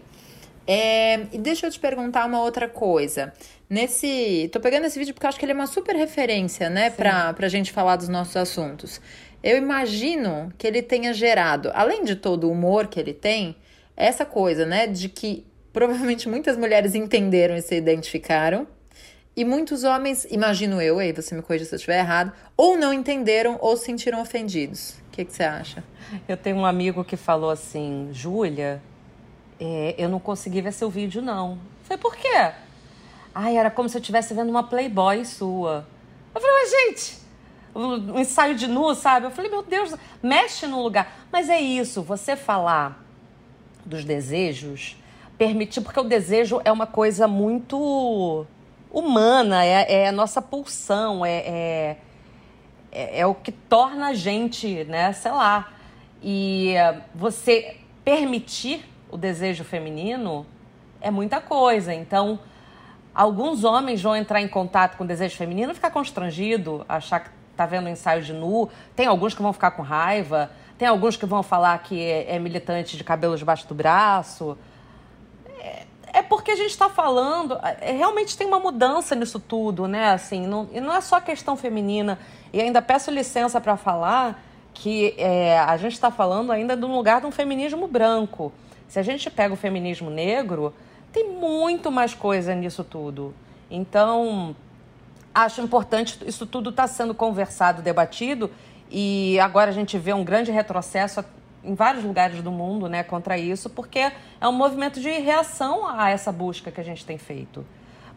É, 0.72 1.22
e 1.34 1.40
deixa 1.40 1.66
eu 1.66 1.72
te 1.72 1.80
perguntar 1.80 2.28
uma 2.28 2.44
outra 2.44 2.70
coisa. 2.70 3.34
Nesse. 3.68 4.48
Tô 4.54 4.60
pegando 4.60 4.86
esse 4.86 5.00
vídeo 5.00 5.16
porque 5.16 5.26
eu 5.26 5.30
acho 5.30 5.40
que 5.40 5.44
ele 5.44 5.52
é 5.52 5.56
uma 5.56 5.66
super 5.66 5.96
referência, 5.96 6.70
né, 6.70 6.92
pra, 6.92 7.34
pra 7.34 7.50
gente 7.50 7.72
falar 7.72 7.96
dos 7.96 8.08
nossos 8.08 8.38
assuntos. 8.38 9.02
Eu 9.42 9.58
imagino 9.58 10.54
que 10.60 10.68
ele 10.68 10.84
tenha 10.84 11.12
gerado, 11.12 11.72
além 11.74 12.04
de 12.04 12.16
todo 12.16 12.44
o 12.44 12.52
humor 12.52 12.86
que 12.86 13.00
ele 13.00 13.16
tem, 13.16 13.56
essa 13.98 14.24
coisa, 14.24 14.64
né, 14.64 14.86
de 14.86 15.10
que 15.10 15.44
provavelmente 15.74 16.30
muitas 16.30 16.56
mulheres 16.56 16.94
entenderam 16.94 17.58
e 17.58 17.64
se 17.64 17.74
identificaram. 17.74 18.68
E 19.36 19.44
muitos 19.44 19.84
homens, 19.84 20.28
imagino 20.30 20.80
eu, 20.80 21.00
aí 21.00 21.12
você 21.12 21.34
me 21.34 21.42
corrija 21.42 21.66
se 21.66 21.74
eu 21.74 21.78
estiver 21.78 21.98
errado, 21.98 22.32
ou 22.56 22.78
não 22.78 22.94
entenderam 22.94 23.58
ou 23.60 23.76
se 23.76 23.86
sentiram 23.86 24.22
ofendidos. 24.22 24.92
O 25.08 25.12
que, 25.14 25.26
que 25.26 25.34
você 25.34 25.44
acha? 25.44 25.84
Eu 26.28 26.38
tenho 26.38 26.58
um 26.58 26.66
amigo 26.66 27.04
que 27.04 27.18
falou 27.18 27.50
assim, 27.50 28.10
Júlia, 28.12 28.80
é, 29.60 29.96
eu 29.98 30.08
não 30.08 30.20
consegui 30.20 30.62
ver 30.62 30.72
seu 30.72 30.90
vídeo, 30.90 31.22
não. 31.22 31.58
falei, 31.84 31.98
por 32.02 32.16
quê? 32.16 32.52
Ai, 33.36 33.58
era 33.58 33.70
como 33.70 33.90
se 33.90 33.98
eu 33.98 34.00
estivesse 34.00 34.34
vendo 34.34 34.50
uma 34.50 34.64
Playboy 34.64 35.26
sua. 35.26 35.86
Eu 36.34 36.42
falei, 36.42 36.56
mas 36.62 36.72
gente, 36.72 37.20
um 37.76 38.20
ensaio 38.20 38.56
de 38.56 38.68
nu, 38.68 38.96
sabe? 38.96 39.28
Eu 39.28 39.32
falei, 39.32 39.52
meu 39.52 39.62
Deus, 39.62 39.94
mexe 40.24 40.66
no 40.66 40.82
lugar. 40.82 41.26
Mas 41.32 41.50
é 41.50 41.60
isso, 41.60 42.02
você 42.02 42.36
falar 42.36 43.04
dos 43.86 44.04
desejos, 44.04 44.96
permitir, 45.38 45.82
porque 45.82 46.00
o 46.00 46.04
desejo 46.04 46.62
é 46.64 46.72
uma 46.72 46.88
coisa 46.88 47.28
muito 47.28 48.46
humana, 48.92 49.66
é, 49.66 50.04
é 50.04 50.08
a 50.08 50.12
nossa 50.12 50.42
pulsão, 50.42 51.26
é, 51.26 51.38
é, 51.38 51.98
é, 52.92 53.20
é 53.20 53.26
o 53.26 53.36
que 53.36 53.52
torna 53.52 54.08
a 54.08 54.14
gente, 54.14 54.84
né, 54.86 55.14
sei 55.14 55.32
lá. 55.32 55.74
E 56.22 56.74
você 57.16 57.78
permitir 58.04 58.86
o 59.10 59.18
desejo 59.18 59.64
feminino 59.64 60.46
é 61.02 61.10
muita 61.12 61.42
coisa. 61.42 61.94
Então, 61.94 62.40
alguns 63.14 63.64
homens 63.64 64.02
vão 64.02 64.16
entrar 64.16 64.42
em 64.42 64.48
contato 64.48 64.98
com 64.98 65.04
o 65.04 65.08
desejo 65.08 65.36
feminino 65.36 65.74
ficar 65.74 65.92
constrangido, 65.92 66.86
achar 66.88 67.22
que 67.22 67.30
tá 67.56 67.66
vendo 67.66 67.88
um 67.88 67.90
ensaio 67.90 68.22
de 68.22 68.34
nu. 68.34 68.70
Tem 68.96 69.06
alguns 69.06 69.34
que 69.34 69.42
vão 69.42 69.52
ficar 69.52 69.72
com 69.72 69.82
raiva. 69.82 70.50
Tem 70.78 70.88
alguns 70.88 71.18
que 71.18 71.26
vão 71.26 71.44
falar 71.44 71.78
que 71.80 72.02
é, 72.02 72.36
é 72.36 72.40
militante 72.40 72.96
de 72.96 73.04
cabelo 73.04 73.36
debaixo 73.36 73.68
do 73.68 73.76
braço. 73.76 74.58
É, 75.60 75.86
é 76.14 76.22
porque 76.22 76.52
a 76.52 76.56
gente 76.56 76.70
está 76.70 76.90
falando, 76.90 77.60
é, 77.82 77.92
realmente 77.92 78.38
tem 78.38 78.48
uma 78.48 78.62
mudança 78.62 79.14
nisso 79.14 79.42
tudo, 79.42 79.90
né? 79.90 80.12
Assim, 80.12 80.48
não, 80.48 80.70
e 80.72 80.80
não 80.80 80.94
é 80.96 81.02
só 81.02 81.20
questão 81.20 81.58
feminina. 81.58 82.18
E 82.54 82.62
ainda 82.62 82.82
peço 82.82 83.12
licença 83.12 83.60
para 83.60 83.76
falar 83.76 84.42
que 84.74 85.14
é, 85.18 85.60
a 85.60 85.76
gente 85.76 85.94
está 85.94 86.10
falando 86.10 86.54
ainda 86.54 86.78
de 86.78 86.86
um 86.86 86.96
lugar 86.96 87.20
de 87.20 87.28
um 87.28 87.32
feminismo 87.32 87.86
branco. 87.86 88.54
Se 88.90 89.00
a 89.00 89.04
gente 89.04 89.30
pega 89.30 89.54
o 89.54 89.58
feminismo 89.58 90.10
negro, 90.10 90.74
tem 91.14 91.30
muito 91.30 91.92
mais 91.92 92.16
coisa 92.16 92.56
nisso 92.56 92.84
tudo. 92.84 93.36
Então, 93.70 94.56
acho 95.34 95.62
importante 95.62 96.20
isso 96.26 96.48
tudo 96.48 96.72
estar 96.72 96.84
tá 96.84 96.88
sendo 96.88 97.14
conversado, 97.14 97.84
debatido, 97.84 98.50
e 98.90 99.40
agora 99.40 99.70
a 99.70 99.74
gente 99.74 99.96
vê 99.98 100.12
um 100.12 100.24
grande 100.24 100.52
retrocesso 100.52 101.24
em 101.64 101.76
vários 101.76 102.04
lugares 102.04 102.42
do 102.42 102.52
mundo 102.52 102.90
né, 102.90 103.04
contra 103.04 103.38
isso, 103.38 103.70
porque 103.70 104.12
é 104.42 104.48
um 104.48 104.52
movimento 104.52 105.00
de 105.00 105.12
reação 105.12 105.88
a 105.88 106.10
essa 106.10 106.32
busca 106.32 106.72
que 106.72 106.82
a 106.82 106.84
gente 106.84 107.06
tem 107.06 107.20
feito. 107.20 107.64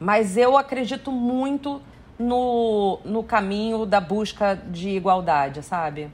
Mas 0.01 0.39
eu 0.39 0.57
acredito 0.57 1.13
muito 1.13 1.83
no, 2.19 2.99
no 3.05 3.23
caminho 3.23 3.85
da 3.85 4.01
busca 4.01 4.55
de 4.55 4.89
igualdade, 4.89 5.63
sabe? 5.63 6.11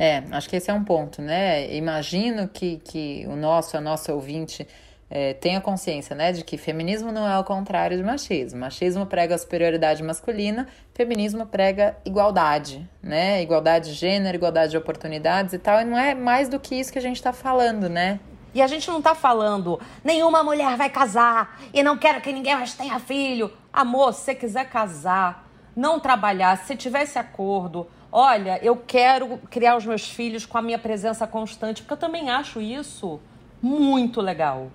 É, 0.00 0.22
acho 0.30 0.48
que 0.48 0.54
esse 0.54 0.70
é 0.70 0.72
um 0.72 0.84
ponto, 0.84 1.20
né? 1.20 1.74
Imagino 1.74 2.46
que, 2.46 2.80
que 2.84 3.26
o 3.26 3.34
nosso, 3.34 3.76
a 3.76 3.80
nossa 3.80 4.14
ouvinte 4.14 4.64
é, 5.10 5.34
tenha 5.34 5.60
consciência, 5.60 6.14
né, 6.14 6.30
de 6.30 6.44
que 6.44 6.56
feminismo 6.56 7.10
não 7.10 7.26
é 7.26 7.36
o 7.36 7.42
contrário 7.42 7.96
de 7.96 8.02
machismo. 8.04 8.60
Machismo 8.60 9.06
prega 9.06 9.34
a 9.34 9.38
superioridade 9.38 10.00
masculina, 10.04 10.68
feminismo 10.94 11.44
prega 11.46 11.96
igualdade, 12.04 12.88
né? 13.02 13.42
Igualdade 13.42 13.88
de 13.88 13.94
gênero, 13.94 14.36
igualdade 14.36 14.70
de 14.70 14.76
oportunidades 14.76 15.52
e 15.52 15.58
tal. 15.58 15.80
E 15.80 15.84
não 15.84 15.98
é 15.98 16.14
mais 16.14 16.48
do 16.48 16.60
que 16.60 16.76
isso 16.76 16.92
que 16.92 16.98
a 17.00 17.02
gente 17.02 17.16
está 17.16 17.32
falando, 17.32 17.88
né? 17.88 18.20
E 18.54 18.62
a 18.62 18.68
gente 18.68 18.86
não 18.88 18.98
está 18.98 19.16
falando, 19.16 19.80
nenhuma 20.04 20.44
mulher 20.44 20.76
vai 20.76 20.88
casar 20.88 21.60
e 21.74 21.82
não 21.82 21.98
quero 21.98 22.20
que 22.20 22.32
ninguém 22.32 22.54
mais 22.54 22.72
tenha 22.72 23.00
filho. 23.00 23.52
Amor, 23.72 24.14
se 24.14 24.22
você 24.22 24.34
quiser 24.36 24.68
casar, 24.70 25.44
não 25.74 25.98
trabalhar, 25.98 26.56
se 26.56 26.76
tivesse 26.76 27.18
acordo, 27.18 27.88
olha, 28.10 28.58
eu 28.62 28.76
quero 28.76 29.38
criar 29.50 29.76
os 29.76 29.84
meus 29.84 30.08
filhos 30.08 30.46
com 30.46 30.58
a 30.58 30.62
minha 30.62 30.78
presença 30.78 31.26
constante, 31.26 31.82
porque 31.82 31.94
eu 31.94 31.98
também 31.98 32.30
acho 32.30 32.60
isso 32.60 33.20
muito 33.62 34.20
legal. 34.20 34.68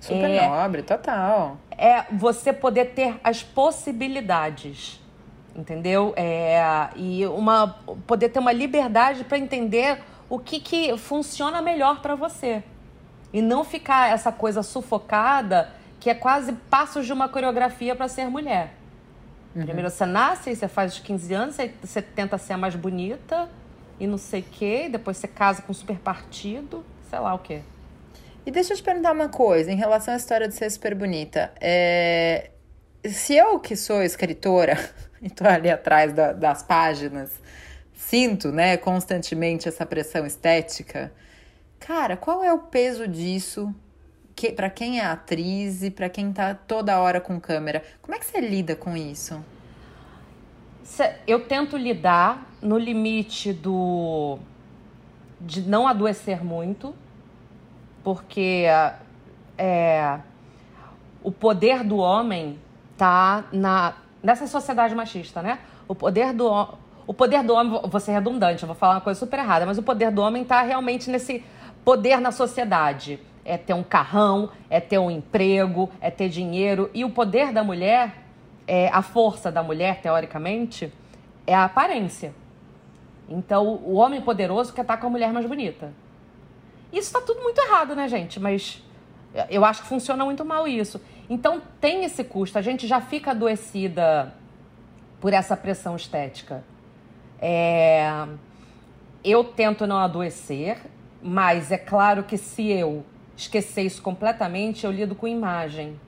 Super 0.00 0.30
é, 0.30 0.48
nobre, 0.48 0.82
total. 0.82 1.58
É 1.70 2.04
você 2.10 2.52
poder 2.52 2.86
ter 2.86 3.20
as 3.22 3.42
possibilidades, 3.42 5.00
entendeu? 5.54 6.12
É, 6.16 6.88
e 6.96 7.24
uma, 7.26 7.76
poder 8.06 8.28
ter 8.30 8.40
uma 8.40 8.52
liberdade 8.52 9.22
para 9.24 9.38
entender 9.38 10.02
o 10.28 10.38
que, 10.38 10.58
que 10.58 10.96
funciona 10.96 11.62
melhor 11.62 12.00
para 12.00 12.14
você. 12.14 12.64
E 13.32 13.40
não 13.40 13.64
ficar 13.64 14.10
essa 14.10 14.32
coisa 14.32 14.62
sufocada 14.62 15.70
que 16.00 16.10
é 16.10 16.14
quase 16.14 16.52
passos 16.68 17.06
de 17.06 17.12
uma 17.12 17.28
coreografia 17.28 17.94
para 17.94 18.08
ser 18.08 18.28
mulher. 18.28 18.74
Uhum. 19.54 19.64
Primeiro 19.64 19.90
você 19.90 20.06
nasce, 20.06 20.54
você 20.54 20.68
faz 20.68 20.94
os 20.94 21.00
15 21.00 21.34
anos, 21.34 21.56
você 21.80 22.00
tenta 22.00 22.38
ser 22.38 22.54
a 22.54 22.58
mais 22.58 22.74
bonita 22.74 23.48
e 24.00 24.06
não 24.06 24.18
sei 24.18 24.40
o 24.40 24.44
quê, 24.44 24.88
depois 24.90 25.16
você 25.16 25.28
casa 25.28 25.62
com 25.62 25.72
um 25.72 25.74
super 25.74 25.98
partido, 25.98 26.84
sei 27.08 27.18
lá 27.18 27.34
o 27.34 27.38
quê. 27.38 27.60
E 28.44 28.50
deixa 28.50 28.72
eu 28.72 28.76
te 28.76 28.82
perguntar 28.82 29.12
uma 29.12 29.28
coisa 29.28 29.70
em 29.70 29.76
relação 29.76 30.14
à 30.14 30.16
história 30.16 30.48
de 30.48 30.54
ser 30.54 30.68
super 30.70 30.94
bonita. 30.94 31.52
É... 31.60 32.50
Se 33.04 33.34
eu, 33.34 33.58
que 33.58 33.76
sou 33.76 34.02
escritora, 34.02 34.76
e 35.20 35.30
tô 35.30 35.46
ali 35.46 35.70
atrás 35.70 36.12
da, 36.12 36.32
das 36.32 36.62
páginas, 36.62 37.30
sinto, 37.94 38.50
né, 38.50 38.76
constantemente 38.76 39.68
essa 39.68 39.86
pressão 39.86 40.26
estética, 40.26 41.12
cara, 41.78 42.16
qual 42.16 42.42
é 42.42 42.52
o 42.52 42.58
peso 42.58 43.06
disso 43.06 43.72
que, 44.42 44.50
para 44.50 44.68
quem 44.68 44.98
é 44.98 45.04
atriz 45.04 45.84
e 45.84 45.90
para 45.90 46.08
quem 46.08 46.32
tá 46.32 46.52
toda 46.52 46.98
hora 46.98 47.20
com 47.20 47.40
câmera. 47.40 47.80
Como 48.00 48.12
é 48.16 48.18
que 48.18 48.26
você 48.26 48.40
lida 48.40 48.74
com 48.74 48.96
isso? 48.96 49.40
Eu 51.28 51.46
tento 51.46 51.76
lidar 51.76 52.44
no 52.60 52.76
limite 52.76 53.52
do 53.52 54.38
de 55.40 55.62
não 55.62 55.86
adoecer 55.86 56.44
muito, 56.44 56.94
porque 58.02 58.64
é, 59.56 60.18
o 61.22 61.30
poder 61.30 61.84
do 61.84 61.98
homem 61.98 62.58
tá 62.96 63.44
na 63.52 63.94
nessa 64.20 64.46
sociedade 64.48 64.94
machista, 64.94 65.40
né? 65.40 65.60
O 65.86 65.94
poder 65.94 66.32
do 66.32 66.48
o 67.06 67.14
poder 67.14 67.44
do 67.44 67.54
homem, 67.54 67.80
vou 67.84 68.00
ser 68.00 68.12
redundante, 68.12 68.62
eu 68.62 68.66
vou 68.66 68.76
falar 68.76 68.94
uma 68.94 69.00
coisa 69.00 69.18
super 69.18 69.38
errada, 69.38 69.66
mas 69.66 69.78
o 69.78 69.82
poder 69.82 70.10
do 70.10 70.20
homem 70.20 70.42
está 70.42 70.62
realmente 70.62 71.10
nesse 71.10 71.44
poder 71.84 72.20
na 72.20 72.32
sociedade. 72.32 73.20
É 73.44 73.56
ter 73.56 73.74
um 73.74 73.82
carrão, 73.82 74.50
é 74.70 74.80
ter 74.80 74.98
um 74.98 75.10
emprego, 75.10 75.90
é 76.00 76.10
ter 76.10 76.28
dinheiro. 76.28 76.90
E 76.94 77.04
o 77.04 77.10
poder 77.10 77.52
da 77.52 77.64
mulher, 77.64 78.14
é, 78.66 78.88
a 78.88 79.02
força 79.02 79.50
da 79.50 79.62
mulher, 79.62 80.00
teoricamente, 80.00 80.92
é 81.46 81.54
a 81.54 81.64
aparência. 81.64 82.34
Então, 83.28 83.76
o 83.84 83.94
homem 83.94 84.20
poderoso 84.20 84.72
quer 84.72 84.82
estar 84.82 84.96
com 84.96 85.06
a 85.06 85.10
mulher 85.10 85.32
mais 85.32 85.46
bonita. 85.46 85.92
Isso 86.92 87.08
está 87.08 87.20
tudo 87.20 87.42
muito 87.42 87.58
errado, 87.58 87.96
né, 87.96 88.06
gente? 88.06 88.38
Mas 88.38 88.82
eu 89.48 89.64
acho 89.64 89.82
que 89.82 89.88
funciona 89.88 90.24
muito 90.24 90.44
mal 90.44 90.68
isso. 90.68 91.00
Então, 91.28 91.62
tem 91.80 92.04
esse 92.04 92.22
custo. 92.22 92.58
A 92.58 92.62
gente 92.62 92.86
já 92.86 93.00
fica 93.00 93.30
adoecida 93.30 94.34
por 95.20 95.32
essa 95.32 95.56
pressão 95.56 95.96
estética. 95.96 96.62
É... 97.40 98.26
Eu 99.24 99.44
tento 99.44 99.86
não 99.86 99.98
adoecer, 99.98 100.78
mas 101.22 101.70
é 101.70 101.78
claro 101.78 102.24
que 102.24 102.36
se 102.36 102.68
eu 102.68 103.04
esquecer 103.42 103.82
isso 103.82 104.02
completamente, 104.02 104.84
eu 104.84 104.92
lido 104.92 105.14
com 105.14 105.26
imagem. 105.26 105.98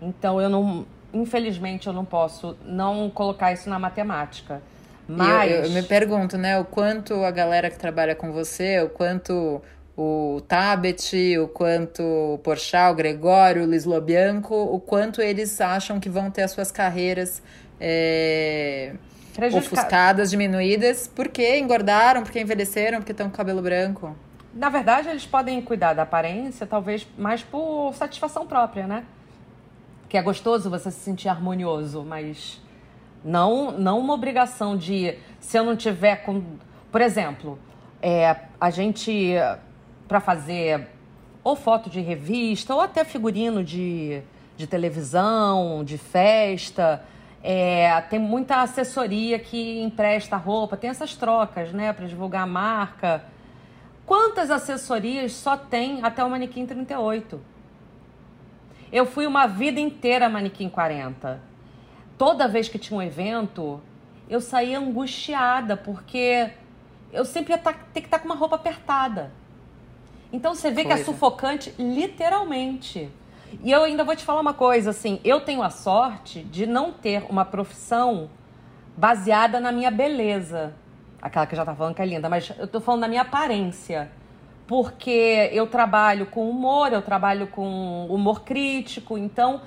Então 0.00 0.40
eu 0.40 0.48
não, 0.48 0.86
infelizmente, 1.12 1.86
eu 1.86 1.92
não 1.92 2.04
posso 2.04 2.56
não 2.64 3.10
colocar 3.10 3.52
isso 3.52 3.68
na 3.68 3.78
matemática. 3.78 4.62
Mas 5.06 5.50
eu, 5.50 5.64
eu, 5.64 5.70
me 5.70 5.82
pergunto, 5.82 6.38
né, 6.38 6.58
o 6.58 6.64
quanto 6.64 7.24
a 7.24 7.30
galera 7.30 7.68
que 7.68 7.78
trabalha 7.78 8.14
com 8.14 8.30
você, 8.30 8.80
o 8.80 8.88
quanto 8.88 9.60
o 9.96 10.40
Tabet, 10.46 11.36
o 11.38 11.48
quanto 11.48 12.02
o 12.02 12.38
Porchat, 12.38 12.92
o 12.92 12.94
Gregório, 12.94 13.64
o 13.64 13.66
Luiz 13.66 13.84
Lobianco, 13.84 14.54
o 14.54 14.78
quanto 14.78 15.20
eles 15.20 15.60
acham 15.60 15.98
que 15.98 16.08
vão 16.08 16.30
ter 16.30 16.42
as 16.42 16.52
suas 16.52 16.70
carreiras 16.70 17.42
é, 17.80 18.94
ofuscadas, 19.52 20.30
diminuídas, 20.30 21.10
porque 21.12 21.58
engordaram, 21.58 22.22
porque 22.22 22.40
envelheceram, 22.40 22.98
porque 22.98 23.12
estão 23.12 23.28
com 23.28 23.36
cabelo 23.36 23.60
branco. 23.60 24.14
Na 24.52 24.68
verdade, 24.68 25.08
eles 25.08 25.26
podem 25.26 25.60
cuidar 25.62 25.94
da 25.94 26.02
aparência, 26.02 26.66
talvez 26.66 27.06
mais 27.16 27.42
por 27.42 27.92
satisfação 27.94 28.46
própria, 28.46 28.86
né? 28.86 29.04
Que 30.08 30.16
é 30.16 30.22
gostoso 30.22 30.68
você 30.68 30.90
se 30.90 30.98
sentir 30.98 31.28
harmonioso, 31.28 32.02
mas 32.02 32.60
não, 33.24 33.70
não 33.70 33.98
uma 34.00 34.14
obrigação 34.14 34.76
de 34.76 35.16
se 35.38 35.56
eu 35.56 35.64
não 35.64 35.76
tiver 35.76 36.16
com. 36.16 36.42
Por 36.90 37.00
exemplo, 37.00 37.58
é, 38.02 38.36
a 38.60 38.70
gente 38.70 39.34
para 40.08 40.18
fazer 40.18 40.88
ou 41.44 41.54
foto 41.54 41.88
de 41.88 42.00
revista 42.00 42.74
ou 42.74 42.80
até 42.80 43.04
figurino 43.04 43.62
de, 43.62 44.20
de 44.56 44.66
televisão, 44.66 45.84
de 45.84 45.96
festa. 45.96 47.04
É, 47.42 48.00
tem 48.10 48.18
muita 48.18 48.60
assessoria 48.60 49.38
que 49.38 49.80
empresta 49.80 50.36
roupa, 50.36 50.76
tem 50.76 50.90
essas 50.90 51.14
trocas, 51.14 51.72
né, 51.72 51.92
para 51.92 52.06
divulgar 52.06 52.42
a 52.42 52.46
marca. 52.46 53.24
Quantas 54.10 54.50
assessorias 54.50 55.30
só 55.34 55.56
tem 55.56 56.00
até 56.02 56.24
o 56.24 56.28
manequim 56.28 56.66
38? 56.66 57.40
Eu 58.90 59.06
fui 59.06 59.24
uma 59.24 59.46
vida 59.46 59.78
inteira 59.78 60.28
manequim 60.28 60.68
40. 60.68 61.40
Toda 62.18 62.48
vez 62.48 62.68
que 62.68 62.76
tinha 62.76 62.98
um 62.98 63.00
evento, 63.00 63.80
eu 64.28 64.40
saía 64.40 64.80
angustiada, 64.80 65.76
porque 65.76 66.50
eu 67.12 67.24
sempre 67.24 67.52
ia 67.52 67.58
tá, 67.58 67.72
ter 67.72 68.00
que 68.00 68.08
estar 68.08 68.18
tá 68.18 68.22
com 68.24 68.28
uma 68.28 68.34
roupa 68.34 68.56
apertada. 68.56 69.30
Então 70.32 70.56
você 70.56 70.72
vê 70.72 70.82
Coisa. 70.82 70.96
que 70.96 71.02
é 71.02 71.04
sufocante, 71.04 71.72
literalmente. 71.78 73.08
E 73.62 73.70
eu 73.70 73.84
ainda 73.84 74.02
vou 74.02 74.16
te 74.16 74.24
falar 74.24 74.40
uma 74.40 74.54
coisa, 74.54 74.90
assim, 74.90 75.20
eu 75.22 75.40
tenho 75.42 75.62
a 75.62 75.70
sorte 75.70 76.42
de 76.42 76.66
não 76.66 76.90
ter 76.90 77.24
uma 77.30 77.44
profissão 77.44 78.28
baseada 78.96 79.60
na 79.60 79.70
minha 79.70 79.92
beleza. 79.92 80.74
Aquela 81.20 81.46
que 81.46 81.54
já 81.54 81.64
tá 81.64 81.74
falando 81.74 81.94
que 81.94 82.02
é 82.02 82.06
linda, 82.06 82.28
mas 82.28 82.52
eu 82.58 82.66
tô 82.66 82.80
falando 82.80 83.02
da 83.02 83.08
minha 83.08 83.22
aparência. 83.22 84.10
Porque 84.66 85.50
eu 85.52 85.66
trabalho 85.66 86.26
com 86.26 86.48
humor, 86.48 86.92
eu 86.92 87.02
trabalho 87.02 87.48
com 87.48 88.06
humor 88.06 88.42
crítico, 88.42 89.18
então 89.18 89.60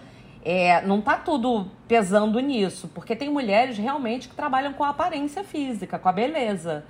é, 0.44 0.82
não 0.82 1.02
tá 1.02 1.18
tudo 1.18 1.68
pesando 1.88 2.40
nisso. 2.40 2.88
Porque 2.88 3.16
tem 3.16 3.30
mulheres 3.30 3.78
realmente 3.78 4.30
que 4.30 4.36
trabalham 4.36 4.74
com 4.74 4.84
a 4.84 4.90
aparência 4.90 5.44
física, 5.44 6.00
com 6.00 6.10
a 6.10 6.12
beleza. 6.12 6.86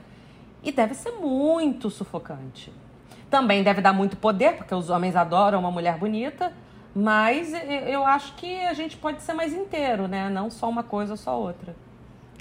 E 0.64 0.72
deve 0.72 0.94
ser 0.94 1.12
muito 1.12 1.90
sufocante. 1.90 2.72
Também 3.30 3.64
deve 3.64 3.82
dar 3.82 3.94
muito 3.94 4.16
poder, 4.16 4.58
porque 4.58 4.74
os 4.74 4.90
homens 4.90 5.16
adoram 5.16 5.60
uma 5.60 5.72
mulher 5.72 5.98
bonita, 5.98 6.54
mas 6.96 7.52
eu 7.88 8.06
acho 8.06 8.36
que 8.36 8.62
a 8.62 8.74
gente 8.74 8.96
pode 8.96 9.24
ser 9.24 9.34
mais 9.34 9.54
inteiro, 9.54 10.08
né? 10.08 10.30
Não 10.30 10.50
só 10.52 10.70
uma 10.70 10.84
coisa 10.84 11.16
só 11.16 11.38
outra. 11.40 11.76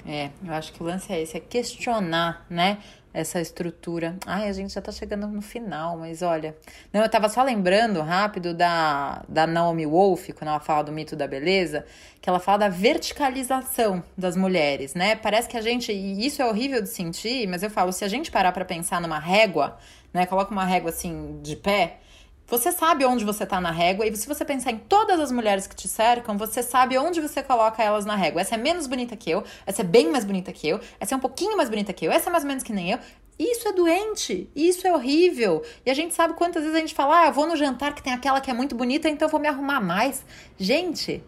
É, 0.05 0.29
eu 0.43 0.53
acho 0.53 0.73
que 0.73 0.83
o 0.83 0.85
lance 0.85 1.11
é 1.11 1.21
esse, 1.21 1.37
é 1.37 1.39
questionar, 1.39 2.45
né? 2.49 2.79
Essa 3.13 3.39
estrutura. 3.39 4.17
Ai, 4.25 4.49
a 4.49 4.53
gente 4.53 4.73
já 4.73 4.81
tá 4.81 4.91
chegando 4.91 5.27
no 5.27 5.41
final, 5.41 5.97
mas 5.97 6.21
olha. 6.21 6.55
Não, 6.91 7.01
eu 7.01 7.09
tava 7.09 7.29
só 7.29 7.43
lembrando 7.43 8.01
rápido 8.01 8.53
da, 8.53 9.23
da 9.29 9.45
Naomi 9.45 9.85
Wolf, 9.85 10.29
quando 10.31 10.49
ela 10.49 10.59
fala 10.59 10.83
do 10.83 10.91
mito 10.91 11.15
da 11.15 11.27
beleza, 11.27 11.85
que 12.19 12.27
ela 12.27 12.39
fala 12.39 12.57
da 12.57 12.69
verticalização 12.69 14.03
das 14.17 14.35
mulheres, 14.35 14.95
né? 14.95 15.15
Parece 15.15 15.47
que 15.47 15.55
a 15.55 15.61
gente. 15.61 15.91
E 15.91 16.25
isso 16.25 16.41
é 16.41 16.45
horrível 16.45 16.81
de 16.81 16.89
sentir, 16.89 17.47
mas 17.47 17.61
eu 17.61 17.69
falo, 17.69 17.93
se 17.93 18.03
a 18.03 18.07
gente 18.07 18.31
parar 18.31 18.51
pra 18.51 18.65
pensar 18.65 18.99
numa 18.99 19.19
régua, 19.19 19.77
né? 20.11 20.25
Coloca 20.25 20.51
uma 20.51 20.65
régua 20.65 20.89
assim 20.89 21.39
de 21.41 21.55
pé. 21.55 21.99
Você 22.47 22.71
sabe 22.71 23.05
onde 23.05 23.23
você 23.23 23.45
tá 23.45 23.61
na 23.61 23.71
régua, 23.71 24.05
e 24.05 24.15
se 24.15 24.27
você 24.27 24.43
pensar 24.43 24.71
em 24.71 24.77
todas 24.77 25.19
as 25.19 25.31
mulheres 25.31 25.65
que 25.65 25.75
te 25.75 25.87
cercam, 25.87 26.37
você 26.37 26.61
sabe 26.61 26.97
onde 26.97 27.21
você 27.21 27.41
coloca 27.41 27.81
elas 27.81 28.05
na 28.05 28.15
régua. 28.15 28.41
Essa 28.41 28.55
é 28.55 28.57
menos 28.57 28.85
bonita 28.85 29.15
que 29.15 29.31
eu, 29.31 29.43
essa 29.65 29.81
é 29.81 29.85
bem 29.85 30.11
mais 30.11 30.25
bonita 30.25 30.51
que 30.51 30.67
eu, 30.67 30.79
essa 30.99 31.15
é 31.15 31.17
um 31.17 31.21
pouquinho 31.21 31.55
mais 31.55 31.69
bonita 31.69 31.93
que 31.93 32.05
eu, 32.05 32.11
essa 32.11 32.29
é 32.29 32.31
mais 32.31 32.43
ou 32.43 32.49
menos 32.49 32.63
que 32.63 32.73
nem 32.73 32.91
eu. 32.91 32.99
Isso 33.39 33.67
é 33.67 33.71
doente, 33.71 34.49
isso 34.55 34.85
é 34.85 34.93
horrível. 34.93 35.63
E 35.85 35.89
a 35.89 35.93
gente 35.93 36.13
sabe 36.13 36.33
quantas 36.33 36.61
vezes 36.63 36.77
a 36.77 36.79
gente 36.79 36.93
fala: 36.93 37.21
ah, 37.21 37.27
eu 37.27 37.33
vou 37.33 37.47
no 37.47 37.55
jantar 37.55 37.95
que 37.95 38.03
tem 38.03 38.13
aquela 38.13 38.39
que 38.39 38.51
é 38.51 38.53
muito 38.53 38.75
bonita, 38.75 39.09
então 39.09 39.27
eu 39.27 39.31
vou 39.31 39.39
me 39.39 39.47
arrumar 39.47 39.81
mais. 39.81 40.23
Gente, 40.57 41.23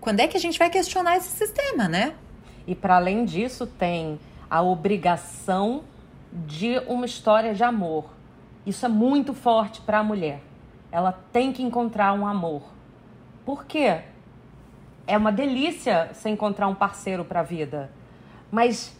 quando 0.00 0.20
é 0.20 0.28
que 0.28 0.36
a 0.36 0.40
gente 0.40 0.58
vai 0.58 0.68
questionar 0.68 1.16
esse 1.16 1.30
sistema, 1.30 1.88
né? 1.88 2.14
E 2.66 2.74
para 2.74 2.96
além 2.96 3.24
disso, 3.24 3.66
tem 3.66 4.20
a 4.50 4.60
obrigação 4.62 5.84
de 6.32 6.78
uma 6.86 7.06
história 7.06 7.54
de 7.54 7.62
amor. 7.62 8.10
Isso 8.66 8.84
é 8.84 8.88
muito 8.88 9.32
forte 9.32 9.80
para 9.80 10.00
a 10.00 10.02
mulher. 10.02 10.42
Ela 10.96 11.12
tem 11.30 11.52
que 11.52 11.62
encontrar 11.62 12.14
um 12.14 12.26
amor. 12.26 12.62
Por 13.44 13.66
quê? 13.66 14.00
É 15.06 15.14
uma 15.14 15.30
delícia 15.30 16.08
você 16.10 16.30
encontrar 16.30 16.68
um 16.68 16.74
parceiro 16.74 17.22
para 17.22 17.40
a 17.40 17.42
vida. 17.42 17.90
Mas 18.50 18.96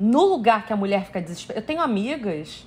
no 0.00 0.24
lugar 0.24 0.64
que 0.64 0.72
a 0.72 0.76
mulher 0.76 1.04
fica 1.04 1.20
desesperada. 1.20 1.60
Eu 1.60 1.66
tenho 1.66 1.82
amigas 1.82 2.66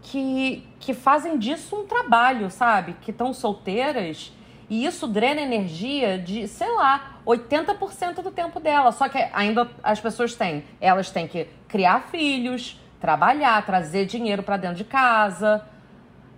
que, 0.00 0.66
que 0.80 0.94
fazem 0.94 1.36
disso 1.36 1.76
um 1.76 1.86
trabalho, 1.86 2.50
sabe? 2.50 2.94
Que 3.02 3.10
estão 3.10 3.34
solteiras 3.34 4.32
e 4.70 4.86
isso 4.86 5.06
drena 5.06 5.42
energia 5.42 6.18
de, 6.18 6.48
sei 6.48 6.74
lá, 6.74 7.18
80% 7.26 8.22
do 8.22 8.30
tempo 8.30 8.58
dela. 8.58 8.92
Só 8.92 9.10
que 9.10 9.18
ainda 9.30 9.70
as 9.82 10.00
pessoas 10.00 10.34
têm. 10.34 10.64
Elas 10.80 11.10
têm 11.10 11.28
que 11.28 11.48
criar 11.68 12.04
filhos, 12.04 12.80
trabalhar, 12.98 13.66
trazer 13.66 14.06
dinheiro 14.06 14.42
para 14.42 14.56
dentro 14.56 14.78
de 14.78 14.84
casa 14.84 15.62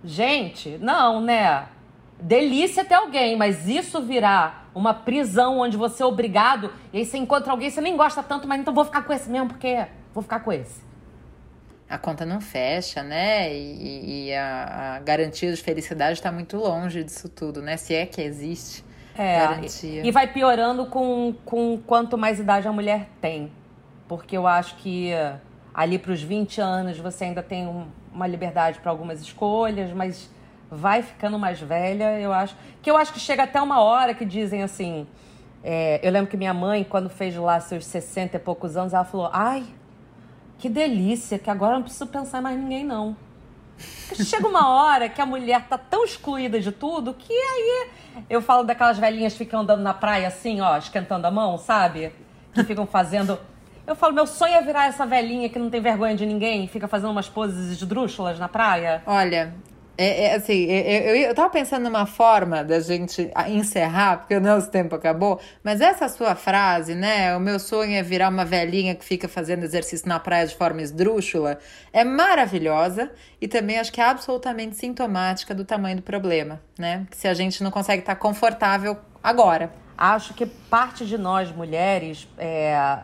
Gente, 0.03 0.77
não, 0.79 1.21
né? 1.21 1.67
Delícia 2.19 2.83
ter 2.83 2.95
alguém, 2.95 3.35
mas 3.37 3.67
isso 3.67 4.01
virar 4.01 4.69
uma 4.75 4.93
prisão 4.93 5.59
onde 5.59 5.77
você 5.77 6.03
é 6.03 6.05
obrigado 6.05 6.71
e 6.91 6.99
aí 6.99 7.05
você 7.05 7.17
encontra 7.17 7.51
alguém, 7.51 7.69
você 7.69 7.81
nem 7.81 7.95
gosta 7.95 8.21
tanto, 8.21 8.47
mas 8.47 8.59
então 8.59 8.73
vou 8.73 8.85
ficar 8.85 9.03
com 9.03 9.13
esse 9.13 9.29
mesmo 9.29 9.49
porque 9.49 9.85
vou 10.13 10.21
ficar 10.21 10.39
com 10.39 10.51
esse. 10.51 10.81
A 11.89 11.97
conta 11.97 12.25
não 12.25 12.39
fecha, 12.39 13.01
né? 13.01 13.51
E, 13.51 14.27
e 14.27 14.33
a, 14.33 14.97
a, 14.97 14.99
garantia 14.99 15.51
de 15.51 15.61
felicidade 15.61 16.13
está 16.13 16.31
muito 16.31 16.57
longe 16.57 17.03
disso 17.03 17.27
tudo, 17.27 17.61
né? 17.61 17.77
Se 17.77 17.95
é 17.95 18.05
que 18.05 18.21
existe 18.21 18.85
é, 19.17 19.39
garantia. 19.39 20.05
E 20.05 20.11
vai 20.11 20.27
piorando 20.27 20.85
com, 20.85 21.33
com 21.43 21.79
quanto 21.85 22.17
mais 22.17 22.39
idade 22.39 22.67
a 22.67 22.71
mulher 22.71 23.09
tem. 23.19 23.51
Porque 24.07 24.37
eu 24.37 24.45
acho 24.45 24.75
que 24.75 25.11
ali 25.73 25.97
para 25.97 26.11
os 26.11 26.21
20 26.21 26.61
anos 26.61 26.97
você 26.99 27.25
ainda 27.25 27.41
tem 27.41 27.67
um, 27.67 27.87
uma 28.13 28.27
liberdade 28.27 28.79
para 28.79 28.91
algumas 28.91 29.21
escolhas, 29.21 29.91
mas 29.91 30.29
vai 30.69 31.01
ficando 31.01 31.37
mais 31.39 31.59
velha, 31.59 32.19
eu 32.19 32.31
acho. 32.31 32.55
Que 32.81 32.89
eu 32.89 32.97
acho 32.97 33.13
que 33.13 33.19
chega 33.19 33.43
até 33.43 33.61
uma 33.61 33.81
hora 33.81 34.13
que 34.13 34.25
dizem 34.25 34.63
assim. 34.63 35.07
É, 35.63 35.99
eu 36.01 36.11
lembro 36.11 36.29
que 36.29 36.37
minha 36.37 36.53
mãe, 36.53 36.83
quando 36.83 37.09
fez 37.09 37.35
lá 37.35 37.59
seus 37.59 37.85
60 37.85 38.37
e 38.37 38.39
poucos 38.39 38.77
anos, 38.77 38.93
ela 38.93 39.03
falou: 39.03 39.29
Ai, 39.33 39.65
que 40.57 40.69
delícia, 40.69 41.39
que 41.39 41.49
agora 41.49 41.75
não 41.75 41.83
preciso 41.83 42.07
pensar 42.07 42.39
em 42.39 42.41
mais 42.41 42.59
ninguém, 42.59 42.83
não. 42.83 43.15
Chega 44.13 44.47
uma 44.47 44.69
hora 44.69 45.07
que 45.07 45.21
a 45.21 45.25
mulher 45.25 45.67
tá 45.67 45.77
tão 45.77 46.03
excluída 46.03 46.59
de 46.59 46.71
tudo 46.71 47.13
que 47.13 47.31
aí 47.31 47.89
eu 48.29 48.41
falo 48.41 48.63
daquelas 48.63 48.97
velhinhas 48.97 49.33
que 49.33 49.39
ficam 49.39 49.61
andando 49.61 49.81
na 49.81 49.93
praia 49.93 50.27
assim, 50.27 50.59
ó, 50.59 50.77
esquentando 50.77 51.25
a 51.25 51.31
mão, 51.31 51.57
sabe? 51.57 52.11
Que 52.53 52.63
ficam 52.63 52.85
fazendo 52.85 53.39
eu 53.89 53.95
falo, 53.95 54.13
meu 54.13 54.27
sonho 54.27 54.53
é 54.53 54.61
virar 54.61 54.87
essa 54.87 55.05
velhinha 55.05 55.49
que 55.49 55.57
não 55.59 55.69
tem 55.69 55.81
vergonha 55.81 56.15
de 56.15 56.25
ninguém, 56.25 56.67
fica 56.67 56.87
fazendo 56.87 57.09
umas 57.09 57.27
poses 57.27 57.71
esdrúxulas 57.71 58.37
na 58.39 58.47
praia. 58.47 59.01
Olha, 59.05 59.53
É, 60.01 60.27
é 60.27 60.35
assim, 60.35 60.63
eu, 60.63 61.01
eu, 61.01 61.15
eu 61.27 61.35
tava 61.35 61.49
pensando 61.49 61.83
numa 61.83 62.05
forma 62.05 62.63
da 62.63 62.79
gente 62.79 63.29
encerrar, 63.49 64.19
porque 64.19 64.33
o 64.33 64.39
nosso 64.39 64.71
tempo 64.71 64.95
acabou, 64.95 65.41
mas 65.61 65.81
essa 65.81 66.07
sua 66.07 66.35
frase, 66.35 66.95
né? 66.95 67.35
O 67.35 67.39
meu 67.41 67.59
sonho 67.59 67.93
é 67.93 68.01
virar 68.01 68.29
uma 68.29 68.45
velhinha 68.45 68.95
que 68.95 69.03
fica 69.03 69.27
fazendo 69.27 69.65
exercício 69.65 70.07
na 70.07 70.17
praia 70.17 70.47
de 70.47 70.55
forma 70.55 70.81
esdrúxula, 70.81 71.59
é 71.91 72.05
maravilhosa 72.05 73.11
e 73.41 73.47
também 73.47 73.77
acho 73.77 73.91
que 73.91 73.99
é 73.99 74.05
absolutamente 74.05 74.77
sintomática 74.77 75.53
do 75.53 75.65
tamanho 75.65 75.97
do 75.97 76.03
problema, 76.03 76.61
né? 76.77 77.05
Que 77.11 77.17
se 77.17 77.27
a 77.27 77.33
gente 77.33 77.61
não 77.61 77.69
consegue 77.69 78.01
estar 78.01 78.15
confortável 78.15 78.97
agora. 79.21 79.69
Acho 79.97 80.33
que 80.33 80.45
parte 80.45 81.05
de 81.05 81.17
nós, 81.17 81.51
mulheres, 81.51 82.25
é... 82.37 82.99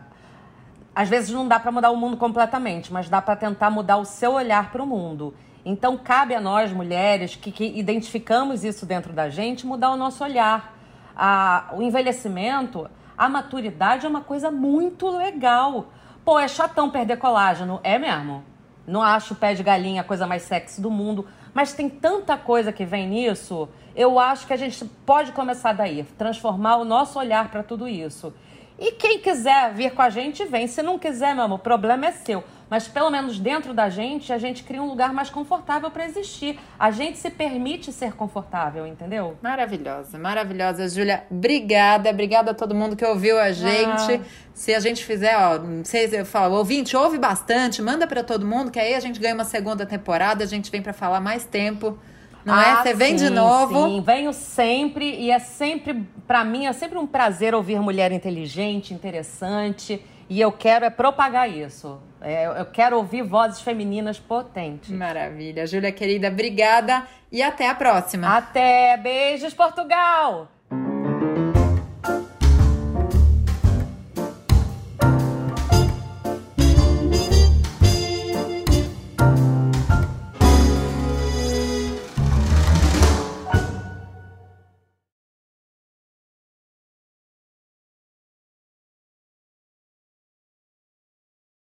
às 0.95 1.09
vezes 1.09 1.29
não 1.29 1.45
dá 1.45 1.59
para 1.59 1.71
mudar 1.71 1.91
o 1.91 1.97
mundo 1.97 2.15
completamente, 2.15 2.93
mas 2.93 3.09
dá 3.09 3.21
para 3.21 3.35
tentar 3.35 3.69
mudar 3.69 3.97
o 3.97 4.05
seu 4.05 4.33
olhar 4.33 4.71
para 4.71 4.81
o 4.81 4.87
mundo. 4.87 5.33
Então, 5.65 5.97
cabe 5.97 6.33
a 6.33 6.39
nós, 6.39 6.71
mulheres, 6.71 7.35
que, 7.35 7.51
que 7.51 7.65
identificamos 7.65 8.63
isso 8.63 8.85
dentro 8.85 9.11
da 9.11 9.27
gente, 9.29 9.65
mudar 9.65 9.91
o 9.91 9.97
nosso 9.97 10.23
olhar. 10.23 10.73
A, 11.15 11.71
o 11.73 11.81
envelhecimento, 11.81 12.89
a 13.17 13.27
maturidade 13.27 14.05
é 14.05 14.09
uma 14.09 14.21
coisa 14.21 14.49
muito 14.49 15.09
legal. 15.09 15.87
Pô, 16.23 16.39
é 16.39 16.47
chatão 16.47 16.89
perder 16.89 17.17
colágeno. 17.17 17.79
É 17.83 17.97
mesmo. 17.97 18.43
Não 18.87 19.01
acho 19.01 19.33
o 19.33 19.37
pé 19.37 19.53
de 19.53 19.63
galinha 19.63 20.01
a 20.01 20.03
coisa 20.03 20.27
mais 20.27 20.43
sexy 20.43 20.79
do 20.79 20.91
mundo. 20.91 21.27
Mas 21.53 21.73
tem 21.73 21.89
tanta 21.89 22.37
coisa 22.37 22.71
que 22.71 22.85
vem 22.85 23.07
nisso. 23.07 23.67
Eu 23.95 24.19
acho 24.19 24.45
que 24.45 24.53
a 24.53 24.57
gente 24.57 24.85
pode 25.05 25.31
começar 25.31 25.73
daí. 25.73 26.03
Transformar 26.17 26.77
o 26.77 26.85
nosso 26.85 27.17
olhar 27.17 27.49
para 27.49 27.63
tudo 27.63 27.87
isso. 27.87 28.33
E 28.77 28.91
quem 28.91 29.19
quiser 29.19 29.73
vir 29.73 29.91
com 29.91 30.01
a 30.01 30.09
gente, 30.09 30.45
vem. 30.45 30.67
Se 30.67 30.81
não 30.81 30.99
quiser, 30.99 31.33
meu 31.33 31.45
amor, 31.45 31.55
o 31.55 31.59
problema 31.59 32.07
é 32.07 32.11
seu 32.11 32.43
mas 32.69 32.87
pelo 32.87 33.09
menos 33.09 33.39
dentro 33.39 33.73
da 33.73 33.89
gente, 33.89 34.33
a 34.33 34.37
gente 34.37 34.63
cria 34.63 34.81
um 34.81 34.87
lugar 34.87 35.13
mais 35.13 35.29
confortável 35.29 35.91
para 35.91 36.05
existir. 36.05 36.59
A 36.79 36.91
gente 36.91 37.17
se 37.17 37.29
permite 37.29 37.91
ser 37.91 38.13
confortável, 38.13 38.87
entendeu? 38.87 39.37
Maravilhosa, 39.41 40.17
maravilhosa, 40.17 40.87
Júlia. 40.89 41.23
Obrigada, 41.29 42.09
obrigada 42.09 42.51
a 42.51 42.53
todo 42.53 42.73
mundo 42.73 42.95
que 42.95 43.05
ouviu 43.05 43.39
a 43.39 43.51
gente. 43.51 44.13
Ah. 44.13 44.21
Se 44.53 44.73
a 44.73 44.79
gente 44.79 45.05
fizer, 45.05 45.37
ó, 45.37 45.59
não 45.59 45.85
sei 45.85 46.07
se 46.07 46.17
eu 46.17 46.25
falo, 46.25 46.55
ouvinte, 46.55 46.95
ouve 46.97 47.17
bastante, 47.17 47.81
manda 47.81 48.07
para 48.07 48.23
todo 48.23 48.45
mundo, 48.45 48.71
que 48.71 48.79
aí 48.79 48.95
a 48.95 48.99
gente 48.99 49.19
ganha 49.19 49.35
uma 49.35 49.43
segunda 49.43 49.85
temporada, 49.85 50.43
a 50.43 50.47
gente 50.47 50.71
vem 50.71 50.81
para 50.81 50.93
falar 50.93 51.19
mais 51.19 51.45
tempo. 51.45 51.97
Não 52.45 52.53
é? 52.53 52.65
ah, 52.65 52.79
é? 52.79 52.83
Você 52.83 52.93
vem 52.93 53.17
sim, 53.17 53.25
de 53.25 53.29
novo? 53.31 53.87
Sim, 53.87 54.01
venho 54.01 54.31
sempre 54.31 55.09
e 55.15 55.31
é 55.31 55.39
sempre, 55.39 56.07
para 56.27 56.43
mim, 56.43 56.67
é 56.67 56.73
sempre 56.73 56.97
um 56.97 57.07
prazer 57.07 57.55
ouvir 57.55 57.79
mulher 57.79 58.11
inteligente, 58.11 58.93
interessante. 58.93 60.01
E 60.29 60.39
eu 60.41 60.51
quero 60.51 60.85
é 60.85 60.89
propagar 60.89 61.49
isso. 61.49 61.99
É, 62.21 62.45
eu 62.59 62.65
quero 62.65 62.97
ouvir 62.97 63.21
vozes 63.21 63.61
femininas 63.61 64.19
potentes. 64.19 64.89
Maravilha. 64.89 65.67
Júlia, 65.67 65.91
querida, 65.91 66.27
obrigada 66.29 67.05
e 67.31 67.43
até 67.43 67.69
a 67.69 67.75
próxima. 67.75 68.35
Até. 68.35 68.97
Beijos, 68.97 69.53
Portugal! 69.53 70.54